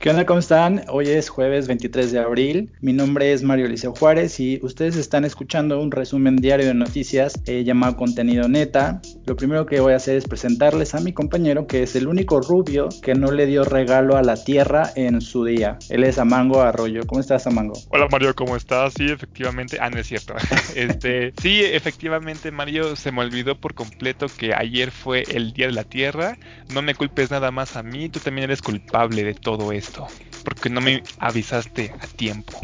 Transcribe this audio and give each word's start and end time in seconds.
¿Qué 0.00 0.10
onda? 0.10 0.24
¿Cómo 0.26 0.38
están? 0.38 0.84
Hoy 0.90 1.08
es 1.08 1.28
jueves 1.28 1.66
23 1.66 2.12
de 2.12 2.20
abril. 2.20 2.72
Mi 2.80 2.92
nombre 2.92 3.32
es 3.32 3.42
Mario 3.42 3.66
Liceo 3.66 3.92
Juárez 3.92 4.38
y 4.38 4.60
ustedes 4.62 4.94
están 4.94 5.24
escuchando 5.24 5.80
un 5.80 5.90
resumen 5.90 6.36
diario 6.36 6.66
de 6.66 6.74
noticias 6.74 7.32
eh, 7.46 7.64
llamado 7.64 7.96
Contenido 7.96 8.48
Neta. 8.48 9.02
Lo 9.26 9.34
primero 9.34 9.66
que 9.66 9.80
voy 9.80 9.94
a 9.94 9.96
hacer 9.96 10.16
es 10.16 10.28
presentarles 10.28 10.94
a 10.94 11.00
mi 11.00 11.12
compañero 11.12 11.66
que 11.66 11.82
es 11.82 11.96
el 11.96 12.06
único 12.06 12.40
rubio 12.40 12.88
que 13.02 13.16
no 13.16 13.32
le 13.32 13.46
dio 13.46 13.64
regalo 13.64 14.16
a 14.16 14.22
la 14.22 14.36
tierra 14.36 14.88
en 14.94 15.20
su 15.20 15.44
día. 15.44 15.80
Él 15.88 16.04
es 16.04 16.20
Amango 16.20 16.62
Arroyo. 16.62 17.00
¿Cómo 17.04 17.20
estás, 17.20 17.48
Amango? 17.48 17.74
Hola, 17.88 18.06
Mario, 18.08 18.36
¿cómo 18.36 18.54
estás? 18.54 18.94
Sí, 18.96 19.06
efectivamente. 19.10 19.78
Ah, 19.80 19.90
no 19.90 19.98
es 19.98 20.06
cierto. 20.06 20.34
este, 20.76 21.32
sí, 21.42 21.60
efectivamente, 21.64 22.52
Mario, 22.52 22.94
se 22.94 23.10
me 23.10 23.22
olvidó 23.22 23.60
por 23.60 23.74
completo 23.74 24.28
que 24.28 24.54
ayer 24.54 24.92
fue 24.92 25.24
el 25.28 25.52
Día 25.52 25.66
de 25.66 25.72
la 25.72 25.82
Tierra. 25.82 26.38
No 26.72 26.82
me 26.82 26.94
culpes 26.94 27.32
nada 27.32 27.50
más 27.50 27.74
a 27.74 27.82
mí, 27.82 28.08
tú 28.08 28.20
también 28.20 28.44
eres 28.44 28.62
culpable 28.62 29.24
de 29.24 29.34
todo 29.34 29.72
porque 30.44 30.70
no 30.70 30.80
me 30.80 31.02
avisaste 31.18 31.92
a 31.98 32.06
tiempo. 32.06 32.60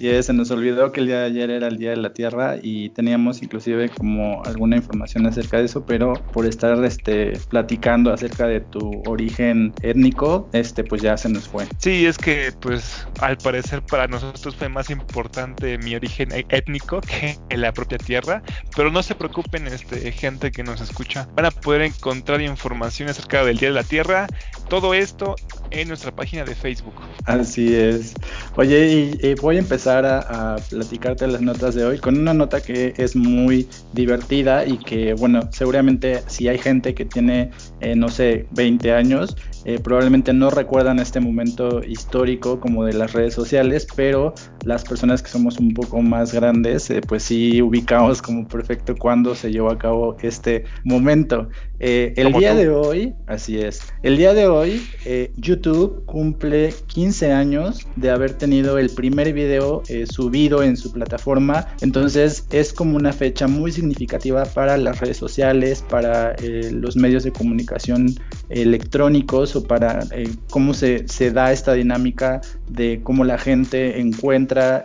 Sí, 0.00 0.22
se 0.22 0.32
nos 0.32 0.50
olvidó 0.50 0.92
que 0.92 1.00
el 1.00 1.08
día 1.08 1.18
de 1.18 1.26
ayer 1.26 1.50
era 1.50 1.68
el 1.68 1.76
Día 1.76 1.90
de 1.90 1.98
la 1.98 2.14
Tierra 2.14 2.56
y 2.62 2.88
teníamos 2.88 3.42
inclusive 3.42 3.90
como 3.90 4.42
alguna 4.44 4.76
información 4.76 5.26
acerca 5.26 5.58
de 5.58 5.66
eso, 5.66 5.84
pero 5.84 6.14
por 6.32 6.46
estar 6.46 6.82
este, 6.86 7.34
platicando 7.50 8.10
acerca 8.10 8.46
de 8.46 8.60
tu 8.60 9.02
origen 9.06 9.74
étnico, 9.82 10.48
este, 10.54 10.84
pues 10.84 11.02
ya 11.02 11.18
se 11.18 11.28
nos 11.28 11.46
fue. 11.46 11.66
Sí, 11.76 12.06
es 12.06 12.16
que 12.16 12.50
pues 12.60 13.06
al 13.20 13.36
parecer 13.36 13.82
para 13.82 14.06
nosotros 14.06 14.56
fue 14.56 14.70
más 14.70 14.88
importante 14.88 15.76
mi 15.76 15.94
origen 15.94 16.32
e-, 16.32 16.46
étnico 16.48 17.02
que 17.02 17.36
la 17.54 17.70
propia 17.74 17.98
tierra, 17.98 18.42
pero 18.74 18.90
no 18.90 19.02
se 19.02 19.14
preocupen, 19.14 19.66
este, 19.66 20.10
gente 20.12 20.50
que 20.50 20.62
nos 20.62 20.80
escucha, 20.80 21.28
van 21.34 21.44
a 21.44 21.50
poder 21.50 21.82
encontrar 21.82 22.40
información 22.40 23.10
acerca 23.10 23.44
del 23.44 23.58
Día 23.58 23.68
de 23.68 23.74
la 23.74 23.84
Tierra, 23.84 24.28
todo 24.70 24.94
esto 24.94 25.36
en 25.72 25.88
nuestra 25.88 26.10
página 26.10 26.44
de 26.44 26.54
Facebook. 26.54 26.94
Así 27.26 27.74
es. 27.74 28.14
Oye, 28.56 29.18
y 29.22 29.34
voy 29.34 29.56
a 29.56 29.58
empezar 29.58 29.89
a, 29.90 30.56
platicarte 30.70 31.26
las 31.26 31.40
notas 31.40 31.74
de 31.74 31.84
hoy 31.84 31.98
con 31.98 32.18
una 32.18 32.32
nota 32.32 32.60
que 32.60 32.94
es 32.96 33.16
muy 33.16 33.68
divertida 33.92 34.64
y 34.64 34.78
que, 34.78 35.14
bueno, 35.14 35.48
seguramente 35.52 36.22
si 36.26 36.48
hay 36.48 36.58
gente 36.58 36.94
que 36.94 37.04
tiene, 37.04 37.50
eh, 37.80 37.96
no 37.96 38.08
sé, 38.08 38.46
20 38.52 38.92
años, 38.92 39.36
eh, 39.64 39.78
probablemente 39.82 40.32
no 40.32 40.50
recuerdan 40.50 40.98
este 40.98 41.20
momento 41.20 41.82
histórico 41.84 42.60
como 42.60 42.84
de 42.84 42.94
las 42.94 43.12
redes 43.12 43.34
sociales, 43.34 43.86
pero 43.94 44.34
las 44.64 44.84
personas 44.84 45.22
que 45.22 45.30
somos 45.30 45.58
un 45.58 45.74
poco 45.74 46.00
más 46.02 46.32
grandes, 46.32 46.90
eh, 46.90 47.00
pues 47.06 47.22
sí 47.22 47.62
ubicamos 47.62 48.22
como 48.22 48.46
perfecto 48.46 48.94
cuando 48.96 49.34
se 49.34 49.50
llevó 49.50 49.70
a 49.70 49.78
cabo 49.78 50.16
este 50.22 50.64
momento. 50.84 51.48
el 51.78 52.32
día 52.34 52.54
de 52.54 52.68
hoy, 52.68 53.14
así 53.26 53.58
es, 53.58 53.80
el 54.02 54.16
día 54.16 54.34
de 54.34 54.46
hoy 54.46 54.82
YouTube 55.36 56.04
cumple 56.04 56.74
15 56.86 57.32
años 57.32 57.86
de 57.96 58.10
haber 58.10 58.34
tenido 58.34 58.78
el 58.78 58.90
primer 58.90 59.32
video 59.32 59.82
eh, 59.88 60.06
subido 60.06 60.62
en 60.62 60.76
su 60.76 60.92
plataforma. 60.92 61.68
Entonces 61.80 62.46
es 62.50 62.72
como 62.72 62.96
una 62.96 63.12
fecha 63.12 63.46
muy 63.46 63.72
significativa 63.72 64.44
para 64.44 64.76
las 64.76 65.00
redes 65.00 65.16
sociales, 65.16 65.84
para 65.88 66.32
eh, 66.34 66.70
los 66.72 66.96
medios 66.96 67.24
de 67.24 67.32
comunicación 67.32 68.14
electrónicos 68.48 69.49
o 69.56 69.64
para 69.64 70.00
eh, 70.12 70.28
cómo 70.50 70.74
se, 70.74 71.06
se, 71.08 71.30
da 71.30 71.52
esta 71.52 71.74
dinámica 71.74 72.40
de 72.68 73.00
cómo 73.02 73.24
la 73.24 73.38
gente 73.38 74.00
encuentra 74.00 74.82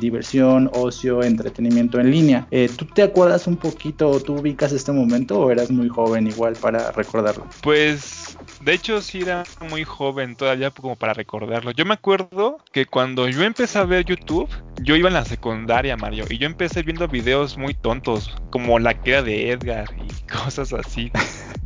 diversión, 0.00 0.70
ocio, 0.74 1.22
entretenimiento 1.22 2.00
en 2.00 2.10
línea. 2.10 2.46
¿Tú 2.76 2.84
te 2.86 3.02
acuerdas 3.02 3.46
un 3.46 3.56
poquito 3.56 4.08
o 4.08 4.20
tú 4.20 4.36
ubicas 4.36 4.72
este 4.72 4.92
momento 4.92 5.40
o 5.40 5.50
eras 5.50 5.70
muy 5.70 5.88
joven 5.88 6.26
igual 6.26 6.54
para 6.54 6.92
recordarlo? 6.92 7.46
Pues 7.62 8.36
de 8.60 8.74
hecho 8.74 9.00
sí 9.00 9.20
era 9.22 9.44
muy 9.70 9.84
joven 9.84 10.36
todavía 10.36 10.70
como 10.70 10.96
para 10.96 11.14
recordarlo. 11.14 11.70
Yo 11.72 11.84
me 11.84 11.94
acuerdo 11.94 12.58
que 12.72 12.86
cuando 12.86 13.28
yo 13.28 13.42
empecé 13.42 13.78
a 13.78 13.84
ver 13.84 14.04
YouTube, 14.04 14.48
yo 14.82 14.96
iba 14.96 15.08
en 15.08 15.14
la 15.14 15.24
secundaria, 15.24 15.96
Mario, 15.96 16.24
y 16.28 16.38
yo 16.38 16.46
empecé 16.46 16.82
viendo 16.82 17.08
videos 17.08 17.56
muy 17.56 17.74
tontos, 17.74 18.34
como 18.50 18.78
la 18.78 18.94
queda 18.94 19.22
de 19.22 19.50
Edgar 19.50 19.86
y 19.96 20.32
cosas 20.32 20.72
así. 20.72 21.10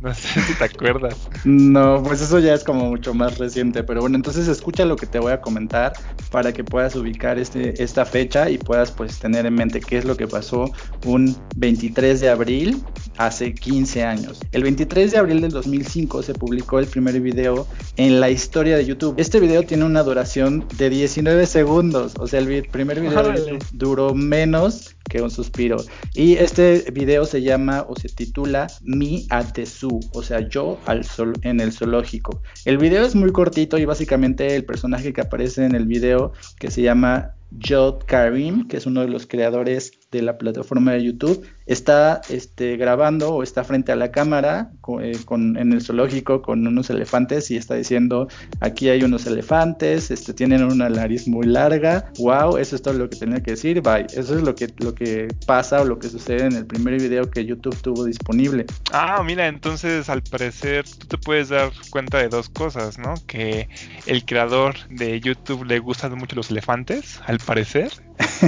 No 0.01 0.13
sé 0.13 0.41
si 0.41 0.53
te 0.55 0.65
acuerdas. 0.65 1.29
No, 1.45 2.03
pues 2.03 2.21
eso 2.21 2.39
ya 2.43 2.53
es 2.53 2.63
como 2.63 2.85
mucho 2.85 3.13
más 3.13 3.37
reciente, 3.37 3.83
pero 3.83 4.01
bueno, 4.01 4.15
entonces 4.15 4.47
escucha 4.47 4.85
lo 4.85 4.95
que 4.95 5.05
te 5.05 5.19
voy 5.19 5.31
a 5.31 5.41
comentar 5.41 5.93
para 6.31 6.53
que 6.53 6.63
puedas 6.63 6.95
ubicar 6.95 7.39
este, 7.39 7.81
esta 7.83 8.05
fecha 8.05 8.49
y 8.49 8.57
puedas 8.57 8.91
pues 8.91 9.19
tener 9.19 9.45
en 9.45 9.55
mente 9.55 9.79
qué 9.79 9.97
es 9.97 10.05
lo 10.05 10.17
que 10.17 10.27
pasó 10.27 10.71
un 11.05 11.35
23 11.55 12.19
de 12.19 12.29
abril 12.29 12.83
hace 13.17 13.53
15 13.53 14.03
años. 14.03 14.39
El 14.51 14.63
23 14.63 15.11
de 15.11 15.17
abril 15.17 15.41
del 15.41 15.51
2005 15.51 16.23
se 16.23 16.33
publicó 16.33 16.79
el 16.79 16.87
primer 16.87 17.19
video 17.19 17.67
en 17.97 18.19
la 18.19 18.29
historia 18.29 18.77
de 18.77 18.85
YouTube. 18.85 19.15
Este 19.17 19.39
video 19.39 19.63
tiene 19.63 19.85
una 19.85 20.03
duración 20.03 20.65
de 20.77 20.89
19 20.89 21.45
segundos, 21.45 22.13
o 22.19 22.27
sea, 22.27 22.39
el 22.39 22.67
primer 22.67 22.99
video 22.99 23.33
duró 23.71 24.13
menos 24.13 24.95
que 25.09 25.21
un 25.21 25.29
suspiro. 25.29 25.77
Y 26.13 26.35
este 26.35 26.85
video 26.91 27.25
se 27.25 27.41
llama 27.41 27.85
o 27.87 27.95
se 27.95 28.09
titula 28.09 28.67
Mi 28.81 29.27
Atesu, 29.29 29.99
o 30.13 30.23
sea, 30.23 30.47
yo 30.47 30.79
al 30.85 31.03
sol 31.03 31.33
en 31.41 31.59
el 31.59 31.71
zoológico. 31.71 32.32
El 32.65 32.77
video 32.77 33.05
es 33.05 33.15
muy 33.15 33.31
cortito 33.31 33.77
y 33.77 33.85
básicamente 33.85 34.55
el 34.55 34.65
personaje 34.65 35.13
que 35.13 35.21
aparece 35.21 35.65
en 35.65 35.75
el 35.75 35.85
video, 35.85 36.33
que 36.59 36.71
se 36.71 36.81
llama 36.81 37.35
Jod 37.65 38.03
Karim, 38.05 38.67
que 38.67 38.77
es 38.77 38.85
uno 38.85 39.01
de 39.01 39.07
los 39.07 39.27
creadores 39.27 39.91
de 40.17 40.23
la 40.23 40.37
plataforma 40.37 40.93
de 40.93 41.03
YouTube, 41.03 41.45
está 41.65 42.21
este, 42.29 42.77
grabando 42.77 43.33
o 43.33 43.43
está 43.43 43.63
frente 43.63 43.91
a 43.91 43.95
la 43.95 44.11
cámara 44.11 44.71
eh, 45.01 45.17
con, 45.25 45.57
en 45.57 45.73
el 45.73 45.81
zoológico 45.81 46.41
con 46.41 46.65
unos 46.67 46.89
elefantes 46.89 47.49
y 47.51 47.57
está 47.57 47.75
diciendo, 47.75 48.27
aquí 48.59 48.89
hay 48.89 49.03
unos 49.03 49.25
elefantes, 49.25 50.11
este, 50.11 50.33
tienen 50.33 50.63
una 50.63 50.89
nariz 50.89 51.27
muy 51.27 51.45
larga, 51.45 52.11
wow, 52.19 52.57
eso 52.57 52.75
es 52.75 52.81
todo 52.81 52.93
lo 52.95 53.09
que 53.09 53.17
tenía 53.17 53.41
que 53.41 53.51
decir, 53.51 53.81
bye. 53.81 54.05
Eso 54.13 54.35
es 54.35 54.43
lo 54.43 54.55
que, 54.55 54.67
lo 54.79 54.93
que 54.93 55.27
pasa 55.45 55.81
o 55.81 55.85
lo 55.85 55.99
que 55.99 56.09
sucede 56.09 56.45
en 56.45 56.53
el 56.53 56.65
primer 56.65 56.99
video 56.99 57.29
que 57.29 57.45
YouTube 57.45 57.75
tuvo 57.81 58.05
disponible. 58.05 58.65
Ah, 58.91 59.21
mira, 59.25 59.47
entonces 59.47 60.09
al 60.09 60.21
parecer 60.23 60.85
tú 60.99 61.07
te 61.07 61.17
puedes 61.17 61.49
dar 61.49 61.71
cuenta 61.89 62.17
de 62.17 62.29
dos 62.29 62.49
cosas, 62.49 62.97
¿no? 62.97 63.13
Que 63.27 63.69
el 64.05 64.25
creador 64.25 64.75
de 64.89 65.19
YouTube 65.19 65.65
le 65.65 65.79
gustan 65.79 66.17
mucho 66.17 66.35
los 66.35 66.51
elefantes, 66.51 67.21
al 67.25 67.39
parecer, 67.39 67.91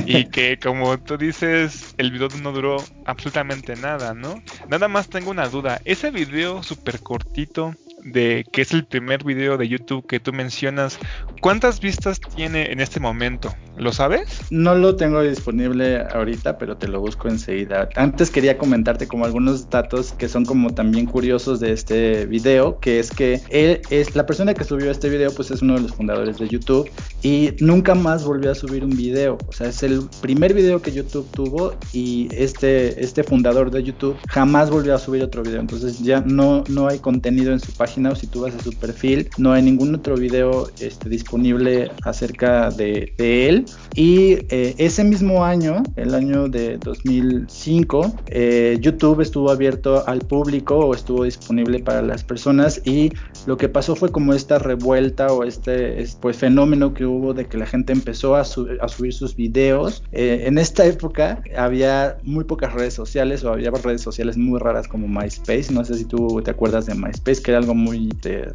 y 0.05 0.25
que 0.29 0.59
como 0.61 0.97
tú 0.99 1.17
dices, 1.17 1.54
el 1.97 2.11
video 2.11 2.27
no 2.41 2.51
duró 2.51 2.77
absolutamente 3.05 3.75
nada, 3.75 4.13
¿no? 4.13 4.41
Nada 4.67 4.87
más 4.87 5.09
tengo 5.09 5.31
una 5.31 5.47
duda. 5.47 5.81
Ese 5.85 6.11
video 6.11 6.63
súper 6.63 6.99
cortito 6.99 7.75
de 8.05 8.45
que 8.51 8.61
es 8.61 8.71
el 8.71 8.85
primer 8.85 9.23
video 9.23 9.57
de 9.57 9.67
YouTube 9.67 10.05
que 10.05 10.19
tú 10.19 10.31
mencionas, 10.31 10.99
¿cuántas 11.41 11.79
vistas 11.79 12.19
tiene 12.19 12.71
en 12.71 12.79
este 12.79 12.99
momento? 12.99 13.53
¿Lo 13.77 13.91
sabes? 13.91 14.39
No 14.51 14.75
lo 14.75 14.95
tengo 14.95 15.21
disponible 15.21 16.05
ahorita, 16.13 16.57
pero 16.57 16.77
te 16.77 16.87
lo 16.87 17.01
busco 17.01 17.27
enseguida. 17.27 17.89
Antes 17.95 18.29
quería 18.29 18.57
comentarte 18.57 19.07
como 19.07 19.25
algunos 19.25 19.69
datos 19.69 20.13
que 20.13 20.29
son 20.29 20.45
como 20.45 20.73
también 20.73 21.07
curiosos 21.07 21.59
de 21.59 21.73
este 21.73 22.25
video, 22.25 22.79
que 22.79 22.99
es 22.99 23.11
que 23.11 23.41
es 23.49 24.15
la 24.15 24.25
persona 24.25 24.53
que 24.53 24.63
subió 24.63 24.91
este 24.91 25.09
video, 25.09 25.33
pues 25.33 25.51
es 25.51 25.61
uno 25.61 25.75
de 25.75 25.81
los 25.81 25.93
fundadores 25.93 26.37
de 26.37 26.47
YouTube 26.47 26.89
y 27.21 27.53
nunca 27.59 27.95
más 27.95 28.23
volvió 28.23 28.51
a 28.51 28.55
subir 28.55 28.85
un 28.85 28.95
video. 28.95 29.37
O 29.47 29.51
sea, 29.51 29.67
es 29.67 29.83
el 29.83 30.07
primer 30.21 30.53
video 30.53 30.81
que 30.81 30.91
YouTube 30.91 31.29
tuvo 31.31 31.75
y 31.91 32.29
este, 32.31 33.03
este 33.03 33.23
fundador 33.23 33.71
de 33.71 33.83
YouTube 33.83 34.15
jamás 34.29 34.69
volvió 34.69 34.95
a 34.95 34.99
subir 34.99 35.23
otro 35.23 35.43
video. 35.43 35.59
Entonces 35.59 35.99
ya 35.99 36.21
no, 36.21 36.63
no 36.69 36.87
hay 36.87 36.99
contenido 36.99 37.51
en 37.51 37.59
su 37.59 37.73
página 37.73 37.94
o 38.03 38.15
si 38.15 38.27
tú 38.27 38.41
vas 38.41 38.53
a 38.53 38.61
su 38.61 38.71
perfil, 38.73 39.29
no 39.37 39.53
hay 39.53 39.61
ningún 39.63 39.95
otro 39.95 40.15
video 40.15 40.69
este, 40.79 41.07
disponible 41.09 41.89
acerca 42.03 42.69
de, 42.69 43.13
él. 43.17 43.65
Y 43.95 44.33
eh, 44.49 44.75
ese 44.77 45.03
mismo 45.03 45.45
año, 45.45 45.81
el 45.95 46.13
año 46.13 46.49
de 46.49 46.77
2005, 46.77 48.13
eh, 48.27 48.77
YouTube 48.81 49.21
estuvo 49.21 49.49
abierto 49.49 50.05
al 50.07 50.19
público 50.19 50.77
o 50.77 50.93
estuvo 50.93 51.23
disponible 51.23 51.79
para 51.79 52.01
las 52.01 52.23
personas 52.23 52.81
y 52.85 53.11
lo 53.45 53.57
que 53.57 53.69
pasó 53.69 53.95
fue 53.95 54.11
como 54.11 54.33
esta 54.33 54.59
revuelta 54.59 55.27
o 55.27 55.43
este, 55.43 56.05
pues, 56.21 56.37
fenómeno 56.37 56.93
que 56.93 57.05
hubo 57.05 57.33
de 57.33 57.45
que 57.45 57.57
la 57.57 57.65
gente 57.65 57.93
empezó 57.93 58.35
a, 58.35 58.43
subir 58.43 59.13
sus 59.13 59.35
videos. 59.35 60.03
Eh, 60.11 60.43
en 60.45 60.57
esta 60.57 60.85
época 60.85 61.43
había 61.57 62.17
muy 62.23 62.43
pocas 62.43 62.73
redes 62.73 62.93
sociales 62.93 63.43
o 63.43 63.51
había 63.51 63.71
redes 63.71 64.01
sociales 64.01 64.37
muy 64.37 64.59
raras 64.59 64.87
como 64.87 65.07
MySpace. 65.07 65.71
No 65.71 65.83
sé 65.85 65.95
si 65.95 66.05
tú 66.05 66.41
te 66.43 66.51
acuerdas 66.51 66.85
de 66.85 66.95
MySpace, 66.95 67.41
que 67.41 67.51
era 67.51 67.59
algo 67.59 67.75
muy 67.75 68.09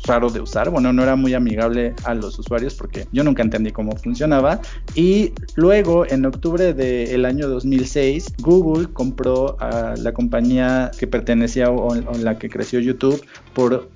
raro 0.06 0.30
de 0.30 0.40
usar. 0.40 0.70
Bueno, 0.70 0.92
no 0.92 1.02
era 1.02 1.16
muy 1.16 1.34
amigable 1.34 1.94
a 2.04 2.14
los 2.14 2.38
usuarios 2.38 2.74
porque 2.74 3.06
yo 3.12 3.24
nunca 3.24 3.42
entendí 3.42 3.70
cómo 3.70 3.92
funcionaba. 3.96 4.60
Y 4.94 5.32
luego, 5.56 6.06
en 6.06 6.24
octubre 6.26 6.74
del 6.74 7.24
año 7.24 7.48
2006, 7.48 8.34
Google 8.40 8.88
compró 8.92 9.56
a 9.60 9.94
la 9.96 10.12
compañía 10.12 10.90
que 10.98 11.06
pertenecía 11.06 11.70
o, 11.70 11.94
la 11.94 12.38
que 12.38 12.48
creció 12.48 12.80
YouTube 12.80 13.22
por 13.54 13.88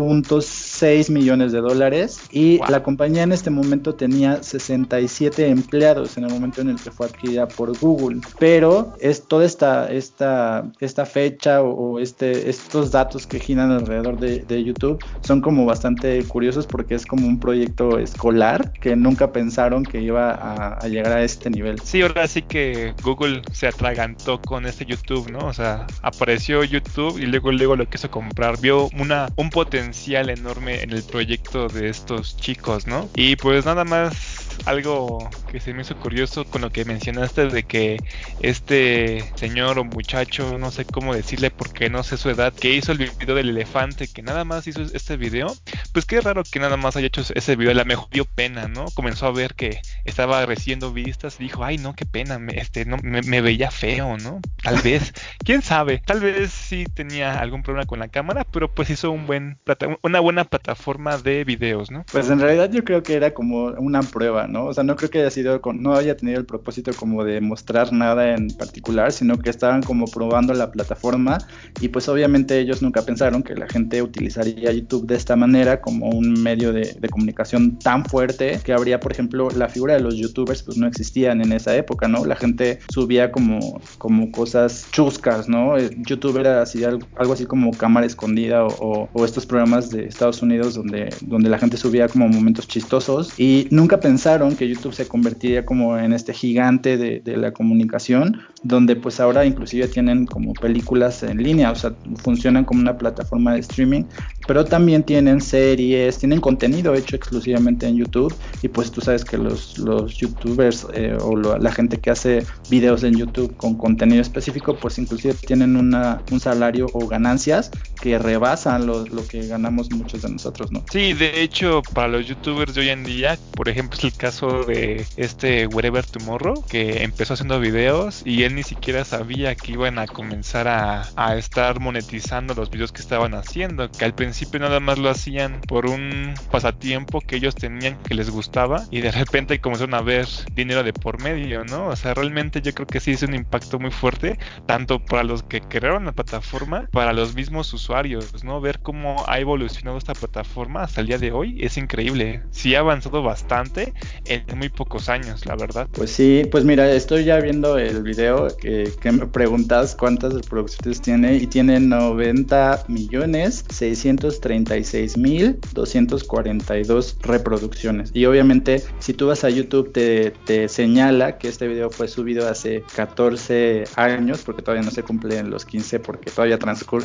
1.6 0.00 1.10
millones 1.10 1.52
de 1.52 1.60
dólares 1.60 2.20
y 2.30 2.58
la 2.68 2.82
compañía 2.82 3.22
en 3.22 3.32
este 3.32 3.50
momento 3.50 3.94
tenía 3.94 4.42
67 4.42 5.48
empleados 5.48 6.16
en 6.16 6.24
el 6.24 6.30
momento 6.30 6.60
en 6.60 6.70
el 6.70 6.76
que 6.76 6.90
fue 6.90 7.06
adquirida 7.06 7.48
por 7.48 7.76
Google. 7.78 8.20
Pero 8.38 8.94
es 9.00 9.26
toda 9.26 9.44
esta, 9.44 9.90
esta, 9.90 10.70
esta 10.80 11.06
fecha 11.06 11.62
o, 11.62 11.98
este, 11.98 12.48
estos 12.50 12.90
datos 12.90 13.26
que 13.26 13.38
giran 13.38 13.70
alrededor 13.70 14.18
de, 14.18 14.60
YouTube 14.60 15.02
son 15.22 15.40
como 15.40 15.64
bastante 15.64 16.22
curiosos 16.24 16.66
porque 16.66 16.94
es 16.94 17.06
como 17.06 17.26
un 17.26 17.40
proyecto 17.40 17.98
escolar 17.98 18.72
que 18.72 18.94
nunca 18.94 19.32
pensaron 19.32 19.84
que 19.84 20.02
iba 20.02 20.32
a, 20.32 20.74
a 20.74 20.88
llegar 20.88 21.12
a 21.12 21.22
este 21.22 21.48
nivel. 21.48 21.80
Sí, 21.80 22.02
ahora 22.02 22.28
sí 22.28 22.42
que 22.42 22.92
Google 23.02 23.40
se 23.52 23.68
atragantó 23.68 24.40
con 24.42 24.66
este 24.66 24.84
YouTube, 24.84 25.30
¿no? 25.30 25.46
O 25.46 25.52
sea, 25.54 25.86
apareció 26.02 26.62
YouTube 26.64 27.18
y 27.18 27.26
luego 27.26 27.52
luego 27.52 27.76
lo 27.76 27.88
quiso 27.88 28.10
comprar. 28.10 28.60
Vio 28.60 28.88
una, 28.98 29.28
un 29.36 29.50
potencial 29.50 29.89
enorme 30.30 30.82
en 30.82 30.92
el 30.92 31.02
proyecto 31.02 31.68
de 31.68 31.88
estos 31.88 32.36
chicos, 32.36 32.86
¿no? 32.86 33.08
Y 33.14 33.36
pues 33.36 33.64
nada 33.64 33.84
más 33.84 34.39
algo 34.66 35.28
que 35.50 35.60
se 35.60 35.74
me 35.74 35.82
hizo 35.82 35.96
curioso 35.96 36.44
con 36.44 36.62
lo 36.62 36.70
que 36.70 36.84
mencionaste 36.84 37.48
de 37.48 37.62
que 37.62 37.98
este 38.40 39.24
señor 39.34 39.78
o 39.78 39.84
muchacho, 39.84 40.58
no 40.58 40.70
sé 40.70 40.84
cómo 40.84 41.14
decirle 41.14 41.50
porque 41.50 41.90
no 41.90 42.02
sé 42.02 42.16
su 42.16 42.30
edad, 42.30 42.52
que 42.52 42.74
hizo 42.74 42.92
el 42.92 42.98
video 42.98 43.34
del 43.34 43.50
elefante, 43.50 44.08
que 44.08 44.22
nada 44.22 44.44
más 44.44 44.66
hizo 44.66 44.82
este 44.82 45.16
video, 45.16 45.54
pues 45.92 46.06
qué 46.06 46.20
raro 46.20 46.42
que 46.44 46.60
nada 46.60 46.76
más 46.76 46.96
haya 46.96 47.06
hecho 47.06 47.22
ese 47.34 47.56
video, 47.56 47.74
la 47.74 47.84
mejor 47.84 48.08
dio 48.10 48.24
pena, 48.24 48.68
¿no? 48.68 48.86
Comenzó 48.94 49.26
a 49.26 49.32
ver 49.32 49.54
que 49.54 49.80
estaba 50.04 50.44
recibiendo 50.46 50.92
vistas 50.92 51.36
y 51.38 51.44
dijo, 51.44 51.64
ay 51.64 51.78
no, 51.78 51.94
qué 51.94 52.06
pena, 52.06 52.38
me, 52.38 52.58
este, 52.58 52.84
no, 52.84 52.96
me, 53.02 53.40
veía 53.40 53.70
feo, 53.70 54.16
¿no? 54.18 54.40
Tal 54.62 54.80
vez, 54.82 55.12
quién 55.44 55.62
sabe, 55.62 56.02
tal 56.04 56.20
vez 56.20 56.50
sí 56.50 56.84
tenía 56.94 57.38
algún 57.38 57.62
problema 57.62 57.86
con 57.86 57.98
la 57.98 58.08
cámara, 58.08 58.44
pero 58.44 58.72
pues 58.72 58.90
hizo 58.90 59.10
un 59.10 59.26
buen 59.26 59.58
una 60.02 60.20
buena 60.20 60.44
plataforma 60.44 61.18
de 61.18 61.44
videos, 61.44 61.90
¿no? 61.90 62.04
Pues 62.10 62.30
en 62.30 62.40
realidad 62.40 62.70
yo 62.70 62.84
creo 62.84 63.02
que 63.02 63.14
era 63.14 63.32
como 63.32 63.66
una 63.78 64.02
prueba, 64.02 64.46
¿no? 64.50 64.66
O 64.66 64.74
sea, 64.74 64.84
no 64.84 64.96
creo 64.96 65.10
que 65.10 65.20
haya 65.20 65.30
sido, 65.30 65.60
no 65.74 65.94
haya 65.94 66.16
tenido 66.16 66.38
el 66.38 66.46
propósito 66.46 66.92
como 66.94 67.24
de 67.24 67.40
mostrar 67.40 67.92
nada 67.92 68.34
en 68.34 68.48
particular, 68.48 69.12
sino 69.12 69.38
que 69.38 69.50
estaban 69.50 69.82
como 69.82 70.06
probando 70.06 70.52
la 70.54 70.70
plataforma 70.70 71.38
y 71.80 71.88
pues 71.88 72.08
obviamente 72.08 72.58
ellos 72.58 72.82
nunca 72.82 73.02
pensaron 73.02 73.42
que 73.42 73.54
la 73.54 73.68
gente 73.68 74.02
utilizaría 74.02 74.72
YouTube 74.72 75.06
de 75.06 75.16
esta 75.16 75.36
manera 75.36 75.80
como 75.80 76.10
un 76.10 76.34
medio 76.42 76.72
de, 76.72 76.96
comunicación 77.10 77.78
tan 77.78 78.04
fuerte 78.04 78.60
que 78.62 78.72
habría, 78.72 79.00
por 79.00 79.10
ejemplo, 79.10 79.48
la 79.50 79.68
figura 79.68 79.94
de 79.94 80.00
los 80.00 80.16
youtubers 80.16 80.62
pues 80.62 80.76
no 80.76 80.86
existían 80.86 81.40
en 81.40 81.52
esa 81.52 81.74
época, 81.74 82.06
¿no? 82.06 82.24
La 82.24 82.36
gente 82.36 82.78
subía 82.88 83.32
como, 83.32 83.80
como 83.98 84.30
cosas 84.30 84.86
chuscas, 84.92 85.48
¿no? 85.48 85.76
Eh, 85.76 85.90
YouTube 86.06 86.38
era 86.38 86.62
así, 86.62 86.84
algo, 86.84 87.32
así 87.32 87.46
como 87.46 87.72
cámara 87.72 88.06
escondida 88.06 88.64
o, 88.64 89.08
o, 89.12 89.24
estos 89.24 89.44
programas 89.44 89.90
de 89.90 90.04
Estados 90.04 90.40
Unidos 90.42 90.74
donde, 90.74 91.12
donde 91.22 91.50
la 91.50 91.58
gente 91.58 91.76
subía 91.76 92.08
como 92.08 92.28
momentos 92.28 92.68
chistosos 92.68 93.32
y 93.38 93.66
nunca 93.70 93.98
pensaron 93.98 94.39
que 94.48 94.68
YouTube 94.68 94.94
se 94.94 95.06
convertiría 95.06 95.64
como 95.66 95.98
en 95.98 96.12
este 96.12 96.32
gigante 96.32 96.96
de, 96.96 97.20
de, 97.20 97.36
la 97.36 97.52
comunicación, 97.52 98.40
donde 98.62 98.96
pues 98.96 99.20
ahora 99.20 99.44
inclusive 99.44 99.86
tienen 99.88 100.26
como 100.26 100.54
películas 100.54 101.22
en 101.22 101.42
línea, 101.42 101.70
o 101.70 101.74
sea, 101.74 101.92
funcionan 102.22 102.64
como 102.64 102.80
una 102.80 102.96
plataforma 102.96 103.52
de 103.52 103.60
streaming, 103.60 104.04
pero 104.46 104.64
también 104.64 105.02
tienen 105.02 105.40
series, 105.40 106.18
tienen 106.18 106.40
contenido 106.40 106.94
hecho 106.94 107.16
exclusivamente 107.16 107.86
en 107.86 107.96
YouTube 107.96 108.34
y 108.62 108.68
pues 108.68 108.90
tú 108.90 109.00
sabes 109.00 109.24
que 109.24 109.36
los, 109.36 109.78
los 109.78 110.16
youtubers 110.16 110.86
eh, 110.94 111.16
o 111.20 111.36
la 111.36 111.72
gente 111.72 111.98
que 111.98 112.10
hace 112.10 112.44
videos 112.70 113.04
en 113.04 113.16
YouTube 113.16 113.54
con 113.56 113.76
contenido 113.76 114.22
específico, 114.22 114.76
pues 114.76 114.98
inclusive 114.98 115.34
tienen 115.34 115.76
una, 115.76 116.22
un 116.30 116.40
salario 116.40 116.86
o 116.92 117.06
ganancias 117.06 117.70
que 118.00 118.18
rebasan 118.18 118.86
lo, 118.86 119.06
lo 119.06 119.26
que 119.26 119.46
ganamos 119.46 119.90
muchos 119.90 120.22
de 120.22 120.30
nosotros, 120.30 120.72
¿no? 120.72 120.84
Sí, 120.90 121.12
de 121.12 121.42
hecho, 121.42 121.82
para 121.94 122.08
los 122.08 122.26
youtubers 122.26 122.74
de 122.74 122.80
hoy 122.80 122.88
en 122.88 123.04
día, 123.04 123.38
por 123.54 123.68
ejemplo, 123.68 123.98
es 123.98 124.04
el 124.04 124.12
caso 124.14 124.29
de 124.30 125.04
este 125.16 125.66
Wherever 125.66 126.06
Tomorrow, 126.06 126.64
que 126.68 127.02
empezó 127.02 127.34
haciendo 127.34 127.58
videos 127.58 128.22
y 128.24 128.44
él 128.44 128.54
ni 128.54 128.62
siquiera 128.62 129.04
sabía 129.04 129.56
que 129.56 129.72
iban 129.72 129.98
a 129.98 130.06
comenzar 130.06 130.68
a, 130.68 131.08
a 131.16 131.36
estar 131.36 131.80
monetizando 131.80 132.54
los 132.54 132.70
videos 132.70 132.92
que 132.92 133.02
estaban 133.02 133.34
haciendo, 133.34 133.90
que 133.90 134.04
al 134.04 134.14
principio 134.14 134.60
nada 134.60 134.78
más 134.78 134.98
lo 134.98 135.10
hacían 135.10 135.60
por 135.62 135.86
un 135.86 136.34
pasatiempo 136.52 137.20
que 137.20 137.36
ellos 137.36 137.56
tenían 137.56 137.98
que 138.04 138.14
les 138.14 138.30
gustaba 138.30 138.84
y 138.90 139.00
de 139.00 139.10
repente 139.10 139.60
comenzaron 139.60 139.94
a 139.94 140.00
ver 140.00 140.28
dinero 140.54 140.84
de 140.84 140.92
por 140.92 141.20
medio, 141.20 141.64
¿no? 141.64 141.88
O 141.88 141.96
sea, 141.96 142.14
realmente 142.14 142.62
yo 142.62 142.72
creo 142.72 142.86
que 142.86 143.00
sí 143.00 143.10
es 143.10 143.22
un 143.24 143.34
impacto 143.34 143.80
muy 143.80 143.90
fuerte, 143.90 144.38
tanto 144.66 145.04
para 145.04 145.24
los 145.24 145.42
que 145.42 145.60
crearon 145.60 146.04
la 146.04 146.12
plataforma, 146.12 146.88
para 146.92 147.12
los 147.12 147.34
mismos 147.34 147.72
usuarios, 147.74 148.44
¿no? 148.44 148.60
Ver 148.60 148.78
cómo 148.78 149.24
ha 149.26 149.40
evolucionado 149.40 149.98
esta 149.98 150.14
plataforma 150.14 150.84
hasta 150.84 151.00
el 151.00 151.08
día 151.08 151.18
de 151.18 151.32
hoy 151.32 151.58
es 151.60 151.76
increíble. 151.76 152.42
Sí 152.52 152.76
ha 152.76 152.80
avanzado 152.80 153.24
bastante 153.24 153.92
en 154.24 154.44
muy 154.58 154.68
pocos 154.68 155.08
años, 155.08 155.46
la 155.46 155.56
verdad. 155.56 155.88
Pues 155.92 156.10
sí, 156.10 156.42
pues 156.50 156.64
mira, 156.64 156.90
estoy 156.90 157.24
ya 157.24 157.38
viendo 157.40 157.78
el 157.78 158.02
video 158.02 158.48
que, 158.56 158.90
me 159.10 159.26
preguntas 159.26 159.96
cuántas 159.96 160.34
reproducciones 160.34 161.00
tiene 161.00 161.36
y 161.36 161.46
tiene 161.46 161.80
90 161.80 162.84
millones 162.88 163.64
636 163.70 165.16
mil 165.16 165.58
242 165.72 167.16
reproducciones. 167.22 168.10
Y 168.14 168.26
obviamente 168.26 168.82
si 168.98 169.14
tú 169.14 169.26
vas 169.28 169.44
a 169.44 169.50
YouTube 169.50 169.92
te, 169.92 170.32
te 170.44 170.68
señala 170.68 171.38
que 171.38 171.48
este 171.48 171.66
video 171.66 171.90
fue 171.90 172.08
subido 172.08 172.48
hace 172.48 172.84
14 172.94 173.84
años, 173.96 174.42
porque 174.44 174.62
todavía 174.62 174.84
no 174.84 174.90
se 174.90 175.02
cumplen 175.02 175.50
los 175.50 175.64
15 175.64 176.00
porque 176.00 176.30
todavía 176.30 176.58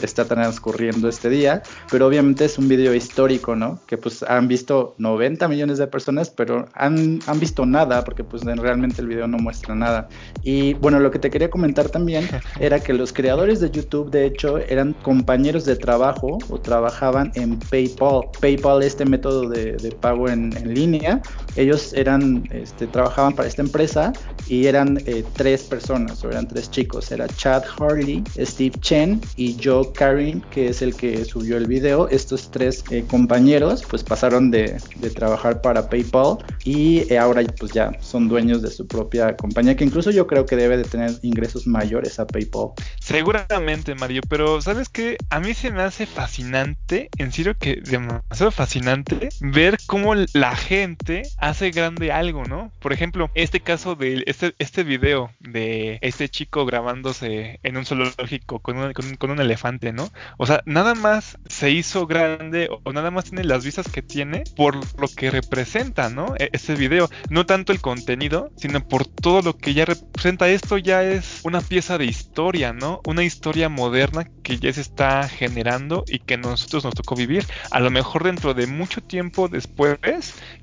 está 0.04 0.25
transcurriendo 0.25 1.10
este 1.10 1.30
día, 1.30 1.63
pero 1.92 2.08
obviamente 2.08 2.46
es 2.46 2.58
un 2.58 2.68
video 2.68 2.94
histórico, 2.94 3.56
¿no? 3.56 3.80
Que 3.88 3.98
pues 3.98 4.24
han 4.24 4.48
visto 4.48 4.96
90 4.98 5.48
millones 5.48 5.78
de 5.78 5.88
personas, 5.88 6.30
pero 6.30 6.68
han 6.74 6.95
han, 6.96 7.40
visto 7.40 7.66
nada, 7.66 8.04
porque 8.04 8.24
pues 8.24 8.44
realmente 8.44 9.02
el 9.02 9.08
video 9.08 9.28
no 9.28 9.38
muestra 9.38 9.76
nada. 9.76 10.08
Y 10.44 10.74
bueno, 10.76 11.00
lo 11.00 11.12
que 11.12 11.20
te 11.20 11.30
quería 11.30 11.50
comentar 11.50 11.90
también 11.90 12.28
era 12.60 12.80
que 12.80 12.94
los 12.94 13.14
creadores 13.14 13.60
de 13.60 13.70
YouTube, 13.70 14.12
de 14.12 14.26
hecho, 14.26 14.58
eran 14.58 14.94
compañeros 15.02 15.66
de 15.66 15.76
trabajo 15.76 16.38
o 16.50 16.60
trabajaban 16.60 17.32
en 17.36 17.60
PayPal. 17.60 18.22
PayPal, 18.40 18.84
este 18.84 19.06
método 19.06 19.50
de, 19.50 19.96
pago 20.00 20.30
en, 20.30 20.52
línea, 20.66 21.22
ellos 21.56 21.94
eran, 21.94 22.44
este, 22.52 22.88
trabajaban 22.88 23.34
para 23.34 23.48
esta 23.48 23.62
empresa 23.62 24.12
y 24.48 24.68
eran 24.68 24.98
eh, 25.06 25.24
tres 25.36 25.64
personas, 25.64 26.24
o 26.24 26.30
eran 26.30 26.48
tres 26.48 26.70
chicos. 26.72 27.12
Era 27.12 27.28
Chad 27.28 27.64
Harley, 27.80 28.24
Steve 28.38 28.76
Chen 28.82 29.22
y 29.36 29.58
Joe 29.64 29.92
Karin, 29.94 30.42
que 30.52 30.70
es 30.70 30.82
el 30.82 30.96
que 30.96 31.24
subió 31.26 31.58
el 31.58 31.68
video. 31.68 32.08
Estos 32.10 32.50
tres 32.52 32.84
eh, 32.92 33.04
compañeros 33.10 33.84
pues 33.90 34.04
pasaron 34.04 34.52
de, 34.52 34.78
de 34.98 35.10
trabajar 35.10 35.62
para 35.62 35.90
PayPal 35.90 36.38
y 36.64 36.85
eh, 37.10 37.18
ahora 37.18 37.44
pues 37.60 37.72
ya 37.72 37.92
son 38.00 38.28
dueños 38.28 38.62
de 38.62 38.70
su 38.70 38.88
propia 38.88 39.36
compañía 39.36 39.76
que 39.76 39.84
incluso 39.84 40.12
yo 40.12 40.28
creo 40.28 40.46
que 40.46 40.56
debe 40.56 40.78
de 40.78 40.84
tener 40.84 41.12
ingresos 41.22 41.68
mayores 41.68 42.20
a 42.20 42.28
PayPal. 42.28 42.70
Seguramente 43.00 43.96
Mario, 43.96 44.22
pero 44.28 44.62
sabes 44.62 44.90
que 44.90 45.18
a 45.30 45.40
mí 45.40 45.54
se 45.54 45.72
me 45.72 45.82
hace 45.82 46.06
fascinante, 46.06 47.10
en 47.18 47.32
serio 47.32 47.56
que 47.58 47.82
demasiado 47.82 48.52
fascinante 48.52 49.30
ver 49.42 49.78
cómo 49.86 50.14
la 50.34 50.56
gente 50.56 51.24
hace 51.38 51.72
grande 51.72 52.12
algo, 52.12 52.46
¿no? 52.46 52.72
Por 52.80 52.94
ejemplo, 52.94 53.30
este 53.36 53.60
caso 53.60 53.96
de 53.96 54.24
este, 54.25 54.54
este 54.60 54.84
video 54.84 55.32
de 55.39 56.00
este 56.01 56.30
chico 56.30 56.65
grabándose 56.65 57.60
en 57.63 57.77
un 57.77 57.86
zoológico 57.86 58.60
con 58.60 58.77
un, 58.77 58.94
con, 58.94 59.32
un 59.32 59.39
elefante, 59.39 59.94
¿no? 59.94 60.10
O 60.38 60.46
sea, 60.46 60.62
nada 60.65 60.96
más 60.96 61.38
se 61.48 61.72
hizo 61.72 62.08
grande 62.08 62.70
o 62.84 62.94
nada 62.94 63.12
más 63.12 63.25
tiene 63.25 63.44
las 63.44 63.63
vistas 63.63 63.89
que 63.89 64.01
tiene 64.01 64.44
por 64.56 64.75
lo 65.00 65.08
que 65.08 65.32
representa, 65.32 66.10
¿no? 66.10 66.36
E, 66.38 66.50
ese 66.75 66.82
video. 66.82 67.10
No 67.29 67.46
tanto 67.46 67.72
el 67.72 67.82
contenido, 67.82 68.51
sino 68.58 68.88
por 68.88 69.05
todo 69.05 69.41
lo 69.41 69.58
que 69.58 69.74
ya 69.74 69.86
representa. 69.86 70.48
Esto 70.50 70.77
ya 70.77 71.03
es 71.03 71.41
una 71.44 71.62
pieza 71.62 71.98
de 71.98 72.05
historia, 72.05 72.74
¿no? 72.74 73.01
Una 73.05 73.24
historia 73.24 73.70
moderna 73.70 74.29
que 74.44 74.58
ya 74.58 74.72
se 74.72 74.82
está 74.82 75.27
generando 75.27 76.03
y 76.08 76.20
que 76.20 76.38
nosotros 76.38 76.84
nos 76.84 76.94
tocó 76.94 77.15
vivir. 77.15 77.46
A 77.72 77.79
lo 77.79 77.89
mejor 77.91 78.24
dentro 78.24 78.53
de 78.53 78.67
mucho 78.67 79.01
tiempo 79.01 79.48
después, 79.48 79.98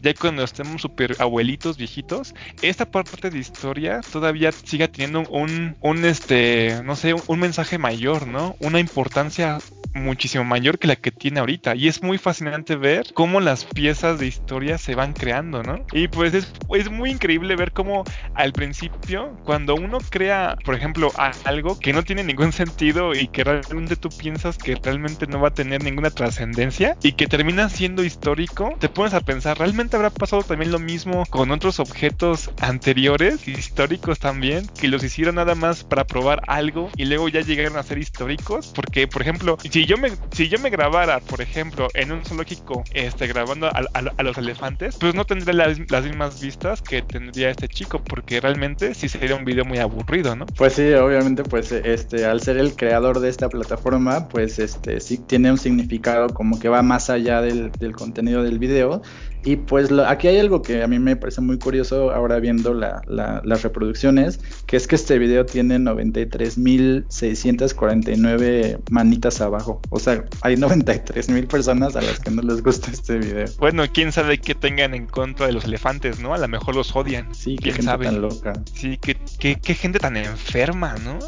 ya 0.00 0.14
cuando 0.14 0.44
estemos 0.44 0.82
super 0.82 1.16
abuelitos, 1.18 1.76
viejitos, 1.76 2.34
esta 2.62 2.90
parte 2.90 3.30
de 3.30 3.38
historia 3.38 4.00
todavía 4.12 4.52
siga 4.52 4.88
teniendo 4.88 5.22
un, 5.30 5.76
un 5.80 6.04
este, 6.04 6.80
no 6.84 6.96
sé, 6.96 7.14
un 7.26 7.40
mensaje 7.40 7.78
mayor, 7.78 8.26
¿no? 8.26 8.56
Una 8.60 8.80
importancia 8.80 9.58
muchísimo 9.94 10.44
mayor 10.44 10.78
que 10.78 10.86
la 10.86 10.96
que 10.96 11.10
tiene 11.10 11.40
ahorita. 11.40 11.74
Y 11.74 11.88
es 11.88 12.02
muy 12.02 12.18
fascinante 12.18 12.76
ver 12.76 13.12
cómo 13.14 13.40
las 13.40 13.64
piezas 13.64 14.18
de 14.18 14.26
historia 14.26 14.78
se 14.78 14.94
van 14.94 15.12
creando, 15.12 15.62
¿no? 15.62 15.84
Pues 16.08 16.34
es, 16.34 16.52
es 16.74 16.90
muy 16.90 17.10
increíble 17.10 17.56
ver 17.56 17.72
cómo 17.72 18.04
al 18.34 18.52
principio, 18.52 19.36
cuando 19.44 19.74
uno 19.74 19.98
crea, 20.10 20.56
por 20.64 20.74
ejemplo, 20.74 21.12
algo 21.44 21.78
que 21.78 21.92
no 21.92 22.02
tiene 22.02 22.24
ningún 22.24 22.52
sentido 22.52 23.14
y 23.14 23.28
que 23.28 23.44
realmente 23.44 23.96
tú 23.96 24.08
piensas 24.08 24.58
que 24.58 24.76
realmente 24.82 25.26
no 25.26 25.40
va 25.40 25.48
a 25.48 25.54
tener 25.54 25.82
ninguna 25.82 26.10
trascendencia 26.10 26.96
y 27.02 27.12
que 27.12 27.26
termina 27.26 27.68
siendo 27.68 28.04
histórico, 28.04 28.74
te 28.78 28.88
pones 28.88 29.14
a 29.14 29.20
pensar, 29.20 29.58
¿realmente 29.58 29.96
habrá 29.96 30.10
pasado 30.10 30.42
también 30.42 30.72
lo 30.72 30.78
mismo 30.78 31.24
con 31.30 31.50
otros 31.50 31.80
objetos 31.80 32.50
anteriores, 32.60 33.46
históricos 33.48 34.18
también, 34.18 34.66
que 34.80 34.88
los 34.88 35.04
hicieron 35.04 35.36
nada 35.36 35.54
más 35.54 35.84
para 35.84 36.04
probar 36.04 36.42
algo 36.46 36.90
y 36.96 37.04
luego 37.04 37.28
ya 37.28 37.40
llegaron 37.40 37.76
a 37.76 37.82
ser 37.82 37.98
históricos? 37.98 38.72
Porque, 38.74 39.06
por 39.08 39.22
ejemplo, 39.22 39.58
si 39.70 39.86
yo 39.86 39.98
me, 39.98 40.12
si 40.32 40.48
yo 40.48 40.58
me 40.58 40.70
grabara, 40.70 41.20
por 41.20 41.40
ejemplo, 41.40 41.88
en 41.94 42.12
un 42.12 42.24
zoológico, 42.24 42.84
este, 42.92 43.26
grabando 43.26 43.68
a, 43.68 44.22
los 44.22 44.38
elefantes, 44.38 44.96
pues 44.98 45.14
no 45.14 45.24
tendría 45.24 45.52
las, 45.54 45.78
las, 45.92 46.04
mismas 46.04 46.40
vistas 46.40 46.82
que 46.82 47.02
tendría 47.02 47.50
este 47.50 47.68
chico, 47.68 48.02
porque 48.02 48.40
realmente 48.40 48.94
sí 48.94 49.08
sería 49.08 49.36
un 49.36 49.44
video 49.44 49.64
muy 49.64 49.78
aburrido, 49.78 50.34
¿no? 50.34 50.46
Pues 50.46 50.74
sí, 50.74 50.92
obviamente, 50.94 51.44
pues 51.44 51.70
este, 51.72 52.24
al 52.24 52.40
ser 52.40 52.56
el 52.56 52.74
creador 52.74 53.20
de 53.20 53.28
esta 53.28 53.48
plataforma, 53.48 54.28
pues 54.28 54.58
este, 54.58 55.00
sí 55.00 55.18
tiene 55.18 55.50
un 55.50 55.58
significado 55.58 56.28
como 56.28 56.58
que 56.58 56.68
va 56.68 56.82
más 56.82 57.10
allá 57.10 57.40
del, 57.40 57.70
del 57.72 57.92
contenido 57.92 58.42
del 58.42 58.58
video 58.58 59.02
y 59.44 59.56
pues 59.56 59.90
aquí 60.06 60.28
hay 60.28 60.38
algo 60.38 60.62
que 60.62 60.82
a 60.82 60.86
mí 60.86 60.98
me 60.98 61.16
parece 61.16 61.40
muy 61.40 61.58
curioso 61.58 62.12
ahora 62.12 62.38
viendo 62.38 62.74
las 62.74 63.62
reproducciones, 63.62 64.38
que 64.66 64.76
es 64.76 64.86
que 64.86 64.96
este 64.96 65.18
video 65.18 65.44
tiene 65.44 65.78
93.649 65.78 68.78
manitas 68.90 69.40
abajo. 69.40 69.80
O 69.90 69.98
sea, 69.98 70.24
hay 70.42 70.54
93.000 70.56 71.48
personas 71.48 71.96
a 71.96 72.02
las 72.02 72.20
que 72.20 72.30
no 72.30 72.42
les 72.42 72.62
gusta 72.62 72.90
este 72.90 73.18
video. 73.18 73.46
Bueno, 73.58 73.84
quién 73.92 74.12
sabe 74.12 74.38
qué 74.38 74.54
tengan 74.54 74.94
en 74.94 75.06
contra 75.06 75.46
de 75.46 75.52
los 75.52 75.64
elefantes, 75.64 76.20
¿no? 76.20 76.34
A 76.34 76.38
lo 76.38 76.46
mejor 76.48 76.76
los 76.76 76.94
odian. 76.94 77.34
Sí, 77.34 77.56
qué 77.56 77.72
gente 77.72 77.98
tan 77.98 78.20
loca. 78.20 78.52
Sí, 78.74 78.98
qué, 78.98 79.16
qué, 79.38 79.74
gente 79.74 79.98
tan 79.98 80.16
enferma, 80.16 80.94
¿no? 81.02 81.18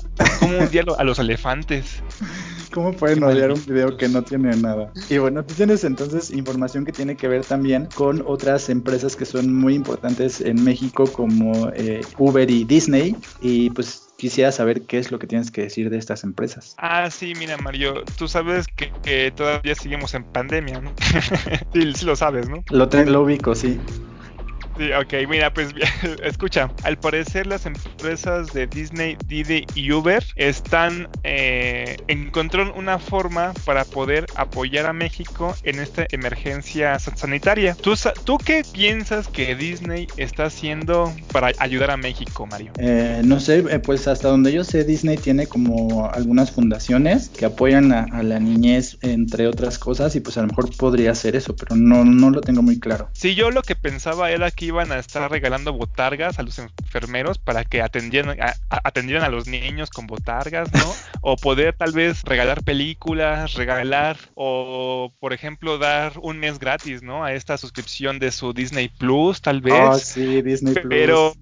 ¿Cómo 0.40 0.58
odiar 0.58 0.84
a 0.96 1.04
los 1.04 1.18
elefantes? 1.18 2.02
¿Cómo 2.74 2.92
pueden 2.92 3.22
odiar 3.22 3.52
un 3.52 3.64
video 3.64 3.96
que 3.96 4.08
no 4.08 4.22
tiene 4.22 4.50
nada? 4.56 4.92
Y 5.08 5.18
bueno, 5.18 5.44
tú 5.44 5.54
tienes 5.54 5.84
entonces 5.84 6.32
información 6.32 6.84
que 6.84 6.90
tiene 6.90 7.16
que 7.16 7.28
ver 7.28 7.44
también 7.44 7.88
con 7.94 8.24
otras 8.26 8.68
empresas 8.68 9.14
que 9.14 9.24
son 9.24 9.54
muy 9.54 9.74
importantes 9.74 10.40
en 10.40 10.62
México 10.64 11.04
como 11.04 11.68
eh, 11.68 12.00
Uber 12.18 12.50
y 12.50 12.64
Disney. 12.64 13.14
Y 13.40 13.70
pues 13.70 14.12
quisiera 14.16 14.50
saber 14.50 14.86
qué 14.86 14.98
es 14.98 15.12
lo 15.12 15.20
que 15.20 15.28
tienes 15.28 15.52
que 15.52 15.62
decir 15.62 15.88
de 15.88 15.98
estas 15.98 16.24
empresas. 16.24 16.74
Ah, 16.76 17.08
sí, 17.12 17.34
mira 17.38 17.56
Mario, 17.58 18.02
tú 18.16 18.26
sabes 18.26 18.66
que, 18.66 19.30
todavía 19.30 19.76
seguimos 19.76 20.12
en 20.14 20.24
pandemia, 20.24 20.80
¿no? 20.80 20.92
sí, 21.72 21.92
sí, 21.94 22.04
lo 22.04 22.16
sabes, 22.16 22.48
¿no? 22.48 22.64
Lo, 22.70 22.88
tengo, 22.88 23.08
lo 23.08 23.22
ubico, 23.22 23.54
sí. 23.54 23.80
Sí, 24.76 24.90
ok, 24.92 25.28
mira, 25.28 25.52
pues 25.52 25.72
escucha, 26.24 26.70
al 26.82 26.98
parecer 26.98 27.46
las 27.46 27.64
empresas 27.66 28.52
de 28.52 28.66
Disney, 28.66 29.16
Didi 29.26 29.64
y 29.74 29.92
Uber 29.92 30.24
están 30.34 31.08
eh, 31.22 31.96
encontraron 32.08 32.72
una 32.76 32.98
forma 32.98 33.52
para 33.64 33.84
poder 33.84 34.26
apoyar 34.34 34.86
a 34.86 34.92
México 34.92 35.54
en 35.62 35.78
esta 35.78 36.06
emergencia 36.10 36.98
sanitaria. 36.98 37.74
¿Tú, 37.74 37.94
¿Tú 38.24 38.38
qué 38.38 38.62
piensas 38.72 39.28
que 39.28 39.54
Disney 39.54 40.08
está 40.16 40.46
haciendo 40.46 41.14
para 41.32 41.52
ayudar 41.58 41.92
a 41.92 41.96
México, 41.96 42.46
Mario? 42.46 42.72
Eh, 42.78 43.22
no 43.24 43.38
sé, 43.38 43.64
eh, 43.70 43.78
pues 43.78 44.08
hasta 44.08 44.28
donde 44.28 44.52
yo 44.52 44.64
sé, 44.64 44.84
Disney 44.84 45.16
tiene 45.16 45.46
como 45.46 46.10
algunas 46.10 46.50
fundaciones 46.50 47.28
que 47.28 47.44
apoyan 47.44 47.92
a, 47.92 48.22
la 48.24 48.40
niñez, 48.40 48.98
entre 49.02 49.46
otras 49.46 49.78
cosas, 49.78 50.16
y 50.16 50.20
pues 50.20 50.36
a 50.38 50.42
lo 50.42 50.48
mejor 50.48 50.74
podría 50.76 51.12
hacer 51.12 51.36
eso, 51.36 51.54
pero 51.54 51.76
no, 51.76 52.04
no 52.04 52.30
lo 52.30 52.40
tengo 52.40 52.62
muy 52.62 52.80
claro. 52.80 53.08
Sí, 53.12 53.34
yo 53.34 53.50
lo 53.50 53.62
que 53.62 53.76
pensaba 53.76 54.30
era 54.30 54.50
que 54.50 54.63
iban 54.64 54.92
a 54.92 54.98
estar 54.98 55.30
regalando 55.30 55.72
botargas 55.72 56.38
a 56.38 56.42
los 56.42 56.58
enfermeros 56.58 57.38
para 57.38 57.64
que 57.64 57.82
atendieran 57.82 58.40
a, 58.40 58.54
atendieran 58.68 59.24
a 59.24 59.28
los 59.28 59.46
niños 59.46 59.90
con 59.90 60.06
botargas, 60.06 60.72
¿no? 60.72 60.84
o 61.20 61.36
poder 61.36 61.74
tal 61.76 61.92
vez 61.92 62.22
regalar 62.22 62.62
películas, 62.62 63.54
regalar 63.54 64.16
o 64.34 65.12
por 65.20 65.32
ejemplo 65.32 65.78
dar 65.78 66.12
un 66.20 66.38
mes 66.38 66.58
gratis, 66.58 67.02
¿no? 67.02 67.24
A 67.24 67.32
esta 67.32 67.56
suscripción 67.58 68.18
de 68.18 68.30
su 68.32 68.52
Disney 68.52 68.88
Plus, 68.88 69.40
tal 69.40 69.60
vez. 69.60 69.74
Ah, 69.74 69.98
sí, 69.98 70.42
Disney 70.42 70.74
Plus. 70.74 70.86
Pero 70.88 71.34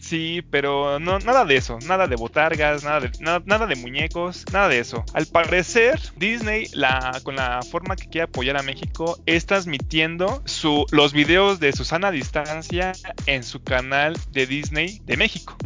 sí, 0.00 0.42
pero 0.50 0.98
no 0.98 1.18
nada 1.18 1.44
de 1.44 1.56
eso, 1.56 1.78
nada 1.86 2.06
de 2.06 2.16
botargas, 2.16 2.84
nada 2.84 3.00
de 3.00 3.10
nada, 3.20 3.66
de 3.66 3.76
muñecos, 3.76 4.44
nada 4.52 4.68
de 4.68 4.78
eso. 4.78 5.04
Al 5.12 5.26
parecer 5.26 6.00
Disney 6.16 6.66
la 6.72 7.20
con 7.22 7.36
la 7.36 7.60
forma 7.62 7.96
que 7.96 8.08
quiere 8.08 8.24
apoyar 8.24 8.56
a 8.56 8.62
México 8.62 9.18
es 9.26 9.46
transmitiendo 9.46 10.42
su 10.44 10.86
los 10.90 11.12
videos 11.12 11.60
de 11.60 11.72
Susana 11.72 12.10
Distancia 12.10 12.53
en 13.26 13.42
su 13.42 13.62
canal 13.62 14.16
de 14.30 14.46
Disney 14.46 15.00
de 15.04 15.16
México. 15.16 15.56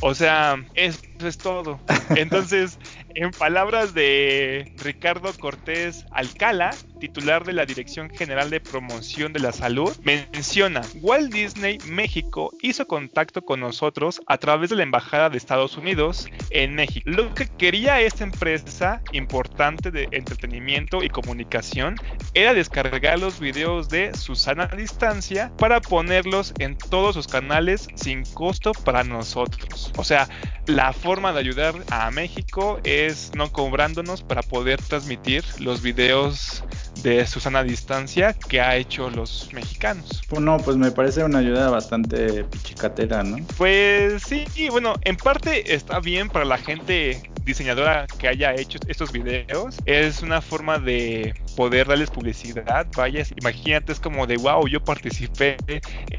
O 0.00 0.14
sea, 0.14 0.56
eso 0.74 0.98
es 1.20 1.38
todo. 1.38 1.80
Entonces, 2.16 2.78
en 3.14 3.30
palabras 3.30 3.94
de 3.94 4.72
Ricardo 4.76 5.32
Cortés 5.38 6.04
Alcala, 6.10 6.70
titular 7.00 7.44
de 7.44 7.52
la 7.52 7.66
Dirección 7.66 8.10
General 8.10 8.50
de 8.50 8.60
Promoción 8.60 9.32
de 9.32 9.40
la 9.40 9.50
Salud, 9.50 9.96
menciona, 10.04 10.82
Walt 11.00 11.32
Disney 11.32 11.78
México 11.86 12.52
hizo 12.62 12.86
contacto 12.86 13.42
con 13.42 13.60
nosotros 13.60 14.20
a 14.26 14.38
través 14.38 14.70
de 14.70 14.76
la 14.76 14.84
Embajada 14.84 15.30
de 15.30 15.38
Estados 15.38 15.76
Unidos 15.76 16.28
en 16.50 16.74
México. 16.74 17.10
Lo 17.10 17.34
que 17.34 17.48
quería 17.48 18.00
esta 18.00 18.24
empresa 18.24 19.02
importante 19.12 19.90
de 19.90 20.08
entretenimiento 20.12 21.02
y 21.02 21.08
comunicación 21.08 21.96
era 22.34 22.54
descargar 22.54 23.18
los 23.18 23.40
videos 23.40 23.88
de 23.88 24.14
Susana 24.16 24.68
a 24.70 24.76
distancia 24.76 25.50
para 25.56 25.80
ponerlos 25.80 26.52
en 26.58 26.76
todos 26.76 27.14
sus 27.14 27.26
canales 27.26 27.88
sin 27.94 28.24
costo 28.24 28.72
para 28.72 29.02
nosotros. 29.04 29.92
O 29.96 30.04
sea, 30.04 30.28
la 30.66 30.92
forma 30.92 31.32
de 31.32 31.40
ayudar 31.40 31.74
a 31.90 32.10
México 32.10 32.80
es 32.84 33.32
no 33.34 33.50
cobrándonos 33.50 34.22
para 34.22 34.42
poder 34.42 34.80
transmitir 34.82 35.44
los 35.58 35.82
videos 35.82 36.62
de 37.02 37.26
Susana 37.26 37.62
Distancia 37.62 38.32
que 38.32 38.60
ha 38.60 38.76
hecho 38.76 39.10
los 39.10 39.48
mexicanos. 39.52 40.22
No, 40.38 40.58
pues 40.58 40.76
me 40.76 40.90
parece 40.90 41.24
una 41.24 41.38
ayuda 41.38 41.70
bastante 41.70 42.44
pichicatera, 42.44 43.22
¿no? 43.22 43.38
Pues 43.56 44.22
sí, 44.22 44.46
bueno, 44.70 44.94
en 45.02 45.16
parte 45.16 45.74
está 45.74 46.00
bien 46.00 46.28
para 46.28 46.44
la 46.44 46.58
gente 46.58 47.22
diseñadora 47.44 48.06
que 48.18 48.28
haya 48.28 48.54
hecho 48.54 48.78
estos 48.86 49.12
videos. 49.12 49.76
Es 49.86 50.22
una 50.22 50.40
forma 50.40 50.78
de 50.78 51.34
poder 51.56 51.86
darles 51.86 52.10
publicidad. 52.10 52.86
Vaya, 52.96 53.24
imagínate, 53.40 53.92
es 53.92 54.00
como 54.00 54.26
de 54.26 54.36
wow, 54.36 54.66
yo 54.66 54.82
participé 54.82 55.56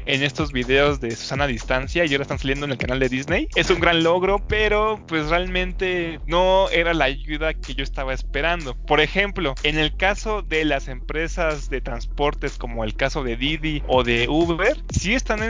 en 0.06 0.22
estos 0.22 0.52
videos 0.52 1.00
de 1.00 1.10
Susana 1.12 1.46
Distancia 1.46 2.04
y 2.04 2.12
ahora 2.12 2.22
están 2.22 2.38
saliendo 2.38 2.66
en 2.66 2.72
el 2.72 2.78
canal 2.78 2.98
de 2.98 3.08
Disney. 3.08 3.48
Es 3.54 3.70
un 3.70 3.80
gran 3.80 4.02
logro, 4.02 4.38
pero 4.46 5.02
pues 5.06 5.28
realmente 5.28 6.20
no 6.26 6.68
era 6.70 6.94
la 6.94 7.06
ayuda 7.06 7.54
que 7.54 7.74
yo 7.74 7.82
estaba 7.82 8.12
esperando. 8.12 8.74
Por 8.74 9.00
ejemplo, 9.00 9.54
en 9.62 9.78
el 9.78 9.96
caso 9.96 10.42
de 10.42 10.64
las 10.64 10.88
empresas 10.88 11.70
de 11.70 11.80
transportes, 11.80 12.58
como 12.58 12.84
el 12.84 12.94
caso 12.94 13.22
de 13.24 13.36
Didi 13.36 13.82
o 13.86 14.04
de 14.04 14.28
Uber, 14.28 14.76
sí 14.90 15.14
están 15.14 15.40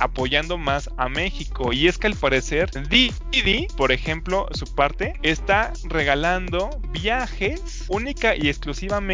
apoyando 0.00 0.58
más 0.58 0.90
a 0.96 1.08
México. 1.08 1.72
Y 1.72 1.88
es 1.88 1.98
que 1.98 2.08
al 2.08 2.16
parecer, 2.16 2.70
Didi, 2.88 3.66
por 3.76 3.92
ejemplo, 3.92 4.48
su 4.52 4.66
parte 4.74 5.14
está 5.22 5.72
regalando 5.84 6.70
viajes 6.92 7.86
única 7.88 8.36
y 8.36 8.48
exclusivamente 8.48 9.05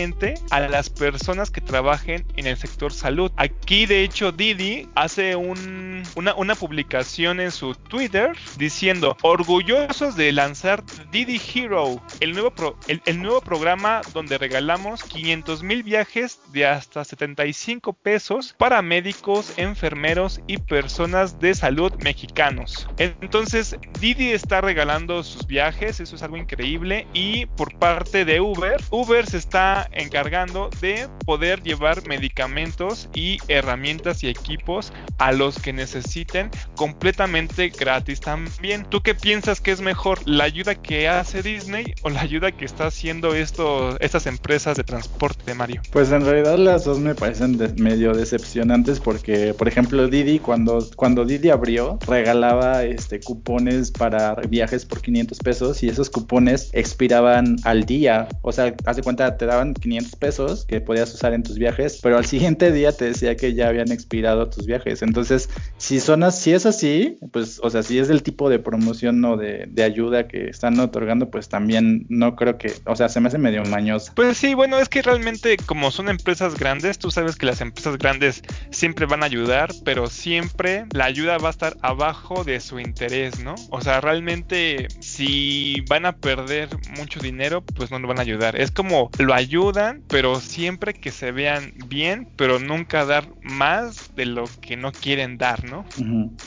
a 0.51 0.61
las 0.61 0.89
personas 0.89 1.51
que 1.51 1.61
trabajen 1.61 2.25
en 2.37 2.47
el 2.47 2.57
sector 2.57 2.93
salud. 2.93 3.31
Aquí 3.37 3.85
de 3.85 4.05
hecho 4.05 4.33
Didi 4.33 4.89
hace 4.95 5.37
una, 5.37 6.55
publicación 6.55 7.41
en 7.41 7.51
su 7.51 7.75
Twitter 7.75 8.37
diciendo 8.57 9.17
orgullosos 9.23 10.17
de 10.17 10.33
lanzar 10.33 10.83
Didi 11.11 11.41
Hero, 11.55 12.01
el 12.21 12.33
nuevo, 12.33 12.53
el, 12.87 13.21
nuevo 13.21 13.41
programa 13.41 14.01
donde 14.15 14.39
regalamos 14.39 15.03
500 15.05 15.63
mil 15.63 15.83
viajes 15.83 16.41
de 16.53 16.67
hasta 16.67 17.05
75 17.05 17.93
pesos 17.93 18.55
para 18.57 18.81
médicos, 18.81 19.53
enfermeros 19.57 20.41
y 20.47 20.59
personas 20.59 21.39
de 21.39 21.55
salud 21.55 21.93
mexicanos. 22.03 22.89
Entonces 22.99 23.77
Didi 24.01 24.31
está 24.31 24.61
regalando 24.61 25.23
sus 25.23 25.47
viajes, 25.47 26.01
eso 26.01 26.17
es 26.17 26.23
algo 26.23 26.37
increíble 26.37 27.07
y 27.13 27.47
por 27.47 27.79
parte 27.79 28.25
de 28.25 28.41
Uber 28.41 28.63
Uber, 28.91 29.27
se 29.27 29.39
está 29.39 29.82
encargando 29.93 30.71
de 30.81 31.09
poder 31.25 31.63
llevar 31.63 32.07
medicamentos 32.07 33.09
y 33.15 33.39
herramientas 33.49 34.23
y 34.23 34.29
equipos 34.29 34.93
a 35.19 35.33
los 35.33 35.59
que 35.59 35.73
necesiten 35.73 36.51
completamente 36.77 37.71
gratis 37.71 38.21
también. 38.21 38.85
¿Tú 38.89 39.03
qué 39.03 39.15
piensas 39.15 39.61
que 39.61 39.73
es 39.73 39.81
mejor, 39.81 40.19
la 40.27 40.45
ayuda 40.45 40.75
que 40.75 41.09
hace 41.09 41.43
Disney 41.43 41.95
o 42.03 42.11
la 42.11 42.21
ayuda 42.21 42.53
que 42.53 42.65
está 42.65 42.87
haciendo 42.87 43.35
esto, 43.35 43.99
estas 44.01 44.27
empresas 44.27 44.77
de 44.77 44.85
transporte, 44.85 45.55
Mario? 45.55 45.83
Pues 45.91 46.11
en 46.13 46.25
realidad 46.25 46.59
las 46.59 46.85
dos 46.85 46.99
me 46.99 47.15
parecen 47.15 47.59
medio 47.77 48.13
decepcionantes 48.13 49.01
porque, 49.01 49.55
por 49.55 49.69
ejemplo, 49.69 50.09
Didi 50.09 50.39
cuando, 50.39 50.87
cuando 50.97 51.25
Didi 51.25 51.51
abrió 51.51 51.99
regalaba 52.07 52.85
este 52.85 53.21
cupones 53.21 53.91
para 53.91 54.35
viajes 54.35 54.85
por 54.85 55.01
500 55.01 55.39
pesos 55.39 55.83
y 55.83 55.89
esos 55.89 56.11
cupones 56.11 56.71
expiraban 56.73 57.57
al 57.65 57.85
día. 57.85 58.29
O 58.43 58.53
sea, 58.53 58.75
haz 58.85 58.97
de 58.97 59.03
cuenta, 59.03 59.37
te 59.37 59.47
daban 59.47 59.72
cobraban 59.73 59.75
500 59.75 60.17
pesos 60.17 60.65
que 60.67 60.81
podías 60.81 61.13
usar 61.15 61.35
en 61.35 61.43
tus 61.43 61.59
viajes, 61.59 61.99
pero 62.03 62.19
al 62.19 62.27
siguiente 62.27 62.73
día 62.73 62.93
te 62.93 63.07
decía 63.07 63.37
que 63.37 63.55
ya 63.55 63.69
habían 63.69 63.91
expirado 63.91 64.49
tus 64.49 64.67
viajes. 64.67 65.03
Entonces, 65.03 65.49
si 65.77 66.01
son 66.01 66.23
si 66.33 66.53
es 66.53 66.67
así, 66.67 67.19
pues, 67.33 67.61
o 67.63 67.71
sea, 67.71 67.83
si 67.83 67.99
es 67.99 68.09
del 68.09 68.23
tipo 68.23 68.49
de 68.49 68.59
promoción 68.59 69.25
o 69.25 69.37
de, 69.37 69.67
de 69.69 69.83
ayuda 69.83 70.29
que 70.29 70.49
están 70.49 70.79
otorgando, 70.79 71.31
pues 71.31 71.49
también 71.49 72.07
no 72.09 72.37
creo 72.37 72.59
que, 72.59 72.73
o 72.87 72.95
sea, 72.95 73.09
se 73.09 73.21
me 73.21 73.29
hace 73.29 73.39
medio 73.39 73.65
mañoso. 73.65 74.13
Pues 74.15 74.37
sí, 74.37 74.55
bueno, 74.55 74.79
es 74.79 74.89
que 74.89 75.03
realmente 75.03 75.57
como 75.57 75.91
son 75.91 76.09
empresas 76.09 76.59
grandes, 76.59 76.99
tú 76.99 77.11
sabes 77.11 77.37
que 77.37 77.47
las 77.47 77.61
empresas 77.61 77.99
grandes 77.99 78.43
siempre 78.71 79.07
van 79.07 79.23
a 79.23 79.27
ayudar, 79.27 79.71
pero 79.85 80.07
siempre 80.09 80.85
la 80.93 81.07
ayuda 81.07 81.39
va 81.39 81.49
a 81.49 81.51
estar 81.51 81.77
abajo 81.83 82.45
de 82.45 82.61
su 82.61 82.79
interés, 82.79 83.43
¿no? 83.43 83.55
O 83.71 83.81
sea, 83.81 84.01
realmente 84.01 84.89
si 85.01 85.83
van 85.89 86.07
a 86.07 86.17
perder 86.17 86.69
mucho 86.97 87.19
dinero, 87.21 87.63
pues 87.63 87.91
no 87.91 87.99
lo 87.99 88.09
van 88.09 88.19
a 88.19 88.23
ayudar. 88.23 88.61
Es 88.61 88.71
como 88.71 89.11
lo 89.19 89.35
ayudan, 89.63 90.05
pero 90.09 90.41
siempre 90.41 90.93
que 90.95 91.13
se 91.13 91.31
vean 91.33 91.73
bien, 91.87 92.29
pero 92.37 92.59
nunca 92.59 93.05
dar 93.05 93.29
más 93.43 94.02
de 94.15 94.27
lo 94.27 94.45
que 94.61 94.77
no 94.77 94.93
quieren 94.93 95.39
dar, 95.39 95.65
¿no? 95.65 95.85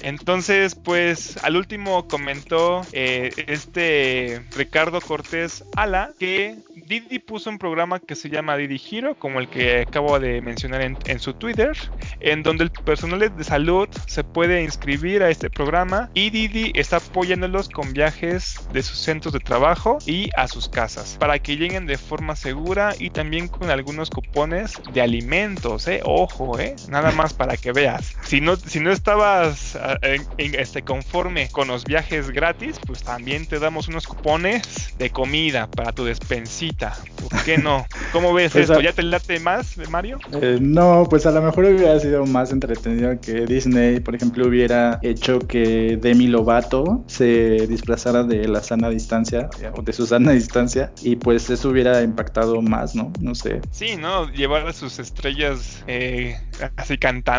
Entonces, 0.02 0.76
pues 0.76 1.44
al 1.44 1.56
último 1.56 2.08
comentó 2.08 2.82
eh, 2.92 3.32
este 3.48 4.42
Ricardo 4.56 5.02
Cortés 5.02 5.64
Ala 5.76 6.12
que 6.20 6.56
Didi 6.88 7.20
puso 7.20 7.50
un 7.50 7.58
programa 7.58 8.00
que 8.00 8.16
se 8.16 8.30
llama 8.30 8.58
Didi 8.58 8.78
Giro, 8.78 9.16
como 9.16 9.40
el 9.40 9.48
que 9.48 9.82
acabo 9.82 10.20
de 10.20 10.42
mencionar 10.42 10.82
en, 10.82 11.20
su 11.20 11.34
Twitter, 11.34 11.72
en 12.20 12.44
donde 12.44 12.66
el 12.66 12.72
personal 12.72 13.36
de 13.36 13.44
salud 13.44 13.90
se 14.06 14.24
puede 14.24 14.62
inscribir 14.64 15.24
a 15.24 15.30
este 15.30 15.50
programa 15.50 16.10
y 16.14 16.30
Didi 16.30 16.72
está 16.76 16.98
apoyándolos 16.98 17.70
con 17.70 17.94
viajes 17.94 18.60
de 18.72 18.84
sus 18.84 19.00
centros 19.00 19.34
de 19.34 19.40
trabajo 19.40 19.98
y 20.06 20.30
a 20.38 20.48
sus 20.48 20.70
casas 20.70 21.18
para 21.20 21.40
que 21.40 21.58
lleguen 21.58 21.88
de 21.88 21.98
forma 21.98 22.36
segura 22.36 22.94
y 23.00 23.10
también 23.10 23.48
con 23.48 23.70
algunos 23.70 24.10
cupones 24.10 24.80
de 24.94 25.02
alimentos, 25.02 25.88
¿eh? 25.88 26.02
Ojo, 26.04 26.60
¿eh? 26.60 26.76
Nada 26.90 27.12
más 27.12 27.34
para 27.34 27.55
que 27.58 27.72
veas. 27.72 28.16
Si 28.24 28.42
no, 28.42 28.56
si 28.56 28.80
no 28.80 28.92
estabas 28.92 29.76
ah, 29.76 29.98
este, 30.38 30.84
conforme 30.84 31.50
con 31.50 31.68
los 31.68 31.84
viajes 31.86 32.32
gratis, 32.32 32.78
pues 32.86 33.04
también 33.04 33.46
te 33.46 33.60
damos 33.60 33.88
unos 33.88 34.08
cupones 34.08 34.96
de 34.98 35.10
comida 35.10 35.68
para 35.68 35.92
tu 35.92 36.06
despensita. 36.06 36.96
¿Por 37.30 37.44
qué 37.44 37.58
no? 37.58 37.86
¿Cómo 38.12 38.34
ves 38.34 38.56
esto? 38.56 38.80
¿Ya 38.82 38.94
te 38.94 39.04
late 39.04 39.40
más, 39.40 39.78
Mario? 39.90 40.20
Eh, 40.42 40.58
no, 40.62 41.06
pues 41.10 41.26
a 41.26 41.32
lo 41.32 41.42
mejor 41.42 41.66
hubiera 41.66 42.00
sido 42.00 42.26
más 42.26 42.52
entretenido 42.52 43.20
que 43.20 43.46
Disney, 43.46 44.00
por 44.00 44.16
ejemplo, 44.16 44.48
hubiera 44.48 45.00
hecho 45.02 45.40
que 45.40 45.98
Demi 46.02 46.28
Lovato 46.28 47.04
se 47.08 47.68
disfrazara 47.68 48.24
de 48.24 48.48
la 48.48 48.62
sana 48.62 48.90
distancia 48.90 49.50
o 49.76 49.82
de 49.82 49.94
su 49.94 50.06
sana 50.06 50.32
distancia 50.32 50.92
y 51.02 51.16
pues 51.16 51.50
eso 51.50 51.70
hubiera 51.70 52.02
impactado 52.02 52.62
más, 52.62 52.96
¿no? 52.96 53.12
No 53.20 53.36
sé. 53.36 53.62
Sí, 53.72 53.96
¿no? 53.98 54.30
Llevar 54.32 54.68
a 54.68 54.74
sus 54.74 55.00
estrellas 55.00 55.84
eh, 55.88 56.38
así 56.76 56.98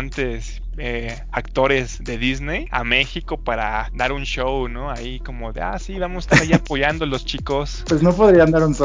cantantes 0.09 0.61
eh, 0.77 1.17
actores 1.31 1.99
de 2.03 2.17
Disney 2.17 2.67
a 2.71 2.83
México 2.83 3.37
para 3.37 3.89
dar 3.93 4.11
un 4.11 4.23
show, 4.23 4.67
¿no? 4.67 4.91
Ahí 4.91 5.19
como 5.19 5.53
de, 5.53 5.61
ah, 5.61 5.79
sí, 5.79 5.97
vamos 5.97 6.25
a 6.25 6.35
estar 6.35 6.41
ahí 6.41 6.53
apoyando 6.53 7.05
a 7.05 7.07
los 7.07 7.25
chicos. 7.25 7.83
Pues 7.97 8.03
no 8.03 8.13
podrían 8.13 8.51
dar 8.51 8.63
un, 8.63 8.75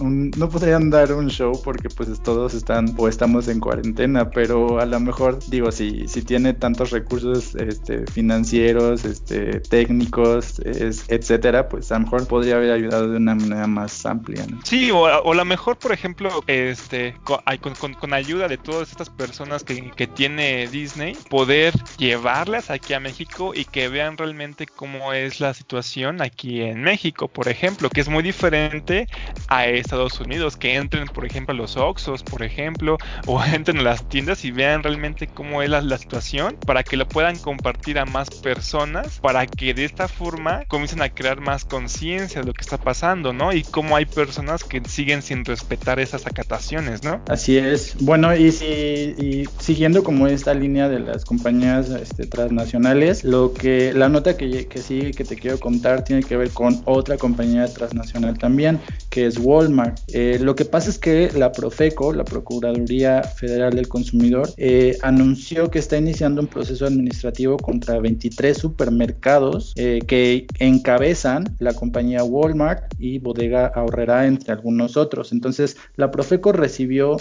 un, 0.00 0.30
no 0.36 0.48
podrían 0.48 0.90
dar 0.90 1.12
un 1.12 1.28
show 1.28 1.60
porque 1.62 1.88
pues 1.88 2.20
todos 2.22 2.54
están 2.54 2.94
o 2.96 3.06
estamos 3.06 3.48
en 3.48 3.60
cuarentena, 3.60 4.30
pero 4.30 4.80
a 4.80 4.86
lo 4.86 4.98
mejor 4.98 5.38
digo, 5.48 5.70
si, 5.70 6.08
si 6.08 6.22
tiene 6.22 6.54
tantos 6.54 6.90
recursos 6.90 7.54
este, 7.54 8.06
financieros, 8.06 9.04
este, 9.04 9.60
técnicos, 9.60 10.60
etcétera, 10.64 11.68
pues 11.68 11.92
a 11.92 11.94
lo 11.94 12.00
mejor 12.00 12.26
podría 12.26 12.56
haber 12.56 12.72
ayudado 12.72 13.10
de 13.10 13.16
una 13.18 13.34
manera 13.34 13.66
más 13.66 14.04
amplia. 14.06 14.44
¿no? 14.48 14.60
Sí, 14.64 14.90
o, 14.90 15.06
a 15.06 15.34
lo 15.34 15.44
mejor, 15.44 15.76
por 15.76 15.92
ejemplo, 15.92 16.42
este, 16.46 17.14
con, 17.24 17.74
con, 17.78 17.94
con, 17.94 18.14
ayuda 18.14 18.48
de 18.48 18.58
todas 18.58 18.90
estas 18.90 19.10
personas 19.10 19.62
que, 19.62 19.90
que 19.92 20.06
tiene 20.06 20.66
Disney, 20.68 21.16
poder 21.20 21.74
llevarlas 21.98 22.70
aquí 22.70 22.94
a 22.94 23.00
México 23.00 23.52
y 23.54 23.64
que 23.64 23.88
vean 23.88 24.16
realmente 24.16 24.66
cómo 24.66 25.12
es 25.12 25.40
la 25.40 25.54
situación 25.54 26.22
aquí 26.22 26.62
en 26.62 26.82
México, 26.82 27.28
por 27.28 27.48
ejemplo, 27.48 27.90
que 27.90 28.00
es 28.00 28.08
muy 28.08 28.22
diferente 28.22 29.06
a 29.48 29.66
Estados 29.66 30.20
Unidos, 30.20 30.56
que 30.56 30.74
entren, 30.74 31.06
por 31.06 31.24
ejemplo, 31.24 31.54
a 31.54 31.56
los 31.56 31.76
Oxos, 31.76 32.22
por 32.22 32.42
ejemplo, 32.42 32.98
o 33.26 33.42
entren 33.44 33.78
a 33.78 33.82
las 33.82 34.08
tiendas 34.08 34.44
y 34.44 34.50
vean 34.50 34.82
realmente 34.82 35.26
cómo 35.26 35.62
es 35.62 35.70
la, 35.70 35.80
situación 35.98 36.56
para 36.66 36.82
que 36.82 36.96
lo 36.96 37.06
puedan 37.06 37.36
compartir 37.36 37.98
a 37.98 38.06
más 38.06 38.30
personas, 38.30 39.18
para 39.20 39.46
que 39.46 39.74
de 39.74 39.84
esta 39.84 40.08
forma 40.08 40.64
comiencen 40.66 41.02
a 41.02 41.08
crear 41.08 41.40
más 41.40 41.64
conciencia 41.64 42.40
de 42.40 42.46
lo 42.46 42.54
que 42.54 42.62
está 42.62 42.78
pasando, 42.78 43.32
¿no? 43.32 43.52
Y 43.52 43.62
cómo 43.62 43.96
hay 43.96 44.06
personas 44.06 44.64
que 44.64 44.80
siguen 44.88 45.20
sin 45.22 45.44
respetar 45.44 46.00
esas 46.00 46.26
acataciones, 46.26 47.02
¿no? 47.02 47.20
Así 47.28 47.58
es. 47.58 47.96
Bueno, 48.00 48.34
y, 48.34 48.52
si, 48.52 48.64
y 48.64 49.48
siguiendo 49.58 50.02
como 50.02 50.26
esta 50.26 50.54
línea 50.54 50.88
de 50.88 51.00
las 51.10 51.24
compañías 51.24 51.90
este, 51.90 52.26
transnacionales. 52.26 53.24
Lo 53.24 53.52
que 53.52 53.92
la 53.92 54.08
nota 54.08 54.36
que, 54.36 54.68
sigue 54.80 55.10
que 55.10 55.24
te 55.24 55.36
quiero 55.36 55.58
contar 55.58 56.04
tiene 56.04 56.22
que 56.22 56.36
ver 56.36 56.50
con 56.50 56.80
otra 56.84 57.16
compañía 57.16 57.66
transnacional 57.66 58.38
también, 58.38 58.80
que 59.10 59.26
es 59.26 59.38
Walmart. 59.38 59.98
Eh, 60.12 60.38
lo 60.40 60.54
que 60.54 60.64
pasa 60.64 60.90
es 60.90 60.98
que 60.98 61.30
la 61.34 61.52
Profeco, 61.52 62.12
la 62.12 62.24
Procuraduría 62.24 63.22
Federal 63.22 63.74
del 63.74 63.88
Consumidor, 63.88 64.48
eh, 64.56 64.96
anunció 65.02 65.70
que 65.70 65.78
está 65.78 65.98
iniciando 65.98 66.40
un 66.40 66.46
proceso 66.46 66.86
administrativo 66.86 67.56
contra 67.56 67.98
23 67.98 68.56
supermercados 68.56 69.72
eh, 69.76 70.00
que 70.06 70.46
encabezan 70.58 71.44
la 71.58 71.74
compañía 71.74 72.22
Walmart 72.22 72.94
y 72.98 73.18
Bodega 73.18 73.66
Ahorrera, 73.66 74.26
entre 74.26 74.52
algunos 74.52 74.96
otros. 74.96 75.32
Entonces, 75.32 75.76
la 75.96 76.10
Profeco 76.10 76.52
recibió 76.52 77.16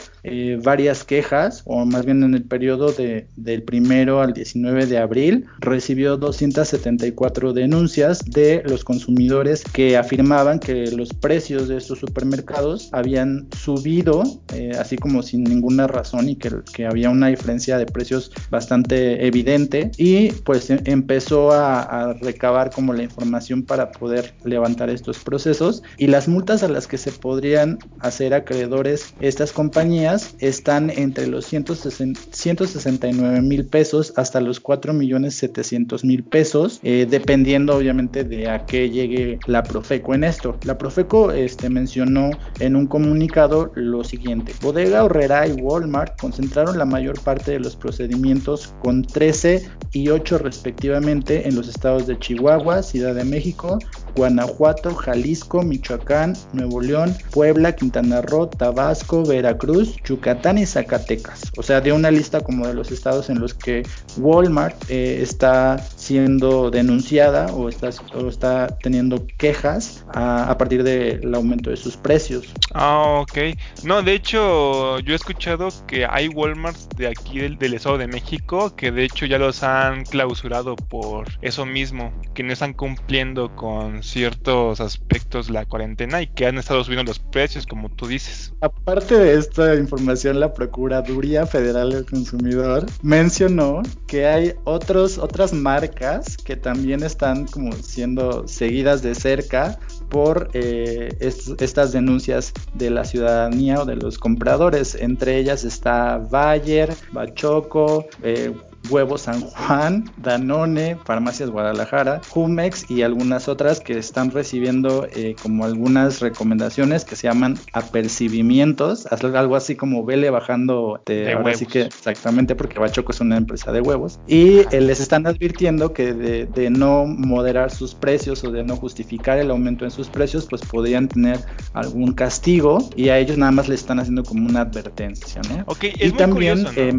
varias 0.63 1.03
quejas, 1.03 1.63
o 1.65 1.85
más 1.85 2.05
bien 2.05 2.23
en 2.23 2.33
el 2.33 2.43
periodo 2.43 2.91
de, 2.91 3.27
del 3.35 3.63
primer 3.63 3.78
primero 3.79 4.21
al 4.21 4.33
19 4.33 4.87
de 4.87 4.97
abril 4.97 5.45
recibió 5.59 6.17
274 6.17 7.53
denuncias 7.53 8.19
de 8.25 8.61
los 8.65 8.83
consumidores 8.83 9.63
que 9.63 9.95
afirmaban 9.95 10.59
que 10.59 10.91
los 10.91 11.13
precios 11.13 11.69
de 11.69 11.77
estos 11.77 11.99
supermercados 11.99 12.89
habían 12.91 13.47
subido, 13.57 14.23
eh, 14.53 14.71
así 14.77 14.97
como 14.97 15.23
sin 15.23 15.45
ninguna 15.45 15.87
razón 15.87 16.27
y 16.27 16.35
que, 16.35 16.49
había 16.85 17.09
una 17.09 17.27
diferencia 17.27 17.77
de 17.77 17.85
precios 17.85 18.31
bastante 18.49 19.25
evidente. 19.25 19.91
Y 19.97 20.31
pues 20.43 20.69
em, 20.69 20.79
empezó 20.83 21.51
a, 21.51 21.81
a 21.81 22.13
recabar 22.13 22.71
como 22.71 22.93
la 22.93 23.03
información 23.03 23.63
para 23.63 23.91
poder 23.91 24.33
levantar 24.43 24.89
estos 24.89 25.19
procesos. 25.19 25.83
Y 25.97 26.07
las 26.07 26.27
multas 26.27 26.63
a 26.63 26.67
las 26.67 26.87
que 26.87 26.97
se 26.97 27.11
podrían 27.11 27.77
hacer 27.99 28.33
acreedores 28.33 29.13
estas 29.21 29.53
compañías 29.53 30.35
están 30.39 30.89
entre 30.89 31.27
los 31.27 31.45
169 31.45 33.41
mil 33.41 33.68
pesos 33.69 34.13
hasta 34.15 34.41
los 34.41 34.59
4 34.59 34.93
millones 34.93 35.35
700 35.35 36.03
mil 36.03 36.23
pesos, 36.23 36.79
eh, 36.83 37.07
dependiendo 37.09 37.75
obviamente 37.75 38.23
de 38.23 38.49
a 38.49 38.65
qué 38.65 38.89
llegue 38.89 39.39
la 39.45 39.63
Profeco 39.63 40.13
en 40.13 40.23
esto. 40.23 40.57
La 40.65 40.77
Profeco 40.77 41.31
este, 41.31 41.69
mencionó 41.69 42.31
en 42.59 42.75
un 42.75 42.87
comunicado 42.87 43.71
lo 43.75 44.03
siguiente, 44.03 44.53
Bodega 44.61 45.03
Horrera 45.03 45.47
y 45.47 45.53
Walmart 45.53 46.19
concentraron 46.19 46.77
la 46.77 46.85
mayor 46.85 47.19
parte 47.21 47.51
de 47.51 47.59
los 47.59 47.75
procedimientos 47.75 48.73
con 48.81 49.03
13 49.03 49.69
y 49.91 50.09
8 50.09 50.37
respectivamente 50.39 51.47
en 51.47 51.55
los 51.55 51.67
estados 51.67 52.07
de 52.07 52.17
Chihuahua, 52.17 52.83
Ciudad 52.83 53.15
de 53.15 53.23
México, 53.23 53.79
Guanajuato, 54.15 54.93
Jalisco, 54.95 55.61
Michoacán, 55.61 56.35
Nuevo 56.53 56.81
León, 56.81 57.15
Puebla, 57.31 57.73
Quintana 57.73 58.21
Roo, 58.21 58.47
Tabasco, 58.47 59.23
Veracruz, 59.23 59.95
Yucatán 60.03 60.57
y 60.57 60.65
Zacatecas. 60.65 61.51
O 61.57 61.63
sea, 61.63 61.81
de 61.81 61.91
una 61.91 62.11
lista 62.11 62.41
como 62.41 62.67
de 62.67 62.73
los 62.73 62.91
estados 62.91 63.29
en 63.29 63.39
los 63.39 63.53
que 63.53 63.83
Walmart 64.17 64.75
eh, 64.89 65.21
está 65.21 65.77
siendo 65.77 66.71
denunciada 66.71 67.47
o 67.53 67.69
está, 67.69 67.89
está 67.89 68.67
teniendo 68.81 69.25
quejas 69.37 70.05
a, 70.13 70.57
partir 70.57 70.83
del 70.83 71.33
aumento 71.33 71.69
de 71.69 71.77
sus 71.77 71.95
precios. 71.95 72.47
Ah, 72.73 73.21
ok. 73.21 73.37
No, 73.83 74.01
de 74.01 74.13
hecho, 74.13 74.99
yo 74.99 75.13
he 75.13 75.15
escuchado 75.15 75.69
que 75.87 76.05
hay 76.05 76.27
Walmarts 76.27 76.89
de 76.97 77.07
aquí 77.07 77.39
del, 77.39 77.57
del 77.57 77.73
Estado 77.75 77.97
de 77.97 78.07
México 78.07 78.39
que 78.75 78.91
de 78.91 79.03
hecho 79.03 79.25
ya 79.25 79.37
los 79.37 79.63
han 79.63 80.03
clausurado 80.03 80.75
por 80.75 81.27
eso 81.41 81.65
mismo, 81.65 82.13
que 82.33 82.43
no 82.43 82.53
están 82.53 82.73
cumpliendo 82.73 83.55
con 83.55 84.03
ciertos 84.09 84.81
aspectos 84.81 85.49
la 85.49 85.65
cuarentena 85.65 86.21
y 86.21 86.27
que 86.27 86.45
han 86.45 86.57
estado 86.57 86.83
subiendo 86.83 87.09
los 87.09 87.19
precios, 87.19 87.65
como 87.65 87.89
tú 87.89 88.07
dices. 88.07 88.53
Aparte 88.61 89.17
de 89.17 89.37
esta 89.37 89.75
información, 89.75 90.39
la 90.39 90.53
Procuraduría 90.53 91.45
Federal 91.45 91.91
del 91.91 92.05
Consumidor 92.05 92.85
mencionó 93.01 93.81
que 94.07 94.25
hay 94.25 94.53
otros, 94.63 95.17
otras 95.17 95.53
marcas 95.53 96.37
que 96.37 96.55
también 96.55 97.03
están 97.03 97.45
como 97.45 97.71
siendo 97.73 98.47
seguidas 98.47 99.01
de 99.01 99.15
cerca 99.15 99.79
por 100.09 100.49
eh, 100.53 101.15
estas 101.19 101.91
denuncias 101.91 102.53
de 102.73 102.89
la 102.89 103.05
ciudadanía 103.05 103.81
o 103.81 103.85
de 103.85 103.95
los 103.95 104.17
compradores. 104.17 104.95
Entre 104.95 105.37
ellas 105.37 105.63
está 105.63 106.17
Bayer, 106.17 106.95
Bachoco, 107.11 108.05
eh, 108.23 108.53
Huevos 108.89 109.21
San 109.21 109.41
Juan, 109.41 110.09
Danone, 110.17 110.97
Farmacias 111.05 111.49
Guadalajara, 111.49 112.21
Jumex 112.29 112.89
y 112.89 113.01
algunas 113.01 113.47
otras 113.47 113.79
que 113.79 113.97
están 113.97 114.31
recibiendo 114.31 115.07
eh, 115.15 115.35
como 115.41 115.65
algunas 115.65 116.21
recomendaciones 116.21 117.05
que 117.05 117.15
se 117.15 117.27
llaman 117.27 117.57
apercibimientos, 117.73 119.07
algo 119.07 119.55
así 119.55 119.75
como 119.75 120.03
vele 120.05 120.29
bajando 120.29 121.01
de, 121.05 121.33
ahora 121.33 121.53
sí 121.53 121.65
que 121.65 121.81
exactamente 121.81 122.55
porque 122.55 122.79
Bachoco 122.79 123.11
es 123.11 123.21
una 123.21 123.37
empresa 123.37 123.71
de 123.71 123.81
huevos 123.81 124.19
y 124.27 124.59
eh, 124.71 124.81
les 124.81 124.99
están 124.99 125.27
advirtiendo 125.27 125.93
que 125.93 126.13
de, 126.13 126.45
de, 126.45 126.69
no 126.69 127.05
moderar 127.05 127.71
sus 127.71 127.95
precios 127.95 128.43
o 128.43 128.51
de 128.51 128.63
no 128.63 128.75
justificar 128.75 129.37
el 129.37 129.51
aumento 129.51 129.85
en 129.85 129.91
sus 129.91 130.07
precios 130.07 130.45
pues 130.49 130.61
podrían 130.61 131.07
tener 131.07 131.39
algún 131.73 132.13
castigo 132.13 132.89
y 132.95 133.09
a 133.09 133.17
ellos 133.17 133.37
nada 133.37 133.51
más 133.51 133.67
le 133.67 133.75
están 133.75 133.99
haciendo 133.99 134.23
como 134.23 134.47
una 134.47 134.61
advertencia, 134.61 135.41
¿no? 135.49 135.63
Ok, 135.67 135.83
es 135.83 136.09
y 136.09 136.11
también, 136.11 136.65
eh, 136.75 136.93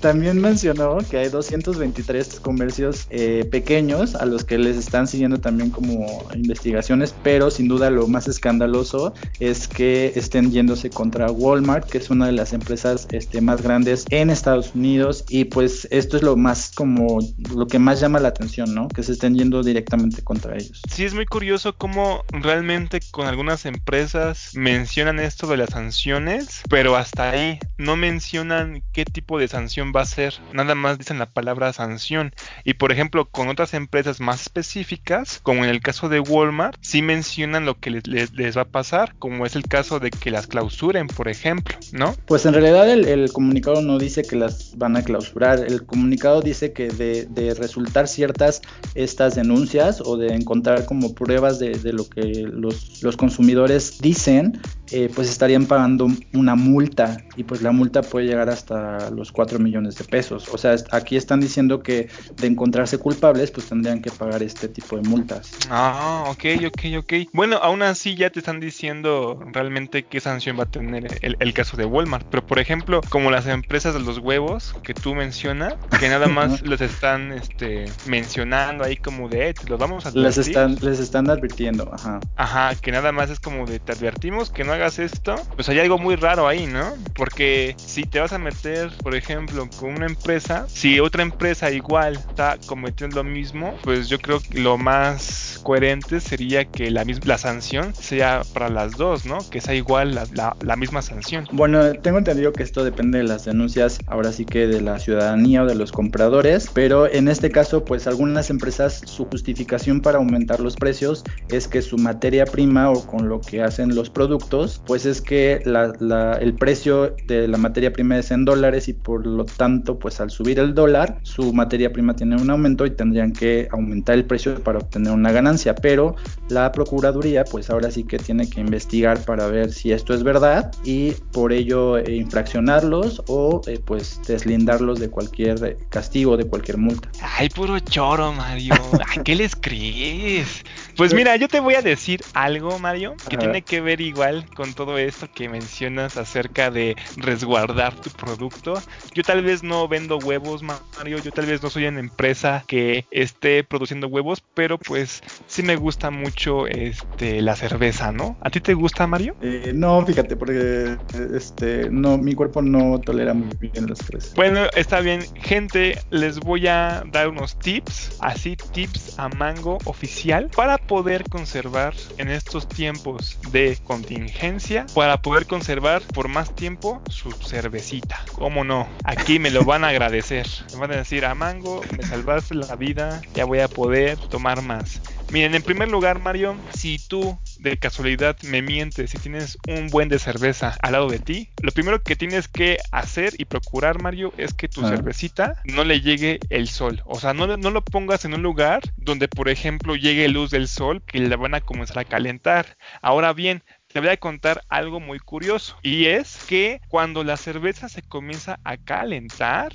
también, 0.00 0.35
mencionó 0.40 0.98
que 0.98 1.18
hay 1.18 1.28
223 1.28 2.40
comercios 2.40 3.06
eh, 3.10 3.46
pequeños 3.50 4.14
a 4.14 4.24
los 4.26 4.44
que 4.44 4.58
les 4.58 4.76
están 4.76 5.06
siguiendo 5.06 5.38
también 5.38 5.70
como 5.70 6.26
investigaciones, 6.34 7.14
pero 7.22 7.50
sin 7.50 7.68
duda 7.68 7.90
lo 7.90 8.06
más 8.08 8.28
escandaloso 8.28 9.14
es 9.40 9.68
que 9.68 10.12
estén 10.14 10.50
yéndose 10.50 10.90
contra 10.90 11.30
Walmart, 11.30 11.88
que 11.88 11.98
es 11.98 12.10
una 12.10 12.26
de 12.26 12.32
las 12.32 12.52
empresas 12.52 13.06
este, 13.10 13.40
más 13.40 13.62
grandes 13.62 14.04
en 14.10 14.30
Estados 14.30 14.74
Unidos 14.74 15.24
y 15.28 15.44
pues 15.44 15.86
esto 15.90 16.16
es 16.16 16.22
lo 16.22 16.36
más 16.36 16.72
como 16.74 17.18
lo 17.54 17.66
que 17.66 17.78
más 17.78 18.00
llama 18.00 18.20
la 18.20 18.28
atención, 18.28 18.74
¿no? 18.74 18.88
Que 18.88 19.02
se 19.02 19.12
estén 19.12 19.34
yendo 19.34 19.62
directamente 19.62 20.22
contra 20.22 20.56
ellos. 20.56 20.82
Sí, 20.90 21.04
es 21.04 21.14
muy 21.14 21.26
curioso 21.26 21.76
cómo 21.76 22.24
realmente 22.28 23.00
con 23.10 23.26
algunas 23.26 23.66
empresas 23.66 24.50
mencionan 24.54 25.20
esto 25.20 25.46
de 25.46 25.56
las 25.56 25.70
sanciones, 25.70 26.62
pero 26.68 26.96
hasta 26.96 27.30
ahí 27.30 27.58
no 27.78 27.96
mencionan 27.96 28.82
qué 28.92 29.04
tipo 29.04 29.38
de 29.38 29.48
sanción 29.48 29.92
va 29.94 30.02
a 30.02 30.06
ser, 30.06 30.25
nada 30.52 30.74
más 30.74 30.98
dicen 30.98 31.18
la 31.18 31.26
palabra 31.26 31.72
sanción. 31.72 32.32
Y 32.64 32.74
por 32.74 32.92
ejemplo, 32.92 33.26
con 33.26 33.48
otras 33.48 33.74
empresas 33.74 34.20
más 34.20 34.42
específicas, 34.42 35.40
como 35.42 35.64
en 35.64 35.70
el 35.70 35.80
caso 35.80 36.08
de 36.08 36.20
Walmart, 36.20 36.76
sí 36.80 37.02
mencionan 37.02 37.66
lo 37.66 37.78
que 37.78 37.90
les, 37.90 38.56
va 38.56 38.62
a 38.62 38.66
pasar, 38.66 39.14
como 39.18 39.46
es 39.46 39.56
el 39.56 39.64
caso 39.64 40.00
de 40.00 40.10
que 40.10 40.30
las 40.30 40.46
clausuren, 40.46 41.06
por 41.08 41.28
ejemplo, 41.28 41.76
¿no? 41.92 42.14
Pues 42.26 42.46
en 42.46 42.54
realidad 42.54 42.88
el, 42.88 43.32
comunicado 43.32 43.82
no 43.82 43.98
dice 43.98 44.22
que 44.22 44.36
las 44.36 44.76
van 44.76 44.96
a 44.96 45.02
clausurar, 45.02 45.64
el 45.66 45.84
comunicado 45.84 46.40
dice 46.40 46.72
que 46.72 46.88
de, 46.88 47.54
resultar 47.58 48.08
ciertas 48.08 48.60
estas 48.94 49.34
denuncias 49.34 50.00
o 50.04 50.16
de 50.16 50.34
encontrar 50.34 50.84
como 50.84 51.14
pruebas 51.14 51.58
de, 51.58 51.76
lo 51.92 52.08
que 52.08 52.22
los, 52.22 53.02
los 53.02 53.16
consumidores 53.16 53.98
dicen, 54.00 54.60
eh, 54.92 55.10
pues 55.14 55.28
estarían 55.28 55.66
pagando 55.66 56.08
una 56.32 56.54
multa 56.54 57.16
y 57.36 57.44
pues 57.44 57.62
la 57.62 57.72
multa 57.72 58.02
puede 58.02 58.26
llegar 58.26 58.48
hasta 58.48 59.10
los 59.10 59.32
4 59.32 59.58
millones 59.58 59.96
de 59.96 60.04
pesos. 60.04 60.48
O 60.52 60.58
sea, 60.58 60.76
aquí 60.90 61.16
están 61.16 61.40
diciendo 61.40 61.82
que 61.82 62.08
de 62.36 62.46
encontrarse 62.46 62.98
culpables 62.98 63.50
pues 63.50 63.66
tendrían 63.68 64.00
que 64.00 64.10
pagar 64.10 64.42
este 64.42 64.68
tipo 64.68 64.96
de 64.96 65.02
multas. 65.08 65.52
Ah, 65.70 66.24
ok, 66.28 66.44
ok, 66.66 66.82
ok. 66.98 67.12
Bueno, 67.32 67.56
aún 67.56 67.82
así 67.82 68.14
ya 68.14 68.30
te 68.30 68.38
están 68.38 68.60
diciendo 68.60 69.38
realmente 69.52 70.04
qué 70.04 70.20
sanción 70.20 70.58
va 70.58 70.64
a 70.64 70.70
tener 70.70 71.18
el, 71.22 71.54
caso 71.54 71.76
de 71.76 71.84
Walmart. 71.84 72.26
Pero 72.30 72.46
por 72.46 72.58
ejemplo, 72.58 73.00
como 73.08 73.30
las 73.30 73.46
empresas 73.46 73.94
de 73.94 74.00
los 74.00 74.18
huevos 74.18 74.74
que 74.82 74.94
tú 74.94 75.14
mencionas, 75.14 75.74
que 75.98 76.08
nada 76.08 76.28
más 76.28 76.62
les 76.62 76.80
están 76.80 77.32
este, 77.32 77.86
mencionando 78.06 78.84
ahí 78.84 78.96
como 78.96 79.28
de, 79.28 79.48
eh, 79.48 79.54
te 79.54 79.68
los 79.68 79.78
vamos 79.78 80.06
a 80.06 80.10
advertir. 80.10 80.26
Les 80.26 80.38
están, 80.38 80.78
les 80.80 81.00
están 81.00 81.30
advirtiendo, 81.30 81.90
ajá. 81.92 82.20
Ajá, 82.36 82.74
que 82.74 82.92
nada 82.92 83.12
más 83.12 83.30
es 83.30 83.40
como 83.40 83.66
de, 83.66 83.78
te 83.78 83.92
advertimos 83.92 84.50
que 84.50 84.64
no 84.64 84.75
hagas 84.76 84.98
esto, 84.98 85.34
pues 85.54 85.68
hay 85.68 85.80
algo 85.80 85.98
muy 85.98 86.16
raro 86.16 86.46
ahí, 86.46 86.66
¿no? 86.66 86.94
Porque 87.14 87.74
si 87.76 88.04
te 88.04 88.20
vas 88.20 88.32
a 88.32 88.38
meter, 88.38 88.90
por 89.02 89.14
ejemplo, 89.14 89.68
con 89.78 89.90
una 89.90 90.06
empresa, 90.06 90.66
si 90.68 91.00
otra 91.00 91.22
empresa 91.22 91.70
igual 91.70 92.14
está 92.14 92.58
cometiendo 92.66 93.16
lo 93.16 93.24
mismo, 93.24 93.74
pues 93.82 94.08
yo 94.08 94.18
creo 94.18 94.40
que 94.40 94.60
lo 94.60 94.78
más 94.78 95.60
coherente 95.62 96.20
sería 96.20 96.64
que 96.64 96.90
la, 96.90 97.04
misma, 97.04 97.24
la 97.26 97.38
sanción 97.38 97.94
sea 97.94 98.42
para 98.52 98.68
las 98.68 98.92
dos, 98.92 99.26
¿no? 99.26 99.38
Que 99.50 99.60
sea 99.60 99.74
igual 99.74 100.14
la, 100.14 100.56
la, 100.60 100.76
misma 100.76 101.02
sanción. 101.02 101.48
Bueno, 101.52 101.92
tengo 101.94 102.18
entendido 102.18 102.52
que 102.52 102.62
esto 102.62 102.84
depende 102.84 103.18
de 103.18 103.24
las 103.24 103.44
denuncias, 103.44 103.98
ahora 104.06 104.32
sí 104.32 104.44
que 104.44 104.66
de 104.66 104.80
la 104.80 104.98
ciudadanía 104.98 105.62
o 105.62 105.66
de 105.66 105.74
los 105.74 105.90
compradores, 105.90 106.70
pero 106.72 107.10
en 107.10 107.28
este 107.28 107.50
caso, 107.50 107.84
pues 107.84 108.06
algunas 108.06 108.50
empresas, 108.50 109.00
su 109.06 109.24
justificación 109.24 110.00
para 110.00 110.18
aumentar 110.18 110.60
los 110.60 110.76
precios 110.76 111.24
es 111.48 111.66
que 111.66 111.82
su 111.82 111.98
materia 111.98 112.44
prima 112.44 112.90
o 112.90 113.06
con 113.06 113.28
lo 113.28 113.40
que 113.40 113.62
hacen 113.62 113.94
los 113.94 114.10
productos, 114.10 114.65
pues 114.86 115.06
es 115.06 115.20
que 115.20 115.62
el 115.64 116.54
precio 116.54 117.14
de 117.26 117.48
la 117.48 117.58
materia 117.58 117.92
prima 117.92 118.18
es 118.18 118.30
en 118.30 118.44
dólares 118.44 118.88
y 118.88 118.92
por 118.92 119.26
lo 119.26 119.44
tanto, 119.44 119.98
pues 119.98 120.20
al 120.20 120.30
subir 120.30 120.58
el 120.58 120.74
dólar, 120.74 121.18
su 121.22 121.52
materia 121.52 121.92
prima 121.92 122.14
tiene 122.14 122.36
un 122.36 122.50
aumento 122.50 122.86
y 122.86 122.90
tendrían 122.90 123.32
que 123.32 123.68
aumentar 123.70 124.14
el 124.16 124.24
precio 124.24 124.62
para 124.62 124.78
obtener 124.78 125.12
una 125.12 125.32
ganancia. 125.32 125.74
Pero 125.74 126.16
la 126.48 126.72
Procuraduría, 126.72 127.44
pues 127.44 127.70
ahora 127.70 127.90
sí 127.90 128.04
que 128.04 128.18
tiene 128.18 128.48
que 128.48 128.60
investigar 128.60 129.18
para 129.24 129.46
ver 129.46 129.72
si 129.72 129.92
esto 129.92 130.14
es 130.14 130.22
verdad 130.22 130.70
y 130.84 131.12
por 131.32 131.52
ello 131.52 131.98
eh, 131.98 132.16
infraccionarlos 132.16 133.22
o 133.28 133.60
eh, 133.66 133.80
pues 133.84 134.20
deslindarlos 134.26 135.00
de 135.00 135.08
cualquier 135.08 135.76
castigo, 135.88 136.36
de 136.36 136.44
cualquier 136.44 136.78
multa. 136.78 137.08
Ay, 137.20 137.48
puro 137.48 137.78
choro, 137.80 138.32
Mario. 138.32 138.74
¿A 138.74 139.22
qué 139.22 139.34
les 139.34 139.54
crees? 139.56 140.64
Pues 140.96 141.12
mira, 141.12 141.36
yo 141.36 141.46
te 141.46 141.60
voy 141.60 141.74
a 141.74 141.82
decir 141.82 142.22
algo, 142.32 142.78
Mario, 142.78 143.16
que 143.28 143.36
tiene 143.36 143.60
que 143.60 143.82
ver 143.82 144.00
igual 144.00 144.48
con 144.54 144.72
todo 144.72 144.96
esto 144.96 145.28
que 145.30 145.46
mencionas 145.46 146.16
acerca 146.16 146.70
de 146.70 146.96
resguardar 147.18 147.94
tu 148.00 148.08
producto. 148.10 148.82
Yo 149.12 149.22
tal 149.22 149.42
vez 149.42 149.62
no 149.62 149.88
vendo 149.88 150.16
huevos, 150.16 150.62
Mario, 150.62 151.18
yo 151.18 151.32
tal 151.32 151.44
vez 151.44 151.62
no 151.62 151.68
soy 151.68 151.84
una 151.84 152.00
empresa 152.00 152.64
que 152.66 153.04
esté 153.10 153.62
produciendo 153.62 154.06
huevos, 154.06 154.42
pero 154.54 154.78
pues 154.78 155.20
sí 155.46 155.62
me 155.62 155.76
gusta 155.76 156.10
mucho 156.10 156.66
este 156.66 157.42
la 157.42 157.56
cerveza, 157.56 158.10
¿no? 158.10 158.38
¿A 158.40 158.48
ti 158.48 158.60
te 158.60 158.72
gusta, 158.72 159.06
Mario? 159.06 159.36
Eh, 159.42 159.72
no, 159.74 160.04
fíjate, 160.06 160.34
porque 160.36 160.96
este 161.34 161.90
no 161.90 162.16
mi 162.16 162.34
cuerpo 162.34 162.62
no 162.62 162.98
tolera 163.00 163.34
muy 163.34 163.50
bien 163.60 163.86
las 163.86 163.98
fresas. 163.98 164.32
Bueno, 164.34 164.60
está 164.74 165.00
bien, 165.00 165.20
gente, 165.34 165.98
les 166.08 166.40
voy 166.40 166.68
a 166.68 167.02
dar 167.12 167.28
unos 167.28 167.58
tips, 167.58 168.16
así 168.20 168.56
tips 168.56 169.18
a 169.18 169.28
mango 169.28 169.76
oficial 169.84 170.48
para 170.56 170.78
poder 170.86 171.28
conservar 171.28 171.94
en 172.18 172.28
estos 172.28 172.68
tiempos 172.68 173.38
de 173.50 173.78
contingencia 173.84 174.86
para 174.94 175.16
poder 175.18 175.46
conservar 175.46 176.02
por 176.02 176.28
más 176.28 176.54
tiempo 176.54 177.02
su 177.08 177.32
cervecita. 177.32 178.18
¿Cómo 178.32 178.64
no? 178.64 178.88
Aquí 179.04 179.38
me 179.38 179.50
lo 179.50 179.64
van 179.64 179.84
a 179.84 179.88
agradecer. 179.88 180.46
Me 180.72 180.80
van 180.80 180.92
a 180.92 180.96
decir, 180.96 181.24
a 181.24 181.34
Mango, 181.34 181.80
me 181.96 182.04
salvaste 182.04 182.54
la 182.54 182.76
vida, 182.76 183.22
ya 183.34 183.44
voy 183.44 183.60
a 183.60 183.68
poder 183.68 184.18
tomar 184.18 184.62
más. 184.62 185.00
Miren, 185.32 185.54
en 185.56 185.62
primer 185.62 185.88
lugar, 185.88 186.20
Mario, 186.20 186.56
si 186.72 186.98
tú 186.98 187.38
de 187.58 187.76
casualidad 187.76 188.36
me 188.42 188.62
mientes, 188.62 189.10
si 189.10 189.18
tienes 189.18 189.58
un 189.68 189.88
buen 189.88 190.08
de 190.08 190.20
cerveza 190.20 190.76
al 190.80 190.92
lado 190.92 191.08
de 191.08 191.18
ti, 191.18 191.50
lo 191.62 191.72
primero 191.72 192.00
que 192.02 192.14
tienes 192.14 192.46
que 192.46 192.78
hacer 192.92 193.34
y 193.38 193.44
procurar, 193.44 194.00
Mario, 194.00 194.32
es 194.36 194.54
que 194.54 194.68
tu 194.68 194.86
ah. 194.86 194.88
cervecita 194.88 195.60
no 195.64 195.82
le 195.82 196.00
llegue 196.00 196.38
el 196.48 196.68
sol. 196.68 197.02
O 197.06 197.18
sea, 197.18 197.34
no, 197.34 197.56
no 197.56 197.70
lo 197.70 197.84
pongas 197.84 198.24
en 198.24 198.34
un 198.34 198.42
lugar 198.42 198.82
donde, 198.96 199.26
por 199.26 199.48
ejemplo, 199.48 199.96
llegue 199.96 200.28
luz 200.28 200.50
del 200.50 200.68
sol 200.68 201.02
que 201.04 201.18
le 201.18 201.34
van 201.34 201.54
a 201.54 201.60
comenzar 201.60 201.98
a 201.98 202.04
calentar. 202.04 202.76
Ahora 203.02 203.32
bien, 203.32 203.64
te 203.96 204.00
voy 204.00 204.10
a 204.10 204.18
contar 204.18 204.62
algo 204.68 205.00
muy 205.00 205.18
curioso 205.18 205.78
y 205.82 206.04
es 206.04 206.44
que 206.46 206.82
cuando 206.88 207.24
la 207.24 207.38
cerveza 207.38 207.88
se 207.88 208.02
comienza 208.02 208.60
a 208.62 208.76
calentar 208.76 209.72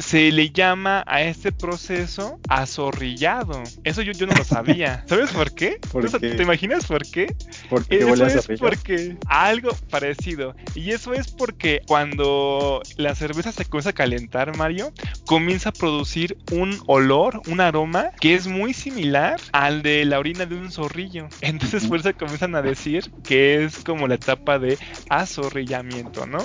se 0.00 0.30
le 0.30 0.50
llama 0.50 1.02
a 1.06 1.22
este 1.22 1.52
proceso 1.52 2.38
azorrillado. 2.50 3.62
Eso 3.82 4.02
yo, 4.02 4.12
yo 4.12 4.26
no 4.26 4.34
lo 4.34 4.44
sabía. 4.44 5.02
¿sabes 5.08 5.30
por 5.30 5.54
qué? 5.54 5.78
¿te 6.20 6.42
imaginas 6.42 6.84
por 6.84 7.00
qué? 7.10 7.34
porque 7.70 8.00
eso 8.00 8.26
es 8.26 8.46
porque 8.60 9.16
algo 9.26 9.70
parecido. 9.88 10.54
Y 10.74 10.90
eso 10.90 11.14
es 11.14 11.28
porque 11.32 11.80
cuando 11.86 12.82
la 12.98 13.14
cerveza 13.14 13.52
se 13.52 13.64
comienza 13.64 13.88
a 13.88 13.94
calentar 13.94 14.54
Mario 14.58 14.92
comienza 15.24 15.70
a 15.70 15.72
producir 15.72 16.36
un 16.50 16.78
olor 16.86 17.40
un 17.46 17.62
aroma 17.62 18.10
que 18.20 18.34
es 18.34 18.46
muy 18.46 18.74
similar 18.74 19.40
al 19.52 19.80
de 19.80 20.04
la 20.04 20.18
orina 20.18 20.44
de 20.44 20.56
un 20.56 20.70
zorrillo. 20.70 21.28
Entonces 21.40 21.86
por 21.86 22.00
eso 22.00 22.12
comienzan 22.14 22.54
a 22.54 22.60
decir 22.60 23.10
que 23.24 23.61
es 23.64 23.84
como 23.84 24.06
la 24.08 24.14
etapa 24.16 24.58
de 24.58 24.78
azorrillamiento, 25.08 26.26
¿no? 26.26 26.38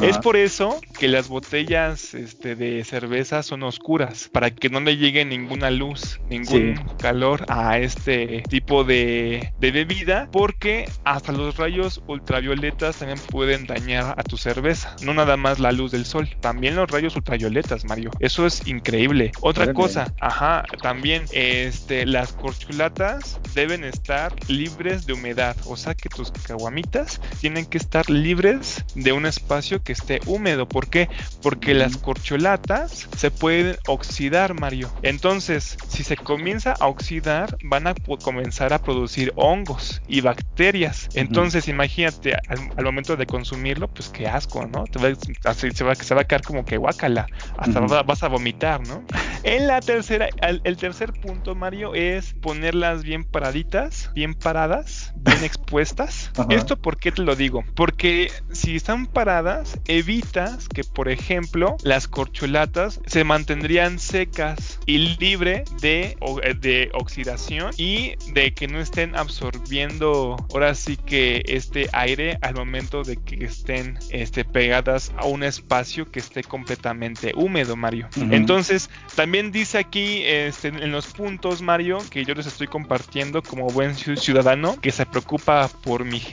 Es 0.00 0.18
por 0.18 0.36
eso 0.36 0.80
que 0.98 1.08
las 1.08 1.28
botellas 1.28 2.14
este, 2.14 2.54
de 2.56 2.84
cerveza 2.84 3.42
son 3.42 3.62
oscuras, 3.62 4.28
para 4.32 4.50
que 4.50 4.68
no 4.68 4.80
le 4.80 4.96
llegue 4.96 5.24
ninguna 5.24 5.70
luz, 5.70 6.20
ningún 6.28 6.74
calor 6.98 7.44
a 7.48 7.78
este 7.78 8.42
tipo 8.48 8.84
de, 8.84 9.52
de 9.58 9.70
bebida, 9.70 10.28
porque 10.32 10.88
hasta 11.04 11.32
los 11.32 11.56
rayos 11.56 12.02
ultravioletas 12.06 12.96
también 12.96 13.18
pueden 13.30 13.66
dañar 13.66 14.14
a 14.16 14.22
tu 14.22 14.36
cerveza, 14.36 14.96
no 15.02 15.14
nada 15.14 15.36
más 15.36 15.58
la 15.58 15.72
luz 15.72 15.92
del 15.92 16.04
sol, 16.04 16.28
también 16.40 16.76
los 16.76 16.90
rayos 16.90 17.16
ultravioletas, 17.16 17.84
Mario. 17.84 18.10
Eso 18.20 18.46
es 18.46 18.66
increíble. 18.66 19.32
Otra 19.40 19.72
cosa, 19.72 20.12
ajá, 20.20 20.64
también 20.82 21.24
este, 21.32 22.06
las 22.06 22.32
corchulatas 22.32 23.40
deben 23.54 23.84
estar 23.84 24.32
libres 24.48 25.06
de 25.06 25.12
humedad, 25.12 25.56
o 25.66 25.76
sea 25.76 25.94
que 25.94 26.08
tus 26.08 26.30
caguamitas 26.62 27.20
tienen 27.40 27.66
que 27.66 27.76
estar 27.76 28.08
libres 28.08 28.84
de 28.94 29.12
un 29.12 29.26
espacio 29.26 29.82
que 29.82 29.92
esté 29.92 30.20
húmedo. 30.26 30.68
¿Por 30.68 30.88
qué? 30.88 31.08
Porque 31.42 31.74
las 31.74 31.96
corcholatas 31.96 33.08
se 33.16 33.32
pueden 33.32 33.76
oxidar, 33.88 34.54
Mario. 34.54 34.88
Entonces, 35.02 35.76
si 35.88 36.04
se 36.04 36.16
comienza 36.16 36.74
a 36.78 36.86
oxidar, 36.86 37.58
van 37.64 37.88
a 37.88 37.94
comenzar 38.22 38.72
a 38.72 38.78
producir 38.78 39.32
hongos 39.34 40.02
y 40.06 40.20
bacterias. 40.20 41.08
Entonces, 41.14 41.66
imagínate, 41.66 42.36
al, 42.46 42.84
momento 42.84 43.16
de 43.16 43.26
consumirlo, 43.26 43.88
pues 43.88 44.08
qué 44.08 44.28
asco, 44.28 44.64
¿no? 44.64 44.84
Te 44.84 45.00
va, 45.00 45.12
se, 45.54 45.82
va, 45.82 45.96
se 45.96 46.14
va 46.14 46.20
a 46.20 46.24
quedar 46.24 46.42
como 46.42 46.64
que 46.64 46.76
guacala, 46.76 47.26
hasta 47.58 47.80
vas 47.80 48.22
a 48.22 48.28
vomitar, 48.28 48.86
¿no? 48.86 49.02
En 49.42 49.66
la 49.66 49.80
tercera, 49.80 50.28
el, 50.40 50.76
tercer 50.76 51.12
punto, 51.12 51.56
Mario, 51.56 51.94
es 51.94 52.34
ponerlas 52.34 53.02
bien 53.02 53.24
paraditas, 53.24 54.10
bien 54.14 54.34
paradas, 54.34 55.12
bien 55.16 55.42
expuestas. 55.44 56.30
¿Esto 56.54 56.76
por 56.76 56.98
qué 56.98 57.12
te 57.12 57.22
lo 57.22 57.36
digo? 57.36 57.64
Porque 57.74 58.30
si 58.52 58.76
están 58.76 59.06
paradas, 59.06 59.78
evitas 59.86 60.68
que, 60.68 60.84
por 60.84 61.08
ejemplo, 61.08 61.76
las 61.82 62.08
corcholatas 62.08 63.00
se 63.06 63.24
mantendrían 63.24 63.98
secas 63.98 64.78
y 64.86 64.98
libre 64.98 65.64
de, 65.80 66.16
de 66.60 66.90
oxidación 66.92 67.72
y 67.76 68.14
de 68.32 68.52
que 68.52 68.68
no 68.68 68.80
estén 68.80 69.16
absorbiendo 69.16 70.36
ahora 70.52 70.74
sí 70.74 70.96
que 70.96 71.42
este 71.46 71.88
aire 71.92 72.38
al 72.42 72.54
momento 72.54 73.02
de 73.02 73.16
que 73.16 73.44
estén 73.44 73.98
este, 74.10 74.44
pegadas 74.44 75.12
a 75.16 75.26
un 75.26 75.42
espacio 75.42 76.10
que 76.10 76.20
esté 76.20 76.42
completamente 76.42 77.32
húmedo, 77.34 77.76
Mario. 77.76 78.08
Entonces, 78.30 78.90
también 79.14 79.52
dice 79.52 79.78
aquí 79.78 80.22
este, 80.24 80.68
en 80.68 80.92
los 80.92 81.06
puntos, 81.06 81.62
Mario, 81.62 81.98
que 82.10 82.24
yo 82.24 82.34
les 82.34 82.46
estoy 82.46 82.66
compartiendo 82.66 83.42
como 83.42 83.66
buen 83.68 83.94
ciudadano 83.94 84.80
que 84.80 84.90
se 84.90 85.06
preocupa 85.06 85.68
por 85.82 86.04
mi 86.04 86.18
gente, 86.18 86.31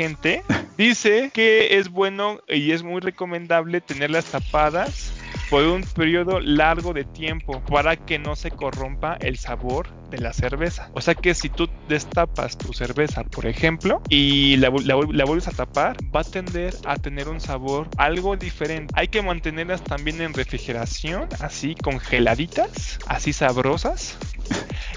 dice 0.78 1.30
que 1.34 1.78
es 1.78 1.90
bueno 1.90 2.40
y 2.48 2.72
es 2.72 2.84
muy 2.84 3.02
recomendable 3.02 3.82
tenerlas 3.82 4.26
tapadas 4.26 5.12
por 5.50 5.64
un 5.64 5.84
periodo 5.84 6.40
largo 6.40 6.94
de 6.94 7.04
tiempo 7.04 7.62
para 7.66 7.98
que 7.98 8.18
no 8.18 8.36
se 8.38 8.50
corrompa 8.50 9.18
el 9.20 9.38
sabor 9.38 9.90
de 10.10 10.20
la 10.20 10.32
cerveza. 10.32 10.90
O 10.94 11.02
sea 11.02 11.16
que 11.16 11.34
si 11.34 11.50
tú 11.50 11.68
destapas 11.90 12.58
tu 12.58 12.72
cerveza, 12.72 13.24
por 13.26 13.46
ejemplo, 13.46 14.02
y 14.10 14.56
la, 14.58 14.70
vuelves 14.70 15.48
a 15.48 15.52
tapar, 15.52 15.98
va 16.16 16.22
a 16.22 16.24
tender 16.24 16.74
a 16.86 16.96
tener 16.96 17.28
un 17.28 17.42
sabor 17.42 17.90
algo 17.98 18.38
diferente. 18.38 18.94
Hay 18.96 19.10
que 19.10 19.22
mantenerlas 19.22 19.84
también 19.84 20.22
en 20.22 20.34
refrigeración, 20.34 21.28
así 21.42 21.76
congeladitas, 21.76 23.00
así 23.08 23.34
sabrosas. 23.34 24.18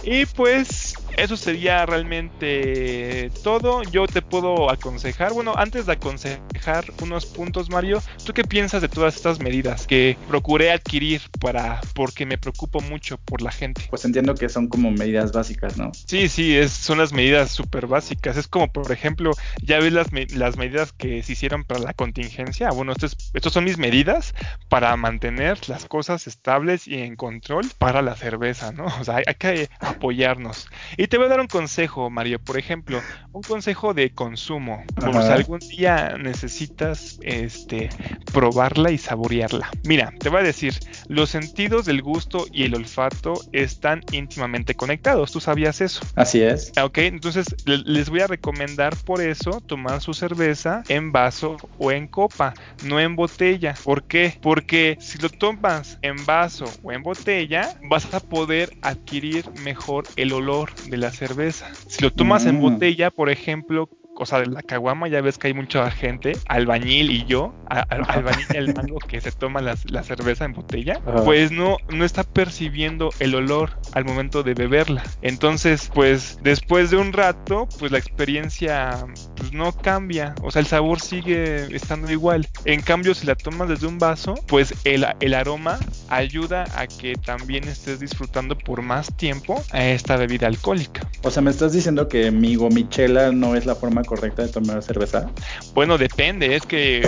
Y 0.04 0.26
pues 0.26 0.94
eso 1.16 1.36
sería 1.36 1.84
realmente 1.86 3.30
todo. 3.42 3.82
Yo 3.84 4.06
te 4.06 4.22
puedo 4.22 4.70
aconsejar, 4.70 5.32
bueno, 5.32 5.54
antes 5.56 5.86
de 5.86 5.92
aconsejar 5.92 6.84
unos 7.00 7.26
puntos, 7.26 7.70
Mario, 7.70 8.02
¿tú 8.24 8.32
qué 8.32 8.44
piensas 8.44 8.82
de 8.82 8.88
todas 8.88 9.16
estas 9.16 9.40
medidas 9.40 9.86
que 9.86 10.16
procuré 10.28 10.72
adquirir 10.72 11.22
para 11.40 11.80
porque 11.94 12.26
me 12.26 12.38
preocupo 12.38 12.80
mucho 12.80 13.18
por 13.18 13.42
la 13.42 13.52
gente? 13.52 13.82
Pues 13.90 14.04
entiendo 14.04 14.34
que 14.34 14.48
son 14.48 14.68
como 14.68 14.90
medidas 14.90 15.32
básicas, 15.32 15.76
¿no? 15.76 15.92
Sí, 16.06 16.28
sí, 16.28 16.56
es, 16.56 16.72
son 16.72 16.98
las 16.98 17.12
medidas 17.12 17.50
súper 17.50 17.86
básicas. 17.86 18.36
Es 18.36 18.48
como, 18.48 18.72
por 18.72 18.90
ejemplo, 18.92 19.32
ya 19.62 19.78
ves 19.78 19.92
las, 19.92 20.08
las 20.32 20.56
medidas 20.56 20.92
que 20.92 21.22
se 21.22 21.32
hicieron 21.32 21.64
para 21.64 21.80
la 21.80 21.94
contingencia. 21.94 22.70
Bueno, 22.70 22.92
estos, 22.92 23.16
estos 23.34 23.52
son 23.52 23.64
mis 23.64 23.78
medidas 23.78 24.34
para 24.68 24.96
mantener 24.96 25.68
las 25.68 25.86
cosas 25.86 26.26
estables 26.26 26.88
y 26.88 26.98
en 26.98 27.16
control 27.16 27.66
para 27.78 28.02
la 28.02 28.16
cerveza, 28.16 28.72
¿no? 28.72 28.86
O 29.00 29.04
sea, 29.04 29.16
hay, 29.16 29.24
hay 29.26 29.34
que 29.34 29.68
apoyarnos. 29.80 30.68
Y 31.02 31.08
te 31.08 31.18
voy 31.18 31.26
a 31.26 31.30
dar 31.30 31.40
un 31.40 31.48
consejo, 31.48 32.10
Mario. 32.10 32.38
Por 32.38 32.56
ejemplo, 32.56 33.02
un 33.32 33.42
consejo 33.42 33.92
de 33.92 34.12
consumo. 34.12 34.84
Por 34.94 35.20
si 35.20 35.30
algún 35.30 35.58
día 35.58 36.16
necesitas 36.16 37.18
este, 37.22 37.88
probarla 38.32 38.92
y 38.92 38.98
saborearla. 38.98 39.68
Mira, 39.82 40.14
te 40.20 40.28
voy 40.28 40.42
a 40.42 40.44
decir, 40.44 40.78
los 41.08 41.30
sentidos 41.30 41.86
del 41.86 42.02
gusto 42.02 42.46
y 42.52 42.62
el 42.62 42.76
olfato 42.76 43.34
están 43.50 44.02
íntimamente 44.12 44.76
conectados. 44.76 45.32
¿Tú 45.32 45.40
sabías 45.40 45.80
eso? 45.80 46.06
Así 46.14 46.40
es. 46.40 46.70
Ok, 46.80 46.98
entonces 46.98 47.46
les 47.66 48.08
voy 48.08 48.20
a 48.20 48.28
recomendar 48.28 48.94
por 49.04 49.20
eso 49.20 49.60
tomar 49.60 50.00
su 50.02 50.14
cerveza 50.14 50.84
en 50.86 51.10
vaso 51.10 51.56
o 51.78 51.90
en 51.90 52.06
copa, 52.06 52.54
no 52.84 53.00
en 53.00 53.16
botella. 53.16 53.74
¿Por 53.82 54.04
qué? 54.04 54.38
Porque 54.40 54.96
si 55.00 55.18
lo 55.18 55.30
tomas 55.30 55.98
en 56.02 56.24
vaso 56.24 56.66
o 56.84 56.92
en 56.92 57.02
botella, 57.02 57.76
vas 57.90 58.14
a 58.14 58.20
poder 58.20 58.76
adquirir 58.82 59.50
mejor 59.64 60.04
el 60.14 60.32
olor 60.32 60.70
de 60.92 60.98
la 60.98 61.10
cerveza. 61.10 61.72
Si 61.88 62.02
lo 62.02 62.12
tomas 62.12 62.44
en 62.44 62.58
mm. 62.58 62.60
botella, 62.60 63.10
por 63.10 63.30
ejemplo, 63.30 63.88
o 64.14 64.26
sea, 64.26 64.40
de 64.40 64.46
la 64.46 64.62
caguama, 64.62 65.08
ya 65.08 65.22
ves 65.22 65.38
que 65.38 65.48
hay 65.48 65.54
mucha 65.54 65.90
gente, 65.90 66.36
albañil 66.46 67.10
y 67.10 67.24
yo, 67.24 67.54
albañil 67.68 68.46
y 68.52 68.56
el 68.58 68.74
mango 68.74 68.98
que 68.98 69.20
se 69.22 69.32
toma 69.32 69.62
la, 69.62 69.74
cerveza 69.76 70.44
en 70.44 70.52
botella, 70.52 71.00
pues 71.24 71.50
no, 71.50 71.78
no 71.88 72.04
está 72.04 72.24
percibiendo 72.24 73.10
el 73.20 73.34
olor 73.34 73.70
al 73.94 74.04
momento 74.04 74.42
de 74.42 74.52
beberla. 74.52 75.02
Entonces, 75.22 75.90
pues 75.94 76.38
después 76.42 76.90
de 76.90 76.98
un 76.98 77.14
rato, 77.14 77.66
pues 77.78 77.90
la 77.90 77.98
experiencia 77.98 79.02
pues 79.42 79.52
no 79.52 79.72
cambia, 79.72 80.36
o 80.40 80.52
sea, 80.52 80.60
el 80.60 80.66
sabor 80.66 81.00
sigue 81.00 81.74
estando 81.74 82.08
igual. 82.12 82.46
En 82.64 82.80
cambio, 82.80 83.12
si 83.12 83.26
la 83.26 83.34
tomas 83.34 83.68
desde 83.68 83.88
un 83.88 83.98
vaso, 83.98 84.36
pues 84.46 84.72
el, 84.84 85.04
el 85.18 85.34
aroma 85.34 85.80
ayuda 86.10 86.64
a 86.76 86.86
que 86.86 87.14
también 87.14 87.64
estés 87.64 87.98
disfrutando 87.98 88.56
por 88.56 88.82
más 88.82 89.12
tiempo 89.16 89.60
a 89.72 89.84
esta 89.84 90.16
bebida 90.16 90.46
alcohólica. 90.46 91.08
O 91.24 91.30
sea, 91.32 91.42
me 91.42 91.50
estás 91.50 91.72
diciendo 91.72 92.06
que 92.06 92.30
mi 92.30 92.54
gomichela 92.54 93.32
no 93.32 93.56
es 93.56 93.66
la 93.66 93.74
forma 93.74 94.04
correcta 94.04 94.42
de 94.42 94.48
tomar 94.48 94.80
cerveza? 94.80 95.28
Bueno, 95.74 95.98
depende, 95.98 96.54
es 96.54 96.62
que 96.62 97.04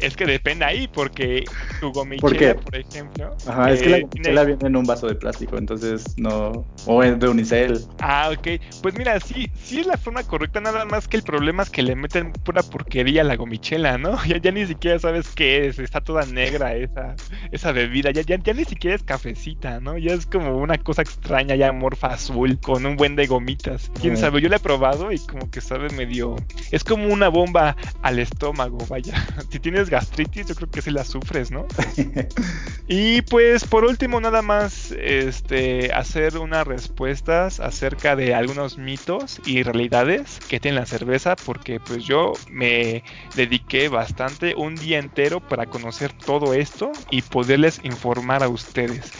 es 0.00 0.16
que 0.16 0.26
depende 0.26 0.64
ahí, 0.64 0.88
porque 0.88 1.44
tu 1.80 1.90
gomichela, 1.92 2.54
¿Por, 2.54 2.76
ejemplo. 2.76 3.36
Ajá, 3.46 3.72
es 3.72 3.82
que 3.82 3.88
la 3.88 3.96
eh, 3.98 4.02
gomichela 4.02 4.44
viene 4.44 4.66
en 4.66 4.76
un 4.76 4.84
vaso 4.84 5.06
de 5.06 5.14
plástico, 5.14 5.56
entonces 5.56 6.04
no. 6.16 6.64
O 6.86 7.02
es 7.02 7.18
de 7.18 7.28
unicel. 7.28 7.80
Ah, 7.98 8.30
ok. 8.30 8.60
Pues 8.82 8.94
mira, 8.96 9.18
sí, 9.20 9.50
sí 9.62 9.80
es 9.80 9.86
la 9.86 9.96
forma 9.96 10.22
correcta, 10.22 10.60
nada 10.60 10.84
más 10.84 11.08
que 11.08 11.16
el 11.16 11.22
problema 11.22 11.62
es 11.62 11.70
que 11.70 11.77
le 11.82 11.96
meten 11.96 12.32
pura 12.32 12.62
porquería 12.62 13.22
a 13.22 13.24
la 13.24 13.36
gomichela, 13.36 13.98
¿no? 13.98 14.18
Ya, 14.28 14.36
ya 14.38 14.50
ni 14.52 14.66
siquiera 14.66 14.98
sabes 14.98 15.28
qué 15.34 15.66
es, 15.66 15.78
está 15.78 16.00
toda 16.00 16.26
negra 16.26 16.74
esa, 16.74 17.16
esa 17.50 17.72
bebida, 17.72 18.10
ya, 18.10 18.22
ya, 18.22 18.36
ya 18.36 18.52
ni 18.52 18.64
siquiera 18.64 18.94
es 18.94 19.02
cafecita, 19.02 19.80
¿no? 19.80 19.96
Ya 19.96 20.12
es 20.12 20.26
como 20.26 20.58
una 20.58 20.76
cosa 20.76 21.02
extraña, 21.02 21.54
ya 21.54 21.72
morfa 21.72 22.08
azul, 22.08 22.58
con 22.60 22.84
un 22.84 22.96
buen 22.96 23.16
de 23.16 23.26
gomitas. 23.26 23.90
Quién 24.00 24.16
sabe, 24.16 24.40
yo 24.40 24.48
la 24.48 24.56
he 24.56 24.60
probado 24.60 25.12
y 25.12 25.18
como 25.18 25.50
que 25.50 25.60
sabe 25.60 25.88
medio 25.90 26.36
es 26.70 26.84
como 26.84 27.12
una 27.12 27.28
bomba 27.28 27.76
al 28.02 28.18
estómago, 28.18 28.78
vaya. 28.88 29.14
Si 29.50 29.60
tienes 29.60 29.88
gastritis, 29.88 30.46
yo 30.46 30.54
creo 30.54 30.70
que 30.70 30.82
sí 30.82 30.90
la 30.90 31.04
sufres, 31.04 31.50
¿no? 31.50 31.66
y 32.88 33.22
pues 33.22 33.64
por 33.64 33.84
último, 33.84 34.20
nada 34.20 34.42
más 34.42 34.92
este, 34.92 35.92
hacer 35.92 36.36
unas 36.38 36.66
respuestas 36.66 37.60
acerca 37.60 38.14
de 38.14 38.34
algunos 38.34 38.76
mitos 38.78 39.40
y 39.46 39.62
realidades 39.62 40.38
que 40.48 40.60
tiene 40.60 40.78
la 40.78 40.86
cerveza, 40.86 41.36
porque 41.36 41.67
pues 41.84 42.04
yo 42.04 42.40
me 42.46 43.04
dediqué 43.34 43.88
bastante 43.88 44.54
un 44.56 44.78
día 44.78 44.98
entero 44.98 45.40
para 45.40 45.66
conocer 45.66 46.12
todo 46.24 46.54
esto 46.54 47.04
y 47.10 47.22
poderles 47.22 47.80
informar 47.84 48.42
a 48.42 48.48
ustedes. 48.48 49.14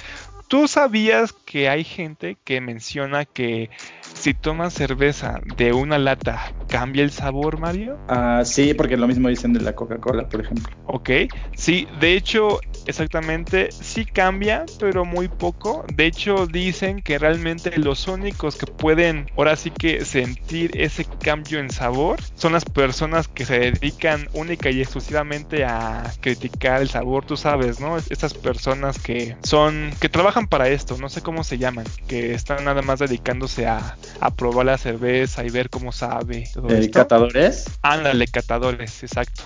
¿Tú 0.49 0.67
sabías 0.67 1.35
que 1.45 1.69
hay 1.69 1.85
gente 1.85 2.39
que 2.45 2.61
menciona 2.63 3.27
que 3.27 3.71
si 4.15 4.35
tomas 4.35 4.75
cerveza 4.75 5.41
de 5.57 5.73
una 5.73 5.99
lata, 5.99 6.53
¿cambia 6.69 7.03
el 7.03 7.11
sabor, 7.11 7.59
Mario? 7.59 7.99
Ah, 8.09 8.43
sí, 8.45 8.75
porque 8.75 8.97
lo 8.97 9.07
mismo 9.07 9.29
dicen 9.29 9.53
de 9.53 9.61
la 9.61 9.75
Coca-Cola, 9.75 10.29
por 10.29 10.41
ejemplo. 10.41 10.69
Ok, 10.87 11.11
sí, 11.55 11.87
de 12.01 12.15
hecho, 12.15 12.61
exactamente, 12.87 13.71
sí 13.71 14.07
cambia, 14.07 14.65
pero 14.81 15.05
muy 15.05 15.29
poco. 15.29 15.85
De 15.95 16.07
hecho, 16.07 16.47
dicen 16.47 17.03
que 17.03 17.19
realmente 17.19 17.79
los 17.79 18.09
únicos 18.09 18.57
que 18.57 18.67
pueden, 18.67 19.31
ahora 19.37 19.55
sí 19.57 19.71
que 19.71 20.05
sentir 20.05 20.71
ese 20.75 21.05
cambio 21.05 21.59
en 21.59 21.71
sabor, 21.71 22.19
son 22.35 22.53
las 22.53 22.65
personas 22.65 23.29
que 23.29 23.45
se 23.45 23.59
dedican 23.59 24.29
única 24.33 24.71
y 24.71 24.81
exclusivamente 24.81 25.65
a 25.65 26.11
criticar 26.21 26.81
el 26.81 26.89
sabor, 26.89 27.27
tú 27.27 27.37
sabes, 27.37 27.81
¿no? 27.81 27.99
Estas 27.99 28.33
personas 28.33 28.99
que 28.99 29.37
son, 29.43 29.91
que 30.01 30.09
trabajan 30.09 30.47
para 30.47 30.69
esto, 30.69 30.97
no 30.99 31.11
sé 31.11 31.21
cómo 31.21 31.45
se 31.45 31.59
llaman, 31.59 31.85
que 32.07 32.33
están 32.33 32.65
nada 32.65 32.81
más 32.81 32.99
dedicándose 32.99 33.67
a, 33.67 33.98
probar 34.31 34.67
la 34.67 34.79
cerveza 34.79 35.45
y 35.45 35.51
ver 35.51 35.71
cómo 35.71 35.93
sabe. 35.93 36.49
Todo 36.53 36.69
¿Catadores? 36.93 37.67
Ándale, 37.83 38.27
catadores, 38.27 39.03
exacto. 39.03 39.45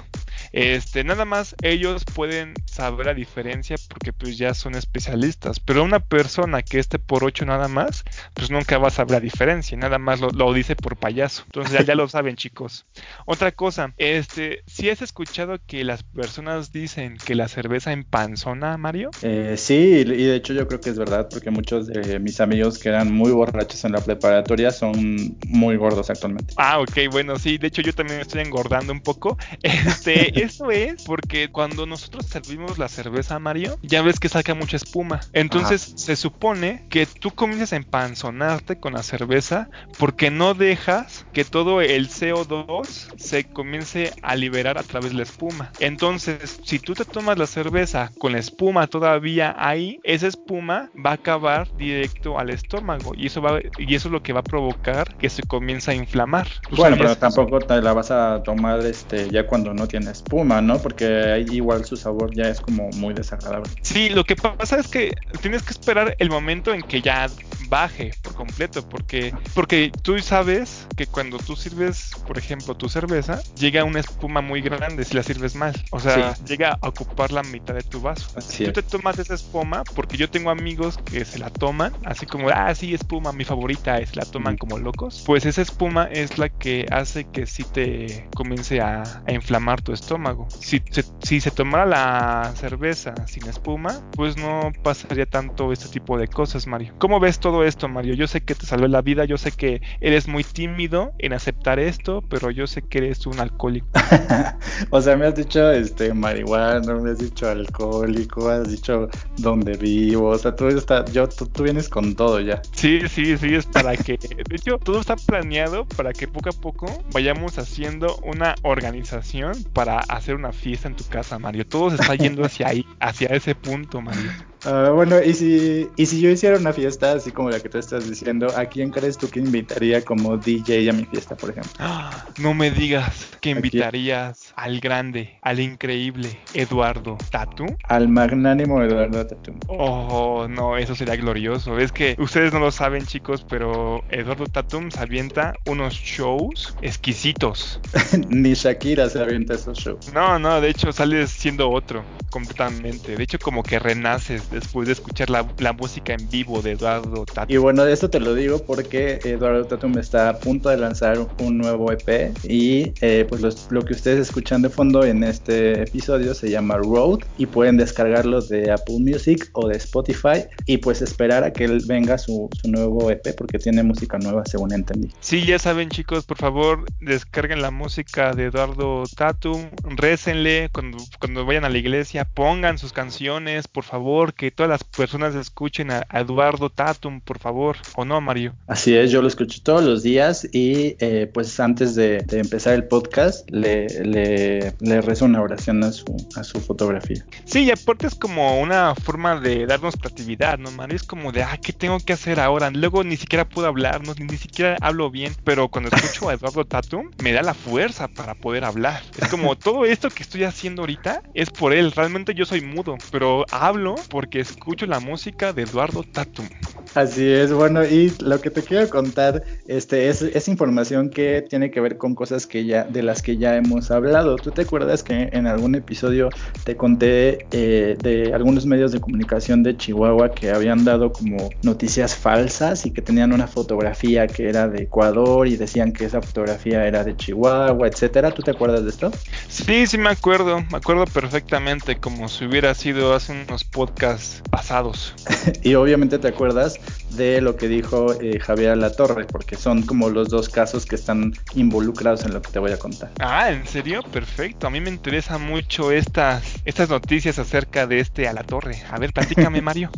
Este, 0.53 1.03
nada 1.05 1.25
más 1.25 1.55
ellos 1.62 2.05
pueden 2.05 2.55
saber 2.67 3.07
la 3.07 3.15
diferencia 3.15 3.77
porque 3.88 4.12
pues 4.12 4.37
ya 4.38 4.55
son 4.55 4.75
especialistas, 4.75 5.61
pero 5.61 5.83
una 5.83 6.01
persona 6.01 6.62
que 6.62 6.79
esté 6.79 6.99
por 6.99 7.25
8 7.25 7.45
nada 7.47 7.69
más, 7.69 8.05
pues 8.35 8.51
nunca 8.51 8.79
va 8.79 8.88
a 8.88 8.91
saber 8.91 9.12
la 9.12 9.21
diferencia, 9.21 9.77
nada 9.77 9.99
más 9.99 10.21
lo, 10.21 10.53
dice 10.53 10.77
por 10.77 10.97
payaso. 10.97 11.43
Entonces 11.47 11.73
ya, 11.73 11.83
ya 11.83 11.95
lo 11.95 12.09
saben, 12.09 12.37
chicos. 12.37 12.87
Otra 13.25 13.53
cosa, 13.53 13.95
este, 13.97 14.62
si 14.67 14.91
has 14.91 15.03
escuchado 15.03 15.59
que 15.67 15.85
las 15.85 16.03
personas 16.03 16.73
dicen 16.73 17.17
que 17.17 17.35
la 17.35 17.49
cerveza 17.49 17.93
empanzona, 17.93 18.77
Mario? 18.77 19.11
Eh, 19.23 19.55
sí, 19.57 19.75
y 19.75 20.05
de 20.05 20.37
hecho 20.37 20.53
yo 20.53 20.67
creo 20.69 20.81
que 20.81 20.91
es 20.91 20.99
verdad, 20.99 21.29
porque 21.31 21.51
muchos 21.51 21.87
de 21.87 22.19
mis 22.19 22.41
amigos 22.41 22.79
que 22.79 22.88
eran 22.88 23.12
muy 23.12 23.31
borrachos 23.33 23.85
en 23.85 23.93
la 23.93 24.01
preparatoria 24.01 24.71
son 24.71 25.37
muy 25.47 25.77
gordos 25.77 26.11
actualmente. 26.11 26.55
Ah, 26.57 26.81
ok, 26.81 27.11
bueno, 27.11 27.38
sí, 27.38 27.59
de 27.59 27.69
hecho 27.69 27.83
yo 27.83 27.93
también 27.93 28.21
estoy 28.21 28.43
engordando 28.43 28.93
un 28.93 29.01
poco. 29.01 29.38
Este, 29.62 30.41
eso 30.42 30.70
es 30.70 31.05
porque 31.05 31.48
cuando 31.50 31.87
nosotros 31.87 32.26
servimos 32.26 32.78
la 32.78 32.88
cerveza, 32.88 33.38
Mario, 33.38 33.78
ya 33.83 34.02
ves 34.02 34.18
que 34.18 34.28
saca 34.28 34.55
mucha 34.55 34.76
espuma. 34.76 35.20
Entonces 35.33 35.94
se 35.96 36.16
supone 36.16 36.85
que 36.90 37.07
tú 37.07 37.31
comienzas 37.31 37.72
a 37.72 37.76
empanzonarte 37.76 38.78
con 38.81 38.94
la 38.94 39.02
cerveza 39.02 39.68
porque 39.98 40.31
no 40.31 40.55
dejas 40.55 41.26
que 41.33 41.44
todo 41.44 41.81
el 41.81 42.09
CO2 42.09 43.12
se 43.16 43.44
comience 43.44 44.12
a 44.22 44.37
liberar 44.37 44.78
a 44.78 44.83
través 44.83 45.12
de 45.12 45.18
la 45.18 45.22
espuma. 45.22 45.72
Entonces, 45.78 46.61
si 46.64 46.78
tú 46.78 46.94
te 46.94 47.05
tomas 47.05 47.38
la 47.38 47.46
cerveza 47.46 48.11
con 48.18 48.33
la 48.33 48.38
espuma 48.38 48.87
todavía 48.87 49.55
ahí, 49.59 50.00
esa 50.02 50.26
espuma 50.26 50.90
va 50.94 51.11
a 51.11 51.14
acabar 51.14 51.68
directo 51.76 52.38
al 52.38 52.50
estómago 52.50 53.12
y 53.16 53.26
eso 53.26 53.40
va 53.40 53.61
y 53.78 53.94
eso 53.94 54.09
es 54.09 54.12
lo 54.12 54.22
que 54.22 54.33
va 54.33 54.40
a 54.40 54.44
provocar 54.44 55.16
que 55.16 55.31
se 55.31 55.42
comience 55.42 55.90
a 55.90 55.94
inflamar. 55.94 56.48
Bueno, 56.76 56.96
pero 56.96 57.16
tampoco 57.16 57.61
te 57.61 57.81
la 57.81 57.92
vas 57.92 58.11
a 58.11 58.42
tomar 58.42 58.85
este 58.85 59.31
ya 59.31 59.46
cuando 59.46 59.72
no 59.72 59.87
tiene 59.87 60.11
espuma, 60.33 60.62
¿no? 60.62 60.79
Porque 60.79 61.05
ahí 61.05 61.47
igual 61.53 61.85
su 61.85 61.97
sabor 61.97 62.35
ya 62.35 62.49
es 62.49 62.61
como 62.61 62.88
muy 62.97 63.12
desagradable. 63.12 63.71
Sí, 63.83 64.09
lo 64.09 64.25
que 64.25 64.35
pasa 64.35 64.79
es 64.79 64.88
que 64.88 65.12
tienes 65.42 65.62
que 65.62 65.73
esperar 65.73 66.16
el 66.18 66.31
momento 66.31 66.73
en 66.73 66.83
que 66.83 67.03
ya 67.03 67.27
baje 67.68 68.12
completo, 68.33 68.88
porque 68.88 69.35
porque 69.55 69.92
tú 70.03 70.18
sabes 70.21 70.87
que 70.97 71.07
cuando 71.07 71.38
tú 71.38 71.57
sirves, 71.57 72.11
por 72.27 72.38
ejemplo, 72.38 72.75
tu 72.75 72.88
cerveza, 72.88 73.40
llega 73.57 73.85
una 73.85 74.01
espuma 74.01 74.40
muy 74.40 74.61
grande 74.61 75.05
si 75.05 75.14
la 75.14 75.23
sirves 75.23 75.55
mal. 75.55 75.75
O 75.90 76.01
sea, 76.01 76.35
llega 76.47 76.79
a 76.81 76.88
ocupar 76.88 77.33
la 77.33 77.42
mitad 77.42 77.75
de 77.75 77.83
tu 77.83 78.01
vaso. 78.01 78.29
si 78.40 78.64
tú 78.64 78.73
te 78.73 78.83
tomas 78.83 79.18
esa 79.18 79.35
espuma, 79.35 79.85
porque 79.95 80.16
yo 80.16 80.31
tengo 80.31 80.51
amigos 80.51 80.99
que 80.99 81.25
se 81.25 81.38
la 81.38 81.51
toman, 81.51 81.92
así 82.05 82.27
como, 82.27 82.49
ah, 82.51 82.75
sí, 82.75 82.95
espuma, 82.95 83.33
mi 83.33 83.45
favorita 83.45 83.99
es, 83.99 84.16
la 84.16 84.25
toman 84.25 84.57
como 84.57 84.79
locos, 84.79 85.23
pues 85.27 85.47
esa 85.47 85.62
espuma 85.62 86.05
es 86.11 86.38
la 86.38 86.49
que 86.49 86.87
hace 86.90 87.25
que 87.25 87.47
sí 87.47 87.64
te 87.64 88.29
comience 88.35 88.81
a, 88.81 89.23
inflamar 89.29 89.81
tu 89.81 89.92
estómago. 89.92 90.47
Si 90.51 90.83
se, 90.90 91.05
si 91.23 91.40
se 91.40 91.51
tomara 91.51 91.87
la 91.87 92.53
cerveza 92.55 93.14
sin 93.27 93.49
espuma, 93.49 94.01
pues 94.12 94.37
no 94.37 94.73
pasaría 94.83 95.27
tanto 95.27 95.73
este 95.73 95.88
tipo 95.88 96.18
de 96.18 96.29
cosas, 96.29 96.66
Mario. 96.66 96.95
¿Cómo 96.99 97.21
ves 97.21 97.38
todo 97.38 97.64
esto, 97.64 97.88
Mario? 97.88 98.14
Yo 98.14 98.27
sé 98.33 98.40
que 98.40 98.55
te 98.55 98.66
salvó 98.66 98.88
la 98.88 99.03
vida, 99.03 99.25
yo 99.25 99.37
sé 99.37 99.53
que 99.53 99.83
eres 100.01 100.27
muy 100.27 100.42
tímido 100.42 101.12
en 101.18 101.35
aceptar 101.35 101.79
esto, 101.79 102.23
pero 102.29 102.51
yo 102.51 102.66
sé 102.66 102.83
que 102.83 102.99
eres 102.99 103.27
un 103.27 103.38
alcohólico. 103.38 103.87
o 104.90 105.01
sea, 105.01 105.16
me 105.16 105.27
has 105.27 105.35
dicho 105.35 105.71
este 105.71 106.14
marihuana, 106.14 106.95
me 106.95 107.11
has 107.11 107.18
dicho 107.18 107.49
alcohólico, 107.49 108.49
has 108.49 108.68
dicho 108.68 109.09
dónde 109.37 109.77
vivo, 109.77 110.29
o 110.29 110.38
sea, 110.38 110.57
tú 110.57 110.68
está, 110.68 111.05
yo 111.07 111.29
tú, 111.29 111.62
vienes 111.62 111.88
con 111.88 112.14
todo 112.14 112.40
ya. 112.40 112.62
Sí, 112.73 113.01
sí, 113.09 113.37
sí, 113.37 113.55
es 113.55 113.66
para 113.66 113.97
que 113.97 114.16
de 114.16 114.57
hecho 114.57 114.79
todo 114.79 115.01
está 115.01 115.16
planeado 115.16 115.85
para 115.85 116.12
que 116.12 116.27
poco 116.27 116.49
a 116.49 116.53
poco 116.53 116.87
vayamos 117.12 117.59
haciendo 117.59 118.16
una 118.25 118.55
organización 118.62 119.62
para 119.75 119.99
hacer 119.99 120.35
una 120.35 120.53
fiesta 120.53 120.88
en 120.88 120.97
tu 120.97 121.05
casa, 121.05 121.38
Mario. 121.38 121.66
Todo 121.66 121.90
se 121.90 121.97
está 121.97 122.14
yendo 122.14 122.45
hacia 122.45 122.68
ahí, 122.68 122.87
hacia 122.99 123.29
ese 123.29 123.55
punto, 123.55 124.01
Mario. 124.01 124.31
Ah, 124.64 124.92
bueno, 124.94 125.20
y 125.20 125.35
si, 125.35 125.88
y 125.96 126.07
si 126.07 126.20
yo 126.20 126.31
hiciera 126.31 126.57
una 126.57 126.72
fiesta 126.72 127.12
así 127.12 127.33
como 127.33 127.51
la 127.51 127.59
que 127.59 127.68
tú 127.68 127.79
estás 127.79 128.09
diciendo, 128.09 128.46
¿a 128.57 128.66
quién 128.66 128.90
crees 128.90 129.18
tú 129.18 129.29
que 129.29 129.40
invitaría 129.40 130.05
como 130.05 130.37
DJ 130.37 130.88
a 130.88 130.92
mi 130.92 131.05
fiesta, 131.05 131.35
por 131.37 131.51
ejemplo? 131.51 131.72
No 132.38 132.55
me 132.55 132.70
digas 132.70 133.29
que 133.40 133.51
invitarías 133.51 134.55
al 134.57 134.81
grande, 134.81 135.38
al 135.42 135.61
increíble 135.61 136.38
Eduardo 136.55 137.18
Tatu. 137.31 137.66
Al 137.88 138.09
magnánimo 138.09 138.83
Eduardo 138.83 139.27
Tatu. 139.27 139.53
Oh, 139.68 140.46
no, 140.48 140.79
eso 140.79 140.94
sería 140.94 141.16
glorioso. 141.16 141.79
Es 141.79 141.92
que 141.92 142.16
ustedes 142.18 142.53
no 142.53 142.59
lo 142.59 142.70
saben, 142.70 143.05
chicos, 143.05 143.44
pero 143.48 144.03
Eduardo 144.09 144.46
Tatum 144.46 144.90
se 144.90 145.01
avienta 145.01 145.53
unos 145.66 145.94
shows 145.94 146.75
exquisitos. 146.81 147.81
Ni 148.29 148.55
Shakira 148.55 149.09
se 149.11 149.20
avienta 149.20 149.55
esos 149.55 149.79
shows. 149.79 150.12
No, 150.14 150.38
no, 150.38 150.61
de 150.61 150.70
hecho 150.70 150.90
sales 150.92 151.31
siendo 151.31 151.70
otro 151.70 152.05
completamente. 152.33 153.14
De 153.14 153.23
hecho, 153.23 153.38
como 153.38 153.62
que 153.62 153.79
renaces 153.79 154.51
después 154.51 154.87
de 154.88 154.95
escuchar 154.95 155.31
la, 155.31 155.45
música 155.73 156.14
en 156.14 156.29
vivo 156.29 156.61
de 156.61 156.73
Eduardo 156.73 157.25
Tatum. 157.25 157.55
Y 157.55 157.57
bueno, 157.57 157.87
esto 157.87 158.11
te 158.11 158.21
lo 158.21 158.35
digo 158.35 158.59
porque 158.59 159.21
Eduardo 159.25 159.64
Tatum 159.64 159.99
está 159.99 160.31
a 160.31 160.38
punto 160.38 160.68
de 160.68 160.77
lanzar 160.77 161.18
un 161.38 161.59
nuevo 161.59 161.92
EP 161.92 162.35
y 162.45 162.92
eh, 163.01 163.27
pues 163.29 163.71
lo 163.71 163.83
que 163.83 163.92
ustedes 163.92 164.29
escuchan 164.29 164.62
de 164.62 164.68
fondo 164.68 165.05
en 165.05 165.23
este 165.25 165.83
episodio 165.83 166.35
se 166.35 166.51
llama 166.51 166.77
Road 166.79 167.21
y 167.38 167.47
pueden 167.47 167.77
descargarlo 167.77 168.40
de 168.40 168.71
Apple 168.71 168.99
Music 169.01 169.51
o 169.53 169.68
de 169.68 169.77
Spotify 169.77 170.45
y 170.66 170.79
pues 170.79 171.03
esperar 171.03 171.45
a 171.45 171.53
que 171.53 171.64
él 171.64 171.83
venga 171.87 172.18
su, 172.18 172.49
su 172.61 172.71
nuevo 172.71 173.11
EP 173.11 173.35
porque 173.37 173.59
tiene 173.59 173.83
música 173.83 174.18
nueva 174.18 174.45
según 174.47 174.73
entendí. 174.73 175.09
Sí, 175.21 175.45
ya 175.45 175.59
saben 175.59 175.90
chicos, 175.90 176.25
por 176.25 176.38
favor 176.38 176.85
descarguen 177.01 177.62
la 177.62 177.71
música 177.71 178.33
de 178.33 178.47
Eduardo 178.47 179.05
Tatum, 179.16 179.71
récenle 179.97 180.71
cuando, 180.73 180.99
cuando 181.18 181.45
vayan 181.45 181.64
a 181.64 181.68
la 181.68 181.79
iglesia, 181.79 182.22
pongan 182.25 182.79
sus 182.79 182.93
canciones, 182.93 183.69
por 183.69 183.85
favor, 183.85 184.35
que 184.35 184.51
todas 184.51 184.71
las 184.71 184.85
personas 184.85 185.35
escuchen 185.35 185.91
a, 185.91 186.07
Eduardo 186.13 186.71
Tatum, 186.71 187.21
por 187.21 187.39
favor, 187.39 187.77
¿o 187.97 188.05
no, 188.05 188.21
Mario? 188.21 188.55
Así 188.67 188.95
es, 188.95 189.11
yo 189.11 189.23
lo 189.23 189.29
escucho 189.29 189.61
todos 189.63 189.83
los 189.83 190.03
días 190.03 190.47
y 190.53 190.97
eh, 191.01 191.31
pues 191.33 191.59
antes 191.61 191.95
de, 191.95 192.25
empezar 192.31 192.75
el 192.75 192.85
podcast 192.85 193.49
le, 193.51 193.87
le, 194.05 194.75
le, 194.81 195.01
rezo 195.01 195.25
una 195.25 195.41
oración 195.41 195.83
a 195.85 195.93
su, 195.93 196.05
a 196.37 196.45
su 196.45 196.61
fotografía. 196.61 197.25
Sí, 197.45 197.65
y 197.65 197.71
aparte 197.71 198.07
es 198.07 198.15
como 198.15 198.61
una 198.61 198.95
forma 198.95 199.41
de 199.41 199.67
darnos 199.67 199.97
creatividad, 199.97 200.59
¿no, 200.59 200.71
Mario? 200.71 200.97
Es 200.97 201.03
como 201.03 201.33
de, 201.33 201.43
ah, 201.43 201.59
¿qué 201.63 201.73
tengo 201.73 201.99
que 202.01 202.13
hacer 202.13 202.41
ahora? 202.41 202.71
Luego 202.71 203.05
ni 203.05 203.17
siquiera 203.17 203.49
puedo 203.49 203.67
hablar, 203.67 204.07
¿no? 204.07 204.15
ni 204.15 204.37
siquiera 204.37 204.77
hablo 204.81 205.11
bien, 205.11 205.35
pero 205.45 205.69
cuando 205.69 205.91
escucho 205.95 206.29
a 206.29 206.35
Eduardo 206.35 206.65
Tatum 206.65 207.11
me 207.23 207.33
da 207.33 207.43
la 207.43 207.55
fuerza 207.55 208.09
para 208.09 208.35
poder 208.35 208.65
hablar. 208.65 209.03
Es 209.19 209.29
como 209.29 209.57
todo 209.59 209.85
esto 209.85 210.11
que 210.11 210.23
estoy 210.23 210.45
haciendo 210.45 210.83
ahorita 210.83 211.23
es 211.35 211.51
por 211.51 211.73
él, 211.73 211.93
realmente 211.93 212.12
yo 212.35 212.44
soy 212.44 212.61
mudo, 212.61 212.96
pero 213.11 213.46
hablo 213.51 213.94
porque 214.11 214.40
escucho 214.40 214.87
la 214.87 215.01
música 215.01 215.53
de 215.53 215.62
Eduardo 215.62 216.03
Tatum. 216.03 216.46
Así 216.94 217.27
es, 217.27 217.51
bueno, 217.51 217.85
y 217.87 218.12
lo 218.20 218.38
que 218.42 218.51
te 218.51 218.62
quiero 218.62 218.87
contar 218.90 219.44
este, 219.66 220.09
es, 220.09 220.48
información 220.48 221.09
que 221.09 221.42
tiene 221.48 221.70
que 221.70 221.81
ver 221.81 221.96
con 221.96 222.14
cosas 222.14 222.46
que 222.46 222.66
ya, 222.66 222.85
de 222.85 223.03
las 223.03 223.22
que 223.22 223.38
ya 223.38 223.57
hemos 223.57 223.90
hablado. 223.90 224.37
¿Tú 224.37 224.51
te 224.51 224.62
acuerdas 224.62 225.03
que 225.03 225.31
en 225.33 225.46
algún 225.46 225.75
episodio 225.75 226.29
te 226.64 226.77
conté 226.77 227.46
eh, 227.53 227.96
de 228.03 228.35
algunos 228.35 228.66
medios 228.66 228.92
de 228.92 229.01
comunicación 229.01 229.62
de 229.62 229.75
Chihuahua 229.75 230.33
que 230.33 230.51
habían 230.51 230.85
dado 230.85 231.12
como 231.12 231.48
noticias 231.62 232.14
falsas 232.14 232.85
y 232.85 232.90
que 232.90 233.01
tenían 233.01 233.33
una 233.33 233.46
fotografía 233.46 234.27
que 234.27 234.51
era 234.51 234.68
de 234.68 234.83
Ecuador 234.83 235.48
y 235.48 235.57
decían 235.57 235.92
que 235.92 236.05
esa 236.05 236.20
fotografía 236.20 236.87
era 236.87 237.05
de 237.05 237.16
Chihuahua, 237.16 237.88
etcétera? 237.88 238.33
¿Tú 238.33 238.42
te 238.42 238.51
acuerdas 238.51 238.85
de 238.85 238.90
esto? 238.90 239.11
Sí, 239.48 239.87
sí 239.87 239.96
me 239.96 240.11
acuerdo, 240.11 240.62
me 240.70 240.77
acuerdo 240.77 241.07
perfectamente 241.07 241.96
como 242.03 242.29
si 242.29 242.45
hubiera 242.45 242.75
sido 242.75 243.15
hace 243.15 243.33
unos 243.33 243.65
podcasts 243.65 244.43
pasados. 244.51 245.15
y 245.62 245.75
obviamente 245.77 246.19
te 246.19 246.29
acuerdas 246.29 246.79
de 247.16 247.40
lo 247.40 247.57
que 247.57 247.68
dijo 247.68 248.14
eh, 248.20 248.38
Javier 248.38 248.77
Latorre, 248.77 249.27
porque 249.27 249.57
son 249.57 249.83
como 249.83 250.11
los 250.11 250.29
dos 250.29 250.48
casos 250.48 250.87
que 250.87 250.94
están 250.94 251.33
involucrados 251.55 252.25
en 252.25 252.33
lo 252.33 252.42
que 252.42 252.51
te 252.51 252.59
voy 252.59 252.72
a 252.72 252.79
contar. 252.79 253.11
Ah, 253.20 253.51
¿en 253.51 253.66
serio? 253.66 254.03
Perfecto. 254.12 254.66
A 254.66 254.70
mí 254.70 254.81
me 254.81 254.90
interesa 254.90 255.38
mucho 255.38 255.92
estas, 255.92 256.42
estas 256.64 256.88
noticias 256.88 257.38
acerca 257.38 257.87
de 257.87 258.01
este 258.01 258.29
a 258.29 258.33
la 258.33 258.42
torre. 258.42 258.83
A 258.90 258.98
ver, 258.98 259.12
platícame, 259.12 259.61
Mario. 259.62 259.90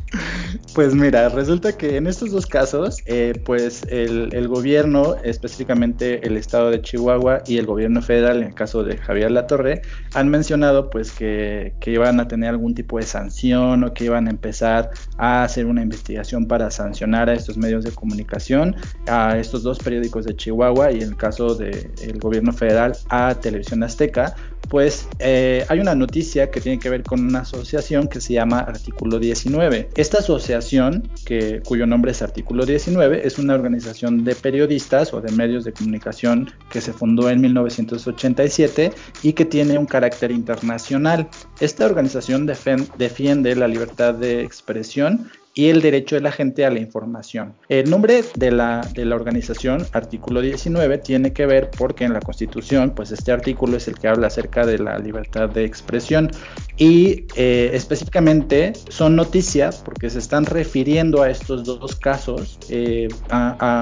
pues 0.75 0.95
mira, 0.95 1.29
resulta 1.29 1.77
que 1.77 1.97
en 1.97 2.07
estos 2.07 2.33
dos 2.33 2.47
casos, 2.47 2.99
eh, 3.07 3.41
pues 3.45 3.83
el, 3.89 4.31
el, 4.33 4.49
gobierno, 4.49 5.17
específicamente 5.23 6.27
el 6.27 6.37
estado 6.37 6.71
de 6.71 6.83
Chihuahua 6.83 7.43
y 7.47 7.59
el 7.59 7.67
gobierno 7.67 8.03
federal, 8.03 8.39
en 8.39 8.49
el 8.49 8.55
caso 8.55 8.83
de 8.83 8.97
Javier 8.97 9.31
Latorre, 9.31 9.83
han 10.15 10.29
mencionado 10.29 10.91
pues 10.91 11.13
que, 11.13 11.75
que 11.81 11.93
iban 11.93 12.21
a 12.21 12.29
tener 12.29 12.51
algún 12.51 12.75
tipo 12.75 12.99
de 12.99 13.05
sanción 13.05 13.85
o 13.85 13.95
que 13.95 14.05
iban 14.05 14.27
a 14.27 14.31
empezar 14.31 14.91
a 15.19 15.45
hacer 15.45 15.67
una 15.67 15.83
investigación 15.83 16.47
para 16.47 16.71
sancionar 16.71 17.04
a 17.13 17.35
estos 17.35 17.57
medios 17.59 17.85
de 17.85 17.91
comunicación, 17.91 18.77
a 19.07 19.37
estos 19.39 19.63
dos 19.63 19.79
periódicos 19.79 20.25
de 20.25 20.35
Chihuahua 20.35 20.93
y 20.93 21.03
en 21.03 21.11
el 21.11 21.17
caso 21.17 21.55
del 21.55 22.19
gobierno 22.19 22.53
federal 22.53 22.97
a 23.11 23.35
Televisión 23.35 23.83
Azteca, 23.83 24.35
pues 24.69 25.09
eh, 25.19 25.65
hay 25.69 25.81
una 25.81 25.95
noticia 25.95 26.51
que 26.51 26.61
tiene 26.61 26.79
que 26.79 26.91
ver 26.91 27.03
con 27.03 27.21
una 27.21 27.41
asociación 27.41 28.09
que 28.09 28.21
se 28.21 28.35
llama 28.35 28.61
Artículo 28.61 29.19
19. 29.19 29.91
Esta 29.95 30.19
asociación, 30.19 31.09
que, 31.25 31.63
cuyo 31.65 31.87
nombre 31.87 32.13
es 32.13 32.23
Artículo 32.23 32.65
19, 32.65 33.27
es 33.27 33.39
una 33.39 33.55
organización 33.55 34.25
de 34.25 34.35
periodistas 34.35 35.13
o 35.13 35.21
de 35.21 35.33
medios 35.33 35.65
de 35.65 35.73
comunicación 35.73 36.51
que 36.71 36.81
se 36.81 36.93
fundó 36.93 37.31
en 37.31 37.41
1987 37.41 38.93
y 39.23 39.33
que 39.33 39.45
tiene 39.45 39.79
un 39.79 39.87
carácter 39.87 40.31
internacional. 40.31 41.29
Esta 41.61 41.87
organización 41.87 42.47
defiende 42.47 43.55
la 43.57 43.69
libertad 43.69 44.15
de 44.15 44.43
expresión 44.43 45.31
y 45.55 45.69
el 45.69 45.81
derecho 45.81 46.17
de 46.17 46.21
la 46.21 46.33
gente 46.33 46.67
a 46.67 46.71
la 46.71 46.81
información. 46.81 47.55
El 47.69 47.89
nombre 47.89 48.25
de 48.35 48.51
la, 48.51 48.87
de 48.93 49.05
la 49.05 49.15
organización, 49.15 49.87
artículo 49.93 50.41
19, 50.41 50.99
tiene 50.99 51.33
que 51.33 51.47
ver 51.47 51.71
porque 51.77 52.05
en 52.05 52.13
la 52.13 52.21
Constitución, 52.21 52.93
pues 52.95 53.13
este 53.13 53.33
artículo 53.33 53.77
es 53.77 53.89
el 53.89 53.95
que 53.95 54.09
habla 54.09 54.27
acerca 54.27 54.67
de 54.67 54.79
la 54.79 54.99
libertad 54.99 55.49
de 55.49 55.65
expresión 55.65 56.31
y 56.77 57.27
eh, 57.37 57.71
específicamente 57.73 58.73
son 58.89 59.15
noticias 59.15 59.83
porque 59.85 60.11
se 60.11 60.19
están 60.19 60.45
refiriendo 60.45 61.23
a 61.23 61.31
estos 61.31 61.65
dos 61.65 61.95
casos 61.95 62.59
eh, 62.69 63.09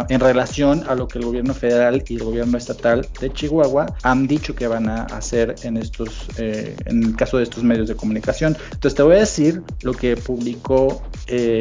en 0.08 0.20
relación 0.20 0.84
a 0.88 0.94
lo 0.94 1.08
que 1.08 1.18
el 1.18 1.24
gobierno 1.24 1.54
federal 1.54 2.04
y 2.06 2.14
el 2.14 2.24
gobierno 2.24 2.58
estatal 2.58 3.06
de 3.20 3.32
Chihuahua 3.32 3.86
han 4.02 4.26
dicho 4.26 4.54
que 4.54 4.66
van 4.66 4.88
a 4.88 5.04
hacer 5.04 5.54
en 5.62 5.78
estos, 5.78 6.28
eh, 6.38 6.76
en 6.84 7.02
el 7.02 7.16
caso 7.16 7.38
de 7.38 7.44
estos 7.44 7.64
medios 7.64 7.88
de 7.88 7.96
comunicación. 7.96 8.56
Entonces 8.64 8.94
te 8.94 9.02
voy 9.02 9.16
a 9.16 9.20
decir 9.20 9.62
lo 9.82 9.92
que 9.92 10.16
publicó 10.16 11.02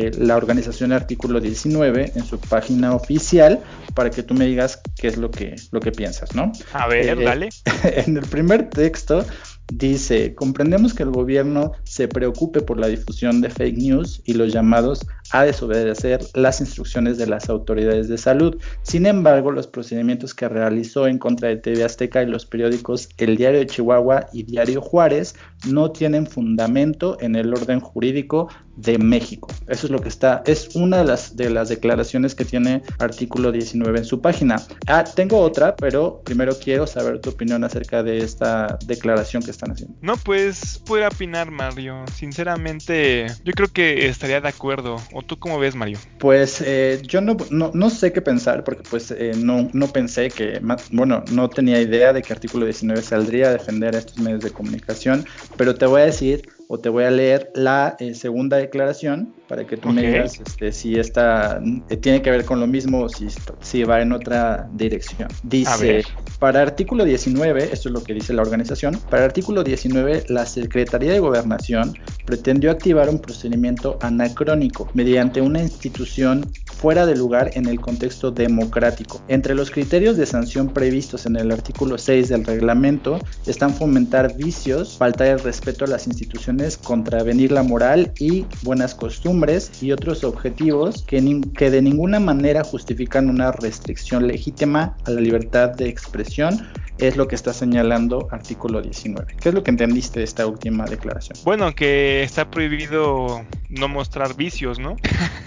la 0.10 0.36
organización 0.36 0.92
Artículo 0.92 1.40
19 1.40 2.14
en 2.16 2.26
su 2.26 2.40
página 2.40 2.96
oficial 2.96 3.60
para 3.94 4.10
que 4.10 4.24
tú 4.24 4.34
me 4.34 4.46
digas 4.46 4.82
qué 4.98 5.08
es 5.08 5.18
lo 5.18 5.30
que, 5.30 5.56
lo 5.72 5.80
que 5.80 5.92
piensas, 5.92 6.34
¿no? 6.34 6.52
A 6.74 6.88
ver, 6.88 7.24
dale. 7.24 7.50
En 7.84 8.18
el 8.18 8.26
primer 8.26 8.70
texto 8.70 9.26
Dice, 9.72 10.36
comprendemos 10.36 10.94
que 10.94 11.04
el 11.04 11.12
gobierno 11.12 11.72
se 11.84 12.10
preocupe 12.10 12.60
por 12.60 12.78
la 12.78 12.88
difusión 12.88 13.40
de 13.40 13.50
fake 13.50 13.78
news 13.78 14.22
y 14.26 14.34
los 14.34 14.52
llamados 14.52 15.08
a 15.32 15.44
desobedecer 15.44 16.22
las 16.34 16.62
instrucciones 16.62 17.18
de 17.18 17.28
las 17.28 17.50
autoridades 17.50 18.08
de 18.08 18.18
salud. 18.18 18.58
Sin 18.82 19.06
embargo, 19.06 19.52
los 19.52 19.68
procedimientos 19.68 20.34
que 20.34 20.50
realizó 20.50 21.08
en 21.08 21.18
contra 21.18 21.50
de 21.50 21.58
TV 21.58 21.84
Azteca 21.84 22.24
y 22.24 22.28
los 22.28 22.46
periódicos 22.46 23.10
El 23.18 23.38
Diario 23.38 23.60
de 23.60 23.68
Chihuahua 23.68 24.28
y 24.34 24.44
Diario 24.44 24.82
Juárez 24.82 25.36
no 25.68 25.92
tienen 25.92 26.28
fundamento 26.28 27.18
en 27.22 27.36
el 27.36 27.54
orden 27.54 27.80
jurídico 27.80 28.50
de 28.76 28.98
México. 28.98 29.48
Eso 29.68 29.88
es 29.88 29.92
lo 29.92 30.00
que 30.00 30.10
está, 30.10 30.44
es 30.46 30.76
una 30.76 30.98
de 30.98 31.06
las, 31.06 31.36
de 31.36 31.50
las 31.50 31.70
declaraciones 31.70 32.36
que 32.36 32.46
tiene 32.46 32.82
artículo 33.00 33.52
19 33.52 34.00
en 34.00 34.06
su 34.06 34.22
página. 34.22 34.62
Ah, 34.88 35.04
tengo 35.04 35.40
otra, 35.40 35.76
pero 35.76 36.22
primero 36.24 36.54
quiero 36.58 36.88
saber 36.88 37.20
tu 37.20 37.30
opinión 37.32 37.64
acerca 37.64 38.02
de 38.04 38.20
esta 38.20 38.78
declaración 38.86 39.44
que 39.44 39.52
están 39.52 39.72
haciendo. 39.72 39.96
No, 40.02 40.18
pues 40.18 40.82
puedo 40.86 41.08
opinar, 41.08 41.52
Mario. 41.52 42.06
Sinceramente, 42.14 43.28
yo 43.44 43.54
creo 43.54 43.68
que 43.68 44.08
estaría 44.08 44.42
de 44.42 44.50
acuerdo. 44.50 44.98
¿O 45.22 45.24
tú 45.24 45.38
cómo 45.38 45.60
ves, 45.60 45.76
Mario? 45.76 46.00
Pues 46.18 46.62
eh, 46.66 47.00
yo 47.04 47.22
no, 47.22 47.38
no, 47.52 47.90
sé 47.92 48.12
qué 48.12 48.22
pensar, 48.22 48.64
porque 48.64 48.82
pues 48.90 49.12
eh, 49.12 49.34
no, 49.38 49.70
no 49.72 49.88
pensé 49.88 50.30
que, 50.30 50.60
bueno, 50.92 51.24
no 51.32 51.48
tenía 51.48 51.80
idea 51.80 52.12
de 52.12 52.24
que 52.24 52.34
artículo 52.34 52.66
19 52.66 53.04
saldría 53.04 53.50
a 53.50 53.52
defender 53.52 53.96
a 53.96 54.00
estos 54.00 54.18
medios 54.18 54.42
de 54.42 54.50
comunicación, 54.50 55.24
pero 55.58 55.76
te 55.76 55.86
voy 55.86 56.02
a 56.02 56.06
decir 56.06 56.42
o 56.74 56.80
te 56.80 56.88
voy 56.88 57.04
a 57.04 57.12
leer 57.12 57.52
la 57.54 57.98
eh, 58.00 58.14
segunda 58.14 58.56
declaración 58.56 59.34
para 59.50 59.68
que 59.68 59.76
tú 59.76 59.90
me 59.90 60.04
digas 60.04 60.40
este, 60.40 60.72
si 60.72 60.98
esta 60.98 61.62
eh, 61.90 61.98
tiene 61.98 62.22
que 62.22 62.32
ver 62.32 62.46
con 62.46 62.62
lo 62.62 62.66
mismo 62.66 63.02
o 63.02 63.10
si, 63.10 63.28
si 63.60 63.84
va 63.84 64.02
en 64.02 64.14
otra 64.14 64.70
dirección. 64.72 65.28
Dice, 65.44 66.06
para 66.40 66.62
artículo 66.62 67.04
19, 67.04 67.74
esto 67.74 67.90
es 67.90 67.94
lo 67.94 68.02
que 68.02 68.14
dice 68.14 68.32
la 68.32 68.42
organización, 68.42 68.98
para 69.10 69.26
artículo 69.26 69.66
19, 69.66 70.24
la 70.30 70.46
Secretaría 70.46 71.12
de 71.12 71.20
Gobernación 71.20 71.94
pretendió 72.26 72.72
activar 72.72 73.10
un 73.10 73.20
procedimiento 73.20 74.00
anacrónico 74.02 74.90
mediante 74.94 75.42
una 75.42 75.62
institución 75.62 76.50
fuera 76.82 77.06
de 77.06 77.16
lugar 77.16 77.52
en 77.54 77.68
el 77.68 77.80
contexto 77.80 78.32
democrático. 78.32 79.22
Entre 79.28 79.54
los 79.54 79.70
criterios 79.70 80.18
de 80.18 80.26
sanción 80.26 80.70
previstos 80.70 81.28
en 81.28 81.36
el 81.36 81.52
artículo 81.52 82.00
6 82.00 82.30
del 82.30 82.44
reglamento 82.44 83.20
están 83.46 83.72
fomentar 83.72 84.36
vicios, 84.36 84.98
faltar 84.98 85.28
el 85.28 85.40
respeto 85.40 85.86
a 85.86 85.88
las 85.88 86.08
instituciones, 86.08 86.78
contravenir 86.78 87.52
la 87.52 87.62
moral 87.62 88.12
y 88.18 88.48
buenas 88.64 88.96
costumbres 88.96 89.72
y 89.84 89.92
otros 89.92 90.24
objetivos 90.24 91.04
que, 91.04 91.42
que 91.56 91.70
de 91.70 91.84
ninguna 91.84 92.20
manera 92.20 92.64
justifican 92.64 93.30
una 93.30 93.52
restricción 93.52 94.28
legítima 94.28 94.98
a 95.06 95.12
la 95.12 95.22
libertad 95.22 95.70
de 95.70 95.88
expresión 95.88 96.68
es 96.98 97.18
lo 97.18 97.28
que 97.28 97.36
está 97.36 97.52
señalando 97.52 98.28
artículo 98.32 98.82
19. 98.82 99.36
¿Qué 99.40 99.50
es 99.50 99.56
lo 99.56 99.64
que 99.64 99.72
entendiste 99.72 100.20
de 100.20 100.26
esta 100.26 100.46
última 100.46 100.86
declaración? 100.86 101.38
Bueno, 101.44 101.74
que 101.74 102.22
está 102.22 102.50
prohibido 102.50 103.44
no 103.70 103.88
mostrar 103.88 104.36
vicios, 104.36 104.78
¿no? 104.78 104.96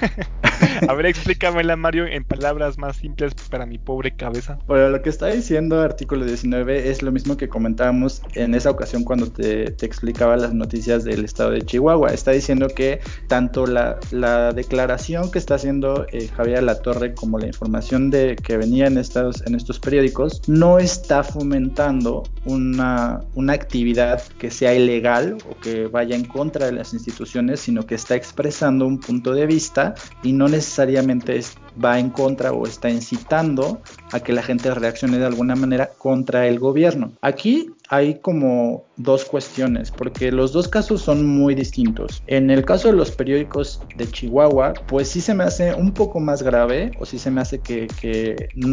A 0.88 0.94
ver, 0.94 1.06
explícamela, 1.06 1.76
Mario, 1.76 2.06
en 2.06 2.24
palabras 2.24 2.78
más 2.78 2.96
simples 2.96 3.34
para 3.50 3.66
mi 3.66 3.78
pobre 3.78 4.14
cabeza. 4.14 4.58
Bueno, 4.66 4.88
lo 4.88 5.02
que 5.02 5.10
está 5.10 5.28
diciendo 5.28 5.80
artículo 5.80 6.24
19 6.24 6.90
es 6.90 7.02
lo 7.02 7.12
mismo 7.12 7.36
que 7.36 7.48
comentábamos 7.48 8.22
en 8.34 8.54
esa 8.54 8.70
ocasión 8.70 9.04
cuando 9.04 9.30
te, 9.30 9.64
explicaba 9.84 10.36
las 10.36 10.54
noticias 10.54 11.04
del 11.04 11.24
estado 11.24 11.50
de 11.50 11.62
Chihuahua. 11.62 12.12
Está 12.12 12.32
diciendo 12.32 12.68
que 12.68 13.00
tanto 13.28 13.66
la, 13.66 13.98
declaración 14.54 15.30
que 15.30 15.38
está 15.38 15.54
haciendo 15.56 16.06
eh, 16.12 16.28
Javier 16.28 16.62
Latorre 16.62 17.14
como 17.14 17.38
la 17.38 17.46
información 17.46 18.10
de 18.10 18.36
que 18.36 18.56
venía 18.56 18.86
en 18.86 18.98
estos, 18.98 19.46
en 19.46 19.54
estos 19.54 19.78
periódicos 19.78 20.42
no 20.46 20.78
está 20.78 21.22
fomentando 21.22 22.24
una, 22.44 23.22
una 23.34 23.52
actividad 23.52 24.22
que 24.38 24.50
sea 24.50 24.74
ilegal 24.74 25.38
o 25.50 25.58
que 25.60 25.86
vaya 25.86 26.16
en 26.16 26.24
contra 26.24 26.66
de 26.66 26.72
las 26.72 26.92
instituciones, 26.92 27.60
sino 27.60 27.86
que 27.86 27.94
está 27.94 28.14
expresando 28.14 28.86
un 28.86 28.98
punto 28.98 29.32
de 29.32 29.46
vista 29.46 29.94
y 30.22 30.32
no 30.32 30.48
necesariamente 30.48 31.40
va 31.82 31.98
en 31.98 32.10
contra 32.10 32.52
o 32.52 32.66
está 32.66 32.90
incitando 32.90 33.80
a 34.12 34.20
que 34.20 34.32
la 34.32 34.42
gente 34.42 34.72
reaccione 34.74 35.18
de 35.18 35.26
alguna 35.26 35.56
manera 35.56 35.90
contra 35.98 36.46
el 36.46 36.58
gobierno. 36.58 37.12
Aquí 37.20 37.70
hay 37.88 38.20
como 38.20 38.84
dos 38.96 39.24
cuestiones, 39.24 39.90
porque 39.90 40.30
los 40.30 40.52
dos 40.52 40.68
casos 40.68 41.02
son 41.02 41.26
muy 41.26 41.54
distintos. 41.54 42.22
En 42.26 42.50
el 42.50 42.64
caso 42.64 42.88
de 42.88 42.94
los 42.94 43.10
periódicos 43.10 43.80
de 43.96 44.08
Chihuahua, 44.08 44.74
pues 44.86 45.08
sí 45.08 45.20
se 45.20 45.34
me 45.34 45.44
hace 45.44 45.74
un 45.74 45.92
poco 45.92 46.20
más 46.20 46.42
grave, 46.42 46.92
o 46.98 47.06
sí 47.06 47.18
se 47.18 47.30
me 47.30 47.40
hace 47.40 47.60
que, 47.60 47.88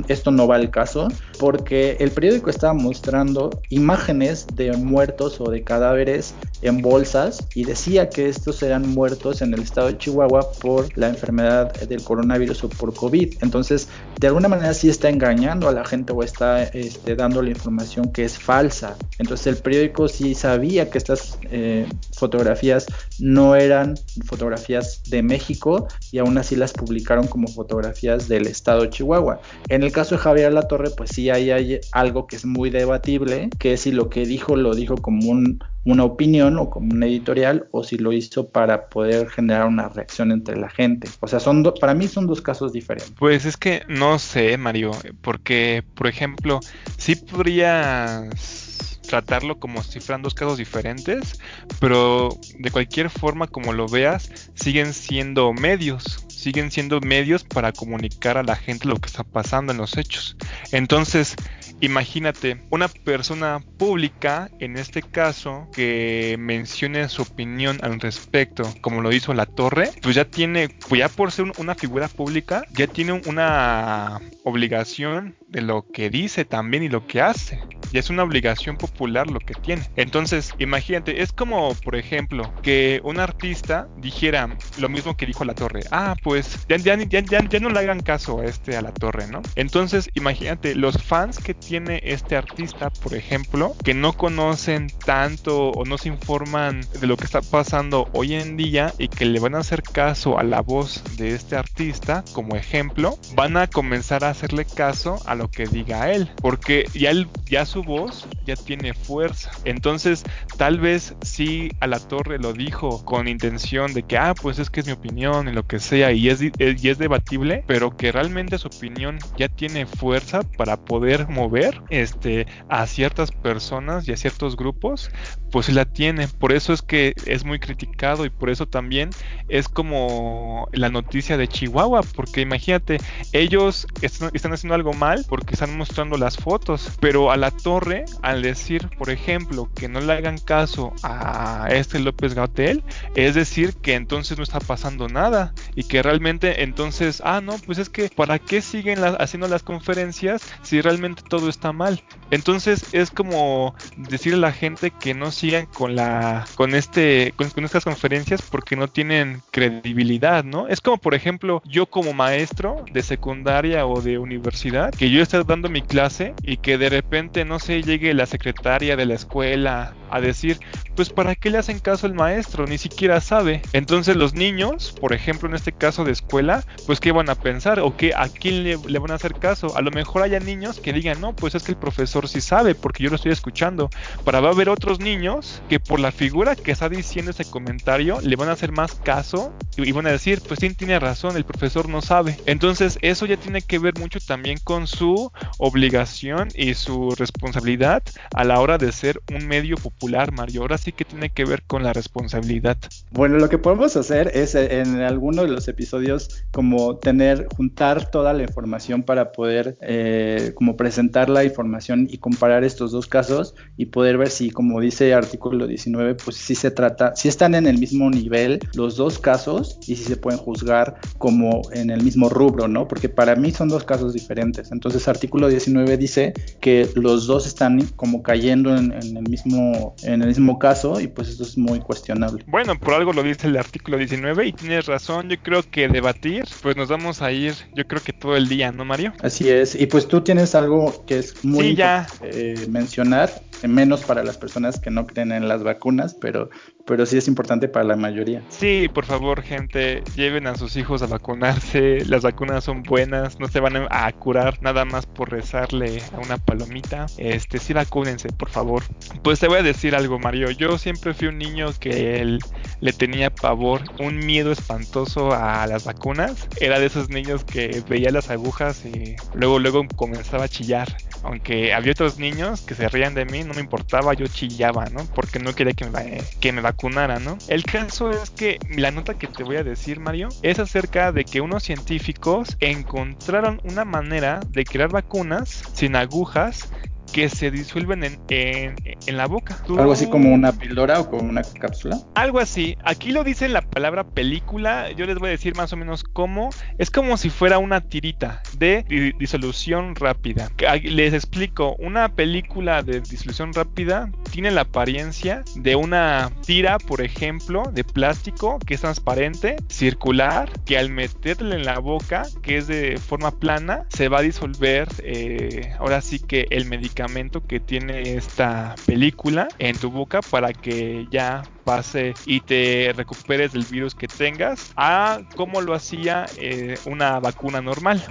esto 0.08 0.32
no 0.32 0.48
va 0.48 0.56
al 0.56 0.70
caso, 0.70 1.08
porque 1.40 1.98
el 2.00 2.12
periódico 2.12 2.50
estaba 2.50 2.74
mostrando 2.74 3.50
imágenes 3.70 4.48
de 4.56 4.72
muertos 4.74 5.40
o 5.42 5.50
de 5.50 5.64
cadáveres 5.64 6.34
en 6.62 6.82
bolsas 6.82 7.48
y 7.56 7.64
decía 7.66 8.10
que 8.10 8.30
estos 8.30 8.62
eran 8.64 8.88
muertos 8.90 9.42
en 9.42 9.54
el 9.54 9.62
estado 9.62 9.88
de 9.88 9.98
Chihuahua 9.98 10.52
por 10.62 10.96
la 10.98 11.10
enfermedad 11.10 11.74
del 11.82 12.04
coronavirus 12.04 12.64
o 12.66 12.70
por 12.70 12.94
COVID. 12.94 13.36
Entonces, 13.42 13.88
de 14.20 14.28
alguna 14.28 14.48
manera 14.48 14.74
sí 14.74 14.90
está 14.90 15.10
engañando 15.10 15.68
a 15.68 15.72
la 15.72 15.84
gente 15.84 16.14
o 16.14 16.24
está 16.24 16.64
este, 16.64 17.16
dando 17.16 17.42
la 17.42 17.50
información 17.50 18.12
que 18.12 18.24
es 18.24 18.38
falsa. 18.38 18.96
Entonces 19.18 19.48
el 19.48 19.58
periódico 19.58 20.08
sí 20.12 20.36
sabía 20.36 20.90
que 20.90 20.98
estas 20.98 21.40
eh, 21.50 21.88
fotografías 22.14 22.86
no 23.20 23.56
eran 23.56 23.96
fotografías 24.26 25.02
de 25.10 25.24
México 25.24 25.88
y 26.12 26.20
aún 26.20 26.38
así 26.38 26.56
las 26.56 26.74
publicaron 26.74 27.28
como 27.28 27.48
fotografías 27.48 28.28
del 28.28 28.48
estado 28.48 28.86
Chihuahua. 28.86 29.42
En 29.70 29.84
el 29.84 29.92
caso 29.92 30.16
de 30.16 30.22
Javier 30.22 30.54
Latorre, 30.54 30.92
pues 30.92 31.12
sí 31.12 31.30
hay, 31.30 31.52
hay 31.52 31.80
algo 31.92 32.28
que 32.28 32.36
es 32.36 32.46
muy 32.46 32.70
debatible, 32.70 33.50
que 33.58 33.74
es 33.74 33.82
si 33.82 33.92
lo 33.92 34.10
que 34.10 34.26
dijo 34.26 34.56
lo 34.56 34.76
dijo 34.76 34.96
como 34.98 35.30
un 35.30 35.60
una 35.84 36.04
opinión 36.04 36.58
o 36.60 36.70
como 36.70 36.94
un 36.94 37.04
editorial 37.04 37.68
o 37.72 37.84
si 37.84 37.98
lo 37.98 38.12
hizo 38.12 38.50
para 38.50 38.88
poder 38.90 39.30
generar 39.30 39.66
una 39.66 39.90
reacción 39.90 40.32
entre 40.32 40.58
la 40.58 40.70
gente. 40.70 41.10
O 41.20 41.28
sea, 41.28 41.40
son 41.40 41.64
para 41.80 41.94
mí 41.94 42.08
son 42.08 42.28
dos 42.28 42.42
casos 42.42 42.72
diferentes. 42.72 43.14
Pues 43.18 43.46
es 43.46 43.58
que 43.58 43.82
no 43.88 44.20
sé, 44.20 44.58
Mario, 44.58 44.92
porque 45.22 45.84
por 45.96 46.08
ejemplo, 46.08 46.60
sí 46.98 47.16
podrías 47.16 48.71
tratarlo 49.12 49.60
como 49.60 49.84
si 49.84 50.00
fueran 50.00 50.22
dos 50.22 50.34
casos 50.34 50.58
diferentes, 50.58 51.38
pero 51.80 52.30
de 52.58 52.72
cualquier 52.72 53.10
forma 53.10 53.46
como 53.46 53.74
lo 53.74 53.86
veas, 53.88 54.50
siguen 54.56 54.94
siendo 54.94 55.52
medios, 55.52 56.26
siguen 56.30 56.72
siendo 56.72 57.02
medios 57.02 57.44
para 57.44 57.74
comunicar 57.74 58.38
a 58.38 58.44
la 58.44 58.56
gente 58.56 58.88
lo 58.88 58.96
que 58.96 59.08
está 59.08 59.26
pasando 59.26 59.74
en 59.74 59.80
los 59.80 59.98
hechos. 59.98 60.38
Entonces, 60.72 61.36
Imagínate, 61.82 62.62
una 62.70 62.88
persona 62.88 63.60
pública, 63.78 64.50
en 64.60 64.78
este 64.78 65.02
caso, 65.02 65.68
que 65.74 66.36
mencione 66.40 67.10
su 67.10 67.24
opinión 67.24 67.80
al 67.82 68.00
respecto, 68.00 68.72
como 68.82 69.02
lo 69.02 69.12
hizo 69.12 69.34
la 69.34 69.46
torre, 69.48 69.90
pues 70.02 70.16
ya 70.16 70.26
tiene, 70.26 70.70
pues 70.88 71.00
ya 71.00 71.10
por 71.10 71.32
ser 71.32 71.52
una 71.58 71.76
figura 71.76 72.08
pública, 72.08 72.64
ya 72.72 72.88
tiene 72.88 73.14
una 73.26 74.20
obligación 74.44 75.36
de 75.48 75.62
lo 75.62 75.86
que 75.92 76.10
dice 76.10 76.46
también 76.46 76.84
y 76.84 76.90
lo 76.90 77.08
que 77.08 77.22
hace. 77.22 77.60
ya 77.92 78.00
es 78.00 78.10
una 78.10 78.24
obligación 78.24 78.78
popular 78.78 79.30
lo 79.30 79.40
que 79.40 79.54
tiene. 79.54 79.84
Entonces, 79.96 80.54
imagínate, 80.60 81.22
es 81.22 81.34
como, 81.34 81.76
por 81.76 81.96
ejemplo, 81.96 82.54
que 82.62 83.02
un 83.04 83.20
artista 83.20 83.88
dijera 83.98 84.56
lo 84.78 84.90
mismo 84.90 85.18
que 85.18 85.26
dijo 85.26 85.44
La 85.46 85.54
Torre. 85.56 85.82
Ah, 85.92 86.16
pues 86.24 86.66
ya, 86.70 86.78
ya, 86.78 86.96
ya, 86.96 87.22
ya 87.22 87.60
no 87.60 87.70
le 87.70 87.80
hagan 87.80 88.02
caso 88.02 88.40
a 88.40 88.46
este 88.46 88.78
a 88.78 88.82
La 88.82 88.94
Torre, 88.94 89.28
¿no? 89.28 89.42
Entonces, 89.56 90.10
imagínate, 90.14 90.76
los 90.76 91.02
fans 91.04 91.40
que 91.40 91.54
tiene 91.72 92.02
este 92.04 92.36
artista, 92.36 92.90
por 92.90 93.14
ejemplo, 93.14 93.78
que 93.82 93.94
no 93.94 94.12
conocen 94.12 94.88
tanto 95.06 95.70
o 95.70 95.86
no 95.86 95.98
se 95.98 96.10
informan 96.10 96.82
de 97.00 97.08
lo 97.08 97.16
que 97.16 97.24
está 97.24 97.42
pasando 97.42 98.10
hoy 98.12 98.34
en 98.34 98.58
día 98.58 98.94
y 98.98 99.08
que 99.08 99.24
le 99.24 99.40
van 99.40 99.56
a 99.56 99.60
hacer 99.60 99.82
caso 99.82 100.38
a 100.38 100.44
la 100.44 100.60
voz 100.60 101.02
de 101.16 101.34
este 101.34 101.56
artista, 101.56 102.26
como 102.34 102.58
ejemplo, 102.58 103.18
van 103.36 103.56
a 103.56 103.68
comenzar 103.68 104.26
a 104.26 104.32
hacerle 104.32 104.66
caso 104.66 105.22
a 105.26 105.34
lo 105.34 105.50
que 105.50 105.66
diga 105.66 106.12
él, 106.12 106.30
porque 106.42 106.90
ya, 106.94 107.14
ya 107.46 107.66
su 107.66 107.84
voz 107.84 108.28
ya 108.46 108.58
tiene 108.58 108.94
fuerza. 108.94 109.50
Entonces, 109.64 110.24
tal 110.58 110.78
vez 110.78 111.16
si 111.22 111.72
a 111.80 111.88
la 111.88 112.00
torre 112.00 112.38
lo 112.38 112.52
dijo 112.52 113.06
con 113.06 113.30
intención 113.30 113.94
de 113.94 114.04
que, 114.04 114.18
ah, 114.18 114.34
pues 114.34 114.60
es 114.60 114.70
que 114.70 114.82
es 114.82 114.88
mi 114.88 114.92
opinión 114.92 115.48
y 115.48 115.54
lo 115.54 115.66
que 115.66 115.80
sea, 115.80 116.12
y 116.12 116.28
es, 116.28 116.42
y 116.42 116.90
es 116.90 116.98
debatible, 116.98 117.64
pero 117.66 117.96
que 117.96 118.12
realmente 118.12 118.58
su 118.58 118.68
opinión 118.68 119.20
ya 119.38 119.48
tiene 119.48 119.86
fuerza 119.86 120.42
para 120.58 120.76
poder 120.76 121.30
mover 121.30 121.61
este, 121.90 122.48
a 122.70 122.88
ciertas 122.88 123.32
personas 123.32 124.08
y 124.08 124.14
a 124.14 124.18
ciertos 124.18 124.56
grupos, 124.56 125.12
pues 125.52 125.70
la 125.70 125.86
tiene. 125.86 126.28
Por 126.28 126.52
eso 126.54 126.74
es 126.74 126.82
que 126.82 127.14
es 127.26 127.44
muy 127.44 127.60
criticado 127.60 128.26
y 128.26 128.30
por 128.30 128.50
eso 128.50 128.68
también 128.68 129.10
es 129.50 129.68
como 129.68 130.68
la 130.72 130.90
noticia 130.90 131.38
de 131.38 131.48
Chihuahua, 131.48 132.02
porque 132.16 132.42
imagínate, 132.42 132.98
ellos 133.34 133.88
están 134.02 134.54
haciendo 134.54 134.76
algo 134.76 134.94
mal 134.94 135.26
porque 135.28 135.54
están 135.54 135.78
mostrando 135.78 136.18
las 136.18 136.38
fotos, 136.38 136.92
pero 137.00 137.32
a 137.32 137.38
la 137.38 137.52
torre, 137.52 138.06
al 138.22 138.42
decir, 138.42 138.90
por 138.98 139.10
ejemplo, 139.10 139.70
que 139.76 139.88
no 139.88 140.02
le 140.02 140.14
hagan 140.14 140.38
caso 140.38 140.94
a 141.04 141.68
este 141.72 142.00
López 142.00 142.34
Gatel, 142.34 142.84
es 143.16 143.36
decir, 143.36 143.76
que 143.76 143.96
entonces 143.96 144.38
no 144.38 144.44
está 144.44 144.60
pasando 144.60 145.08
nada 145.08 145.54
y 145.76 145.84
que 145.84 146.02
realmente 146.02 146.64
entonces, 146.64 147.22
ah, 147.26 147.42
no, 147.42 147.58
pues 147.66 147.78
es 147.78 147.90
que 147.90 148.10
¿para 148.10 148.40
qué 148.40 148.62
siguen 148.62 149.00
haciendo 149.20 149.48
las 149.48 149.64
conferencias 149.64 150.42
si 150.62 150.82
realmente 150.82 151.24
todo 151.28 151.50
está 151.52 151.72
mal? 151.72 152.02
Entonces 152.32 152.86
es 152.94 153.12
como 153.12 153.76
decirle 153.98 154.40
a 154.40 154.50
la 154.50 154.52
gente 154.52 154.90
que 154.90 155.14
no 155.14 155.32
sigan 155.32 155.68
con 155.68 155.96
la 155.96 156.48
con 156.56 156.74
este 156.74 157.34
con, 157.36 157.52
estas 157.64 157.84
conferencias 157.84 158.42
porque 158.42 158.76
no 158.76 158.88
tienen 158.88 159.42
credibilidad, 159.52 160.44
¿no? 160.44 160.68
Es 160.68 160.82
como 160.82 160.98
por 160.98 161.14
ejemplo 161.14 161.62
yo 161.66 161.86
como 161.86 162.14
maestro 162.14 162.84
de 162.92 163.04
secundaria 163.04 163.86
o 163.86 164.02
de 164.02 164.18
universidad 164.18 164.92
que 164.92 165.12
yo 165.12 165.22
esté 165.22 165.44
dando 165.44 165.70
mi 165.70 165.82
clase 165.82 166.34
y 166.42 166.58
que 166.58 166.78
de 166.78 166.90
repente 166.90 167.46
no 167.46 167.60
sé 167.60 167.84
llegue 167.84 168.14
la 168.14 168.26
secretaria 168.26 168.96
de 168.96 169.06
la 169.06 169.16
escuela 169.16 169.94
a 170.10 170.20
decir, 170.20 170.60
pues 170.96 171.10
para 171.10 171.36
qué 171.36 171.50
le 171.50 171.58
hacen 171.58 171.80
caso 171.80 172.06
al 172.06 172.14
maestro, 172.14 172.66
ni 172.66 172.78
siquiera 172.78 173.22
sabe. 173.22 173.62
Entonces 173.74 174.16
los 174.16 174.34
niños, 174.34 174.94
por 175.00 175.14
ejemplo 175.14 175.48
en 175.48 175.56
este 175.56 175.72
caso 175.72 176.04
de 176.04 176.12
escuela, 176.12 176.64
pues 176.86 177.00
qué 177.00 177.12
van 177.12 177.30
a 177.30 177.36
pensar 177.36 177.80
o 177.80 177.96
qué 177.96 178.14
a 178.16 178.28
quién 178.30 178.64
le, 178.64 178.76
van 178.76 179.12
a 179.12 179.16
hacer 179.16 179.36
caso. 179.36 179.76
A 179.78 179.82
lo 179.82 179.92
mejor 179.92 180.24
haya 180.24 180.40
niños 180.40 180.80
que 180.80 180.94
digan, 180.94 181.22
no, 181.22 181.36
pues 181.36 181.56
es 181.56 181.64
que 181.64 181.72
el 181.72 181.78
profesor 181.78 182.28
sí 182.28 182.42
sabe 182.42 182.76
porque 182.76 183.04
yo 183.04 183.10
lo 183.10 183.16
estoy 183.16 183.32
escuchando. 183.32 183.90
Para 184.24 184.40
va 184.40 184.50
a 184.50 184.52
haber 184.52 184.70
otros 184.70 185.00
niños 185.00 185.62
que 185.70 185.80
por 185.80 186.00
la 186.00 186.12
figura 186.12 186.56
que 186.56 186.72
está 186.72 186.90
diciendo 186.90 187.32
ese 187.32 187.46
comentario 187.46 188.20
le 188.22 188.36
van 188.36 188.50
a 188.50 188.54
hacer 188.54 188.72
más 188.72 188.94
caso 188.96 189.54
y, 189.78 189.92
van 189.92 190.08
a 190.08 190.12
decir, 190.12 190.42
pues 190.48 190.60
sí, 190.60 190.74
tiene 190.74 191.00
razón, 191.00 191.38
el 191.38 191.46
profesor 191.46 191.90
no 191.90 192.02
sabe. 192.02 192.38
Entonces 192.46 192.98
eso 193.02 193.26
ya 193.26 193.38
tiene 193.38 193.62
que 193.62 193.80
ver 193.80 193.98
mucho 194.00 194.20
también 194.20 194.58
con 194.64 194.88
su 194.88 195.32
obligación 195.58 196.50
y 196.56 196.74
su 196.74 197.12
responsabilidad 197.12 198.04
a 198.34 198.44
la 198.44 198.60
hora 198.60 198.78
de 198.78 198.92
ser 198.92 199.22
un 199.34 199.48
medio 199.48 199.78
popular, 199.78 200.32
Mario. 200.32 200.62
Ahora 200.62 200.78
sí 200.82 200.92
que 200.92 201.06
tiene 201.06 201.30
que 201.30 201.46
ver 201.46 201.64
con 201.64 201.84
la 201.84 201.94
responsabilidad. 201.94 202.78
Bueno, 203.12 203.38
lo 203.38 203.50
que 203.50 203.58
podemos 203.58 203.96
hacer 203.96 204.32
es 204.34 204.56
eh, 204.56 204.80
en 204.80 205.02
alguno 205.02 205.44
de 205.44 205.50
los 205.50 205.68
episodios 205.68 206.44
como 206.52 206.98
tener, 206.98 207.48
juntar 207.56 208.10
toda 208.10 208.34
la 208.34 208.44
información 208.44 209.04
para 209.04 209.32
poder 209.32 209.78
eh, 209.82 210.54
como 210.56 210.76
presentar 210.76 211.30
la 211.30 211.44
información 211.44 212.08
y 212.10 212.18
comparar 212.18 212.64
estos 212.64 212.92
dos 212.92 213.08
casos 213.08 213.54
y 213.78 213.88
poder 213.88 214.18
ver 214.18 214.30
si, 214.30 214.50
como 214.50 214.82
dice 214.82 215.14
artículo 215.14 215.68
19, 215.68 216.16
pues 216.16 216.38
si 216.38 216.56
se 216.56 216.72
trata, 216.72 217.16
si 217.16 217.28
están 217.28 217.54
en 217.54 217.68
el 217.68 217.78
mismo 217.78 218.10
nivel 218.10 218.60
los 218.74 218.96
dos 218.96 219.20
casos 219.20 219.78
y 219.82 219.96
si 219.96 220.04
se 220.04 220.18
pueden 220.18 220.40
juzgar 220.40 220.96
como 221.20 221.62
en 221.74 221.92
el 221.92 222.04
mismo 222.04 222.30
rubro, 222.30 222.68
¿no? 222.68 222.88
Porque 222.88 223.10
para 223.10 223.36
mí 223.36 223.52
son 223.52 223.70
dos 223.70 223.84
casos 223.84 224.14
diferentes. 224.14 224.72
Entonces, 224.72 225.08
artículo 225.08 225.48
19 225.48 225.98
dice 225.98 226.34
que 226.60 226.90
los 226.96 227.28
dos 227.28 227.46
están 227.46 227.86
como 227.96 228.24
cayendo 228.24 228.76
en, 228.76 228.92
en 228.94 229.18
el 229.18 229.30
mismo 229.30 229.96
en 230.04 230.22
el 230.22 230.30
mismo 230.30 230.58
caso 230.58 230.71
y 231.00 231.08
pues 231.08 231.28
eso 231.30 231.44
es 231.44 231.58
muy 231.58 231.80
cuestionable. 231.80 232.44
Bueno, 232.48 232.80
por 232.80 232.94
algo 232.94 233.12
lo 233.12 233.24
dice 233.24 233.48
el 233.48 233.58
artículo 233.58 233.98
19 233.98 234.48
y 234.48 234.54
tienes 234.54 234.86
razón, 234.86 235.30
yo 235.30 235.38
creo 235.42 235.64
que 235.64 235.88
debatir, 235.90 236.46
pues 236.62 236.78
nos 236.78 236.88
vamos 236.88 237.22
a 237.22 237.32
ir, 237.32 237.54
yo 237.76 237.86
creo 237.86 238.02
que 238.02 238.14
todo 238.14 238.38
el 238.38 238.48
día, 238.48 238.72
¿no, 238.72 238.86
Mario? 238.86 239.14
Así 239.22 239.50
es, 239.50 239.76
y 239.76 239.86
pues 239.88 240.08
tú 240.08 240.22
tienes 240.22 240.56
algo 240.56 241.04
que 241.06 241.20
es 241.20 241.44
muy 241.44 241.76
ya. 241.76 242.08
Eh, 242.22 242.56
mencionar, 242.70 243.30
menos 243.68 244.02
para 244.02 244.24
las 244.24 244.38
personas 244.38 244.80
que 244.80 244.92
no 244.92 245.06
creen 245.08 245.32
en 245.34 245.48
las 245.48 245.62
vacunas, 245.64 246.14
pero 246.14 246.50
pero 246.86 247.06
sí 247.06 247.18
es 247.18 247.28
importante 247.28 247.68
para 247.68 247.86
la 247.86 247.96
mayoría. 247.96 248.42
Sí, 248.50 248.90
por 248.94 249.06
favor, 249.06 249.42
gente, 249.42 250.04
lleven 250.16 250.48
a 250.48 250.56
sus 250.56 250.76
hijos 250.76 251.02
a 251.02 251.08
vacunarse. 251.08 252.06
Las 252.06 252.24
vacunas 252.24 252.64
son 252.64 252.84
buenas, 252.84 253.40
no 253.40 253.48
se 253.48 253.60
van 253.60 253.88
a 253.90 254.12
curar 254.14 254.58
nada 254.62 254.86
más 254.86 255.06
por 255.06 255.32
rezarle 255.32 256.02
a 256.16 256.20
una 256.20 256.38
palomita. 256.38 257.06
Este, 257.18 257.60
sí 257.60 257.74
vacúnense, 257.74 258.30
por 258.30 258.50
favor. 258.50 258.84
Pues 259.24 259.40
te 259.40 259.48
voy 259.48 259.60
a 259.60 259.64
decir 259.64 259.96
algo, 259.96 260.20
Mario. 260.20 260.52
Yo 260.52 260.78
siempre 260.78 261.14
fui 261.14 261.28
un 261.28 261.38
niño 261.38 261.68
que 261.80 262.22
él 262.22 262.40
le 262.80 262.94
tenía 262.94 263.30
pavor, 263.30 263.82
un 264.00 264.18
miedo 264.18 264.52
espantoso 264.52 265.34
a 265.34 265.66
las 265.68 265.86
vacunas. 265.86 266.48
Era 266.60 266.80
de 266.80 266.88
esos 266.88 267.10
niños 267.10 267.44
que 267.44 267.84
veía 267.88 268.12
las 268.12 268.30
agujas 268.30 268.86
y 268.86 269.16
luego 269.34 269.60
luego 269.60 269.86
comenzaba 269.96 270.46
a 270.46 270.50
chillar. 270.50 270.88
Aunque 271.24 271.74
había 271.74 271.92
otros 271.92 272.18
niños 272.18 272.62
que 272.62 272.74
se 272.74 272.90
rían 272.90 273.14
de 273.14 273.26
mí, 273.26 273.44
no 273.44 273.54
me 273.54 273.62
importaba, 273.62 274.14
yo 274.14 274.26
chillaba, 274.26 274.86
¿no? 274.86 275.06
Porque 275.14 275.40
no 275.40 275.54
quería 275.54 275.74
que 275.74 275.86
me, 275.86 276.22
que 276.40 276.52
me 276.52 276.62
vacunara, 276.72 277.20
¿no? 277.20 277.38
El 277.48 277.64
caso 277.64 278.10
es 278.12 278.30
que 278.30 278.58
la 278.70 278.92
nota 278.92 279.14
que 279.14 279.28
te 279.28 279.44
voy 279.44 279.58
a 279.58 279.64
decir, 279.64 280.00
Mario, 280.00 280.30
es 280.42 280.60
acerca 280.60 281.12
de 281.12 281.26
que 281.26 281.42
unos 281.42 281.64
científicos 281.64 282.56
encontraron 282.60 283.60
una 283.64 283.84
manera 283.84 284.40
de 284.50 284.64
crear 284.64 284.90
vacunas 284.90 285.64
sin 285.74 285.96
agujas 285.96 286.72
que 287.12 287.30
se 287.30 287.52
disuelven 287.52 288.04
en, 288.04 288.20
en, 288.30 289.18
la 289.18 289.28
boca. 289.28 289.58
Algo 289.68 289.92
así 289.92 290.10
como 290.10 290.34
una 290.34 290.54
píldora 290.54 291.00
o 291.02 291.10
como 291.10 291.30
una 291.30 291.42
cápsula. 291.44 292.00
Algo 292.16 292.40
así. 292.40 292.78
Aquí 292.84 293.12
lo 293.12 293.24
dice 293.24 293.50
la 293.50 293.62
palabra 293.62 294.04
película. 294.06 294.92
Yo 294.92 295.06
les 295.06 295.18
voy 295.18 295.30
a 295.30 295.32
decir 295.32 295.56
más 295.56 295.74
o 295.74 295.78
menos 295.78 296.04
cómo. 296.04 296.50
Es 296.78 296.90
como 296.90 297.18
si 297.18 297.30
fuera 297.30 297.58
una 297.58 297.82
tirita 297.82 298.42
de 298.58 299.14
disolución 299.20 299.96
rápida. 299.96 300.50
Les 300.84 301.14
explico. 301.14 301.76
Una 301.80 302.16
película 302.16 302.84
de 302.84 303.02
disolución 303.02 303.54
rápida 303.54 304.10
tiene 304.32 304.52
la 304.52 304.62
apariencia 304.62 305.44
de 305.56 305.76
una 305.76 306.32
tira, 306.46 306.78
por 306.78 307.02
ejemplo, 307.02 307.64
de 307.74 307.84
plástico 307.84 308.60
que 308.60 308.76
es 308.76 308.82
transparente, 308.82 309.58
circular, 309.68 310.50
que 310.66 310.78
al 310.78 310.90
meterle 310.90 311.56
en 311.56 311.66
la 311.66 311.80
boca, 311.80 312.24
que 312.42 312.58
es 312.58 312.68
de 312.68 312.98
forma 312.98 313.32
plana, 313.32 313.86
se 313.90 314.08
va 314.08 314.20
a 314.20 314.22
disolver. 314.22 314.88
Eh, 315.04 315.74
ahora 315.80 316.02
sí 316.02 316.20
que 316.20 316.48
el 316.50 316.66
medicamento 316.66 317.01
que 317.42 317.60
tiene 317.60 318.16
esta 318.16 318.80
película 318.86 319.54
en 319.58 319.80
tu 319.80 319.92
boca 319.92 320.22
para 320.22 320.54
que 320.54 321.08
ya 321.10 321.50
pase 321.64 322.14
y 322.26 322.42
te 322.42 322.94
recuperes 322.96 323.54
del 323.54 323.64
virus 323.66 323.96
que 323.96 324.08
tengas 324.08 324.72
a 324.76 325.22
como 325.36 325.62
lo 325.62 325.74
hacía 325.74 326.26
eh, 326.38 326.76
una 326.86 327.20
vacuna 327.20 327.62
normal. 327.62 328.04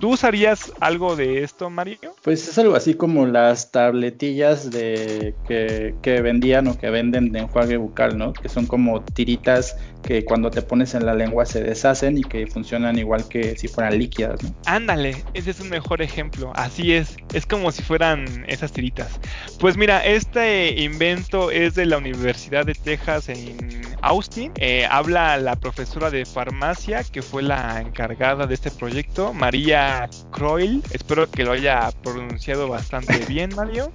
¿Tú 0.00 0.12
usarías 0.12 0.72
algo 0.80 1.16
de 1.16 1.42
esto, 1.42 1.70
Mario? 1.70 1.98
Pues 2.22 2.48
es 2.48 2.58
algo 2.58 2.74
así 2.74 2.94
como 2.94 3.26
las 3.26 3.70
tabletillas 3.70 4.70
de 4.70 5.34
que, 5.46 5.94
que 6.02 6.20
vendían 6.20 6.68
o 6.68 6.78
que 6.78 6.90
venden 6.90 7.32
de 7.32 7.40
enjuague 7.40 7.76
bucal, 7.76 8.16
¿no? 8.16 8.32
Que 8.32 8.48
son 8.48 8.66
como 8.66 9.02
tiritas 9.02 9.76
que 10.02 10.24
cuando 10.24 10.50
te 10.50 10.60
pones 10.62 10.94
en 10.94 11.06
la 11.06 11.14
lengua 11.14 11.46
se 11.46 11.62
deshacen 11.62 12.18
y 12.18 12.22
que 12.22 12.46
funcionan 12.46 12.98
igual 12.98 13.26
que 13.28 13.56
si 13.56 13.68
fueran 13.68 13.98
líquidas, 13.98 14.42
¿no? 14.42 14.54
Ándale, 14.66 15.24
ese 15.32 15.50
es 15.50 15.60
un 15.60 15.70
mejor 15.70 16.02
ejemplo. 16.02 16.52
Así 16.54 16.92
es, 16.92 17.16
es 17.32 17.46
como 17.46 17.72
si 17.72 17.82
fueran 17.82 18.44
esas 18.48 18.72
tiritas. 18.72 19.18
Pues 19.58 19.76
mira, 19.76 20.04
este 20.04 20.82
invento 20.82 21.50
es 21.50 21.74
de 21.74 21.86
la 21.86 21.98
Universidad 21.98 22.66
de 22.66 22.74
Texas 22.74 22.93
en 23.28 23.82
Austin. 24.02 24.52
Eh, 24.56 24.86
habla 24.88 25.36
la 25.38 25.56
profesora 25.56 26.10
de 26.10 26.24
farmacia 26.24 27.02
que 27.02 27.22
fue 27.22 27.42
la 27.42 27.80
encargada 27.80 28.46
de 28.46 28.54
este 28.54 28.70
proyecto, 28.70 29.32
María 29.32 30.08
Croil. 30.30 30.82
Espero 30.90 31.30
que 31.30 31.44
lo 31.44 31.52
haya 31.52 31.90
pronunciado 32.02 32.68
bastante 32.68 33.18
bien, 33.28 33.50
Mario. 33.56 33.92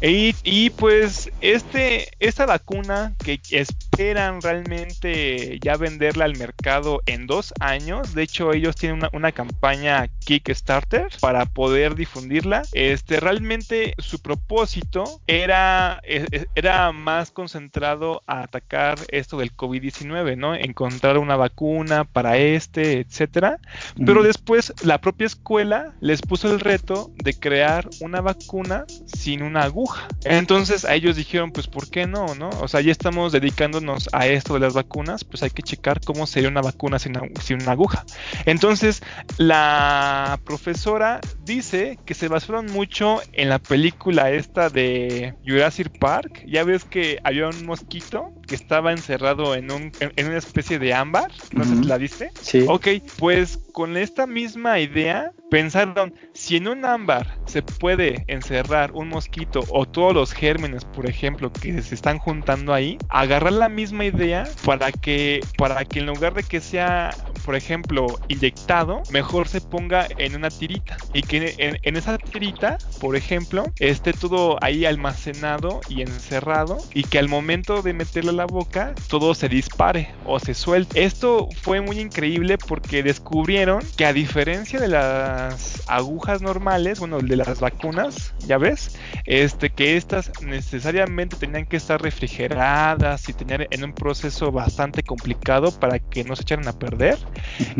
Y, 0.00 0.34
y, 0.42 0.70
pues 0.70 1.30
este, 1.40 2.08
esta 2.20 2.46
vacuna 2.46 3.14
que 3.24 3.40
esperan 3.50 4.42
realmente 4.42 5.58
ya 5.60 5.76
venderla 5.76 6.24
al 6.24 6.36
mercado 6.36 7.00
en 7.06 7.26
dos 7.26 7.54
años. 7.60 8.14
De 8.14 8.24
hecho, 8.24 8.52
ellos 8.52 8.76
tienen 8.76 8.98
una, 8.98 9.10
una 9.12 9.32
campaña 9.32 10.08
Kickstarter 10.24 11.08
para 11.20 11.46
poder 11.46 11.94
difundirla. 11.94 12.62
Este 12.72 13.20
realmente 13.20 13.94
su 13.98 14.20
propósito 14.20 15.20
era, 15.26 16.00
e, 16.02 16.26
e, 16.30 16.46
era 16.54 16.92
más 16.92 17.30
concentrado 17.30 18.22
a 18.26 18.41
atacar 18.42 18.98
esto 19.08 19.38
del 19.38 19.54
COVID-19, 19.54 20.36
¿no? 20.36 20.54
Encontrar 20.54 21.18
una 21.18 21.36
vacuna 21.36 22.04
para 22.04 22.36
este, 22.36 23.00
etcétera. 23.00 23.58
Pero 24.04 24.22
después 24.22 24.72
la 24.82 25.00
propia 25.00 25.26
escuela 25.26 25.94
les 26.00 26.22
puso 26.22 26.52
el 26.52 26.60
reto 26.60 27.10
de 27.22 27.34
crear 27.34 27.88
una 28.00 28.20
vacuna 28.20 28.84
sin 29.06 29.42
una 29.42 29.62
aguja. 29.62 30.08
Entonces 30.24 30.84
a 30.84 30.94
ellos 30.94 31.16
dijeron, 31.16 31.52
pues 31.52 31.66
¿por 31.66 31.90
qué 31.90 32.06
no, 32.06 32.34
no? 32.34 32.50
O 32.60 32.68
sea, 32.68 32.80
ya 32.80 32.92
estamos 32.92 33.32
dedicándonos 33.32 34.08
a 34.12 34.26
esto 34.26 34.54
de 34.54 34.60
las 34.60 34.74
vacunas, 34.74 35.24
pues 35.24 35.42
hay 35.42 35.50
que 35.50 35.62
checar 35.62 36.00
cómo 36.00 36.26
sería 36.26 36.48
una 36.48 36.62
vacuna 36.62 36.98
sin, 36.98 37.14
sin 37.40 37.62
una 37.62 37.72
aguja. 37.72 38.04
Entonces 38.46 39.02
la 39.38 40.38
profesora 40.44 41.20
dice 41.44 41.98
que 42.04 42.14
se 42.14 42.28
basaron 42.28 42.66
mucho 42.66 43.20
en 43.32 43.48
la 43.48 43.58
película 43.58 44.30
esta 44.30 44.68
de 44.68 45.34
Jurassic 45.46 45.98
Park. 45.98 46.44
Ya 46.46 46.64
ves 46.64 46.84
que 46.84 47.18
había 47.24 47.48
un 47.48 47.66
mosquito 47.66 48.31
que 48.46 48.54
estaba 48.54 48.92
encerrado 48.92 49.54
en, 49.54 49.70
un, 49.70 49.92
en, 50.00 50.26
una 50.26 50.38
especie 50.38 50.78
de 50.78 50.94
ámbar. 50.94 51.30
No 51.52 51.64
sé 51.64 51.76
si 51.76 51.84
la 51.84 51.96
viste. 51.96 52.30
Sí. 52.40 52.64
Ok, 52.68 52.88
pues 53.18 53.58
con 53.72 53.96
esta 53.96 54.26
misma 54.26 54.78
idea 54.78 55.32
pensaron, 55.50 56.14
si 56.32 56.56
en 56.56 56.68
un 56.68 56.84
ámbar 56.84 57.38
se 57.46 57.62
puede 57.62 58.24
encerrar 58.26 58.92
un 58.92 59.08
mosquito 59.08 59.62
o 59.70 59.86
todos 59.86 60.14
los 60.14 60.32
gérmenes, 60.32 60.84
por 60.84 61.08
ejemplo, 61.08 61.52
que 61.52 61.82
se 61.82 61.94
están 61.94 62.18
juntando 62.18 62.72
ahí, 62.72 62.98
agarrar 63.08 63.52
la 63.52 63.68
misma 63.68 64.04
idea 64.04 64.48
para 64.64 64.90
que, 64.92 65.40
para 65.58 65.84
que 65.84 66.00
en 66.00 66.06
lugar 66.06 66.32
de 66.34 66.42
que 66.42 66.60
sea, 66.60 67.14
por 67.44 67.54
ejemplo, 67.54 68.06
inyectado, 68.28 69.02
mejor 69.10 69.46
se 69.46 69.60
ponga 69.60 70.06
en 70.16 70.36
una 70.36 70.48
tirita 70.48 70.96
y 71.12 71.22
que 71.22 71.54
en, 71.58 71.78
en 71.82 71.96
esa 71.96 72.16
tirita, 72.16 72.78
por 73.00 73.16
ejemplo, 73.16 73.64
esté 73.78 74.12
todo 74.14 74.58
ahí 74.62 74.86
almacenado 74.86 75.80
y 75.88 76.00
encerrado 76.00 76.78
y 76.94 77.04
que 77.04 77.18
al 77.18 77.28
momento 77.28 77.82
de 77.82 77.92
a 78.30 78.34
la 78.34 78.46
boca 78.46 78.94
todo 79.08 79.34
se 79.34 79.48
dispare 79.48 80.14
o 80.24 80.38
se 80.38 80.54
suelte. 80.54 81.04
Esto 81.04 81.48
fue 81.62 81.80
muy 81.80 81.98
increíble 81.98 82.58
porque 82.58 83.02
descubrieron 83.02 83.82
que 83.96 84.04
a 84.04 84.12
diferencia 84.12 84.80
de 84.80 84.88
las 84.88 85.82
agujas 85.88 86.42
normales, 86.42 86.98
bueno, 87.00 87.18
de 87.18 87.36
las 87.36 87.60
vacunas, 87.60 88.34
ya 88.46 88.58
ves, 88.58 88.96
este 89.24 89.70
que 89.70 89.96
estas 89.96 90.30
necesariamente 90.42 91.36
tenían 91.36 91.66
que 91.66 91.76
estar 91.76 92.00
refrigeradas 92.00 93.28
y 93.28 93.32
tener 93.32 93.68
en 93.70 93.84
un 93.84 93.92
proceso 93.92 94.52
bastante 94.52 95.02
complicado 95.02 95.72
para 95.78 95.98
que 95.98 96.24
no 96.24 96.36
se 96.36 96.42
echaran 96.42 96.68
a 96.68 96.72
perder. 96.72 97.18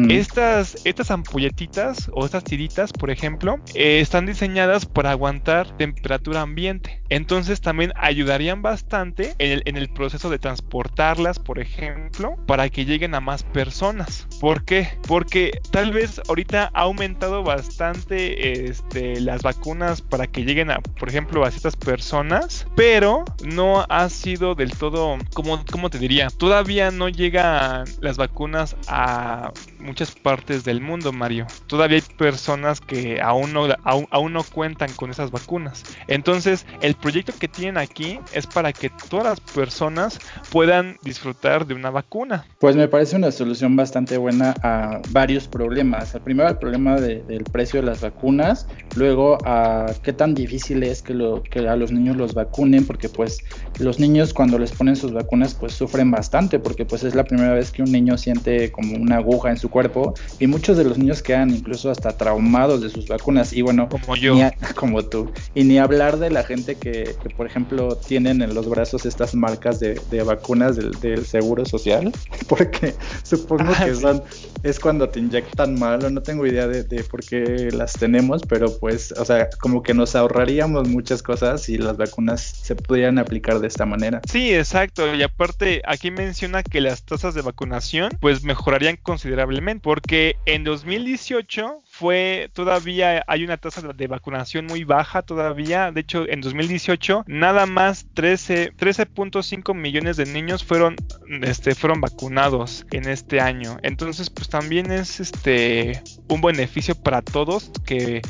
Estas 0.09 0.77
estas 0.85 1.11
ampolletitas 1.11 2.11
o 2.13 2.25
estas 2.25 2.45
tiritas, 2.45 2.93
por 2.93 3.11
ejemplo, 3.11 3.61
eh, 3.75 4.01
están 4.01 4.27
diseñadas 4.27 4.87
para 4.87 5.11
aguantar 5.11 5.77
temperatura 5.77 6.41
ambiente. 6.41 7.01
Entonces 7.09 7.61
también 7.61 7.93
ayudarían 7.97 8.63
bastante 8.63 9.35
en 9.39 9.53
el, 9.53 9.63
en 9.67 9.77
el 9.77 9.89
proceso 9.89 10.31
de 10.33 10.39
transportarlas, 10.39 11.39
por 11.39 11.61
ejemplo, 11.61 12.37
para 12.47 12.69
que 12.69 12.85
lleguen 12.85 13.15
a 13.15 13.21
más 13.21 13.45
personas. 13.45 14.27
¿Por 14.41 14.65
qué? 14.65 14.99
Porque 15.07 15.61
tal 15.71 15.93
vez 15.93 16.21
ahorita 16.29 16.71
ha 16.73 16.81
aumentado 16.81 17.45
bastante 17.45 18.65
este, 18.69 19.21
las 19.21 19.43
vacunas 19.43 20.03
para 20.03 20.27
que 20.27 20.45
lleguen 20.45 20.71
a, 20.71 20.81
por 20.81 21.09
ejemplo, 21.09 21.45
a 21.45 21.51
ciertas 21.51 21.77
personas, 21.77 22.67
pero 22.75 23.25
no 23.45 23.87
ha 23.89 24.09
sido 24.09 24.55
del 24.55 24.77
todo, 24.77 25.19
como, 25.35 25.65
como 25.71 25.91
te 25.91 25.99
diría? 25.99 26.29
Todavía 26.31 26.91
no 26.91 27.09
llegan 27.09 27.85
las 28.01 28.17
vacunas 28.17 28.77
a 28.89 29.53
muchas 29.83 30.13
partes 30.13 30.65
del 30.65 30.81
mundo, 30.81 31.13
Mario. 31.13 31.47
Todavía 31.67 31.99
hay 31.99 32.17
personas 32.17 32.81
que 32.81 33.21
aún 33.21 33.53
no, 33.53 33.67
aún, 33.85 34.07
aún 34.11 34.33
no 34.33 34.43
cuentan 34.43 34.91
con 34.95 35.11
esas 35.11 35.31
vacunas. 35.31 35.83
Entonces, 36.09 36.67
el 36.81 36.95
proyecto 36.95 37.33
que 37.39 37.49
tienen 37.49 37.79
aquí 37.79 38.19
es 38.33 38.47
para 38.47 38.73
que 38.73 38.91
todas 39.11 39.27
las 39.27 39.41
personas 39.41 40.19
puedan 40.51 40.97
disfrutar 41.03 41.67
de 41.67 41.75
una 41.75 41.91
vacuna. 41.91 42.45
Pues 42.59 42.77
me 42.77 42.89
parece 42.89 43.17
una 43.17 43.31
solución 43.31 43.77
bastante 43.77 44.17
buena 44.17 44.55
a 44.63 45.01
varios 45.11 45.49
problemas. 45.49 46.15
El 46.15 46.23
primero, 46.23 46.49
el 46.49 46.59
problema 46.59 47.01
de, 47.01 47.23
del 47.23 47.45
precio 47.45 47.81
de 47.81 47.87
las 47.87 48.01
vacunas. 48.01 48.67
Luego, 48.97 49.39
a 49.45 49.93
qué 50.03 50.13
tan 50.13 50.35
difícil 50.35 50.83
es 50.83 51.03
que, 51.03 51.15
lo, 51.15 51.43
que 51.43 51.69
a 51.69 51.77
los 51.77 51.93
niños 51.93 52.17
los 52.17 52.35
vacunen, 52.35 52.87
porque 52.87 53.09
pues 53.09 53.39
los 53.79 53.99
niños 53.99 54.33
cuando 54.33 54.59
les 54.59 54.73
ponen 54.73 54.97
sus 54.97 55.13
vacunas 55.13 55.55
pues 55.55 55.73
sufren 55.73 56.11
bastante, 56.11 56.59
porque 56.59 56.85
pues 56.85 57.05
es 57.05 57.15
la 57.15 57.25
primera 57.25 57.53
vez 57.55 57.71
que 57.71 57.83
un 57.83 57.91
niño 57.91 58.17
siente 58.17 58.71
como 58.71 58.97
una 58.97 59.17
aguja 59.17 59.51
en 59.51 59.57
su 59.57 59.69
cuerpo 59.73 60.15
y 60.39 60.47
muchos 60.47 60.77
de 60.77 60.85
los 60.85 60.99
niños 60.99 61.23
quedan 61.23 61.51
incluso 61.51 61.91
hasta 61.91 62.17
traumados 62.17 62.81
de 62.83 62.91
sus 62.91 63.09
vacunas. 63.09 63.53
Y 63.53 63.63
bueno, 63.63 63.89
como 63.89 64.15
yo, 64.15 64.37
como 64.77 65.03
tú. 65.03 65.33
Y 65.55 65.65
ni 65.65 65.79
hablar 65.79 66.19
de 66.19 66.31
la 66.31 66.45
gente 66.45 66.77
que, 66.77 67.17
que, 67.21 67.31
por 67.31 67.47
ejemplo, 67.47 67.97
tienen 67.97 68.43
en 68.43 68.55
los 68.55 68.69
brazos 68.69 69.07
estas 69.07 69.35
marcas 69.35 69.81
de, 69.81 70.01
de 70.11 70.23
vacunas 70.23 70.77
del, 70.77 70.93
del, 71.01 71.27
seguro 71.27 71.65
social, 71.65 72.13
porque 72.49 72.95
supongo 73.23 73.73
ah, 73.77 73.85
que 73.85 73.95
son, 73.95 74.23
es 74.63 74.79
cuando 74.79 75.09
te 75.09 75.21
inyectan 75.21 75.79
mal, 75.79 76.05
o 76.05 76.11
no 76.11 76.23
tengo 76.23 76.47
idea 76.47 76.69
de, 76.69 76.85
de, 76.85 77.03
por 77.05 77.25
qué 77.25 77.71
las 77.73 77.95
tenemos, 77.95 78.43
pero 78.49 78.79
pues, 78.79 79.13
o 79.13 79.25
sea, 79.25 79.49
como 79.61 79.83
que 79.83 79.95
nos 79.95 80.15
ahorraríamos 80.15 80.89
muchas 80.89 81.23
cosas 81.23 81.63
si 81.63 81.79
las 81.79 81.97
vacunas 81.97 82.43
se 82.43 82.77
pudieran 82.77 83.19
aplicar 83.19 83.61
de 83.61 83.69
esta 83.69 83.87
manera. 83.87 84.21
Sí, 84.29 84.55
exacto, 84.55 85.15
y 85.15 85.23
aparte 85.23 85.83
aquí 85.87 86.11
menciona 86.11 86.63
que 86.63 86.81
las 86.81 87.05
tasas 87.05 87.35
de 87.35 87.43
vacunación 87.43 88.11
pues 88.21 88.45
mejorarían 88.45 88.99
considerablemente, 89.03 89.62
porque 89.81 90.37
en 90.45 90.65
2018 90.65 91.83
fue 92.03 92.51
todavía 92.53 93.23
hay 93.29 93.45
una 93.45 93.59
tasa 93.59 93.81
de 93.81 94.07
vacunación 94.09 94.67
muy 94.67 94.83
baja 94.83 95.23
todavía. 95.23 95.93
De 95.93 96.01
hecho, 96.01 96.29
en 96.29 96.41
2018 96.41 97.23
nada 97.29 97.67
más 97.67 98.07
13 98.15 98.73
13.5 98.77 99.73
millones 99.73 100.17
de 100.17 100.27
niños 100.27 100.65
fueron 100.65 100.97
este 101.43 101.77
fueron 101.77 102.01
vacunados 102.01 102.85
en 102.91 103.09
este 103.09 103.41
año. 103.41 103.77
Entonces, 103.85 104.31
pues 104.31 104.49
también 104.49 104.91
es 104.91 105.21
este 105.21 106.03
un 106.29 106.41
beneficio 106.41 106.97
para 106.97 107.23
todos 107.23 107.71
que 107.87 108.21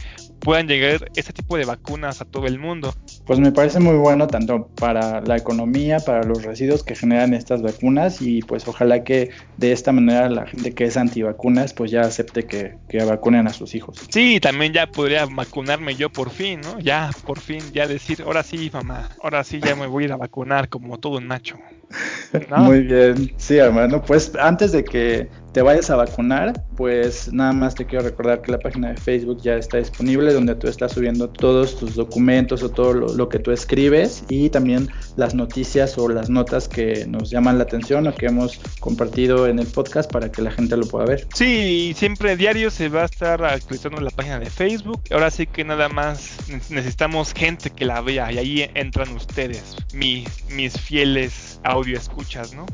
puedan 0.42 0.66
llegar 0.66 1.10
este 1.14 1.32
tipo 1.32 1.56
de 1.56 1.64
vacunas 1.64 2.20
a 2.20 2.24
todo 2.24 2.46
el 2.46 2.58
mundo. 2.58 2.94
Pues 3.26 3.38
me 3.38 3.52
parece 3.52 3.78
muy 3.80 3.96
bueno 3.96 4.26
tanto 4.26 4.68
para 4.74 5.20
la 5.20 5.36
economía, 5.36 6.00
para 6.00 6.24
los 6.24 6.42
residuos 6.42 6.82
que 6.82 6.94
generan 6.94 7.32
estas 7.32 7.62
vacunas 7.62 8.20
y 8.20 8.42
pues 8.42 8.66
ojalá 8.66 9.04
que 9.04 9.30
de 9.56 9.72
esta 9.72 9.92
manera 9.92 10.28
la 10.28 10.46
gente 10.46 10.74
que 10.74 10.84
es 10.84 10.96
antivacunas 10.96 11.72
pues 11.72 11.90
ya 11.90 12.02
acepte 12.02 12.44
que, 12.44 12.76
que 12.88 13.04
vacunen 13.04 13.46
a 13.46 13.52
sus 13.52 13.61
hijos. 13.74 13.96
Sí, 14.10 14.40
también 14.40 14.72
ya 14.72 14.86
podría 14.86 15.26
vacunarme 15.26 15.94
yo 15.94 16.10
por 16.10 16.30
fin, 16.30 16.60
¿no? 16.60 16.80
Ya, 16.80 17.10
por 17.24 17.40
fin, 17.40 17.60
ya 17.72 17.86
decir, 17.86 18.22
ahora 18.22 18.42
sí, 18.42 18.70
mamá, 18.72 19.08
ahora 19.22 19.44
sí 19.44 19.60
ya 19.60 19.74
me 19.74 19.86
voy 19.86 20.04
a 20.04 20.06
ir 20.06 20.12
a 20.12 20.16
vacunar 20.16 20.68
como 20.68 20.98
todo 20.98 21.18
un 21.18 21.26
macho. 21.26 21.56
¿No? 22.50 22.58
Muy 22.58 22.80
bien, 22.80 23.32
sí, 23.36 23.56
hermano. 23.56 24.02
Pues 24.02 24.32
antes 24.36 24.72
de 24.72 24.84
que 24.84 25.30
te 25.52 25.62
vayas 25.62 25.90
a 25.90 25.96
vacunar, 25.96 26.64
pues 26.76 27.32
nada 27.32 27.52
más 27.52 27.74
te 27.74 27.84
quiero 27.84 28.04
recordar 28.04 28.40
que 28.40 28.52
la 28.52 28.58
página 28.58 28.90
de 28.90 28.96
Facebook 28.96 29.40
ya 29.42 29.56
está 29.56 29.78
disponible, 29.78 30.32
donde 30.32 30.54
tú 30.54 30.66
estás 30.66 30.92
subiendo 30.92 31.28
todos 31.28 31.78
tus 31.78 31.94
documentos 31.94 32.62
o 32.62 32.70
todo 32.70 32.94
lo, 32.94 33.28
que 33.28 33.38
tú 33.38 33.52
escribes 33.52 34.24
y 34.28 34.50
también 34.50 34.88
las 35.16 35.34
noticias 35.34 35.96
o 35.98 36.08
las 36.08 36.28
notas 36.28 36.68
que 36.68 37.06
nos 37.06 37.30
llaman 37.30 37.58
la 37.58 37.64
atención 37.64 38.06
o 38.06 38.14
que 38.14 38.26
hemos 38.26 38.58
compartido 38.80 39.46
en 39.46 39.58
el 39.58 39.66
podcast 39.66 40.10
para 40.10 40.30
que 40.32 40.42
la 40.42 40.50
gente 40.50 40.76
lo 40.76 40.86
pueda 40.86 41.06
ver. 41.06 41.26
Sí, 41.34 41.94
siempre 41.96 42.36
diario 42.36 42.70
se 42.70 42.88
va 42.88 43.02
a 43.02 43.04
estar 43.06 43.44
actualizando 43.44 44.00
la 44.00 44.10
página 44.10 44.40
de 44.40 44.50
Facebook. 44.50 45.02
Ahora 45.10 45.30
sí 45.30 45.46
que 45.46 45.64
nada 45.64 45.88
más 45.88 46.36
necesitamos 46.70 47.32
gente 47.32 47.70
que 47.70 47.84
la 47.84 48.00
vea 48.00 48.32
y 48.32 48.38
ahí 48.38 48.70
entran 48.74 49.08
ustedes, 49.14 49.76
mi, 49.94 50.24
mis 50.50 50.78
fieles 50.78 51.51
audio 51.64 51.96
escuchas, 51.96 52.54
¿no? 52.54 52.66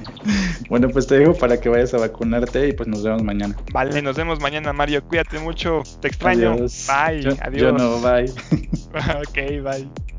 bueno, 0.68 0.88
pues 0.88 1.06
te 1.06 1.18
dejo 1.18 1.34
para 1.34 1.60
que 1.60 1.68
vayas 1.68 1.94
a 1.94 1.98
vacunarte 1.98 2.68
y 2.68 2.72
pues 2.72 2.88
nos 2.88 3.02
vemos 3.02 3.22
mañana. 3.22 3.56
Vale, 3.72 4.02
nos 4.02 4.16
vemos 4.16 4.40
mañana, 4.40 4.72
Mario. 4.72 5.04
Cuídate 5.04 5.38
mucho. 5.38 5.82
Te 6.00 6.08
extraño. 6.08 6.52
Adiós. 6.52 6.86
Bye. 6.88 7.22
Yo, 7.22 7.30
Adiós. 7.40 7.62
Yo 7.62 7.72
no, 7.72 8.00
bye. 8.00 8.30
ok, 9.22 9.62
bye. 9.62 10.15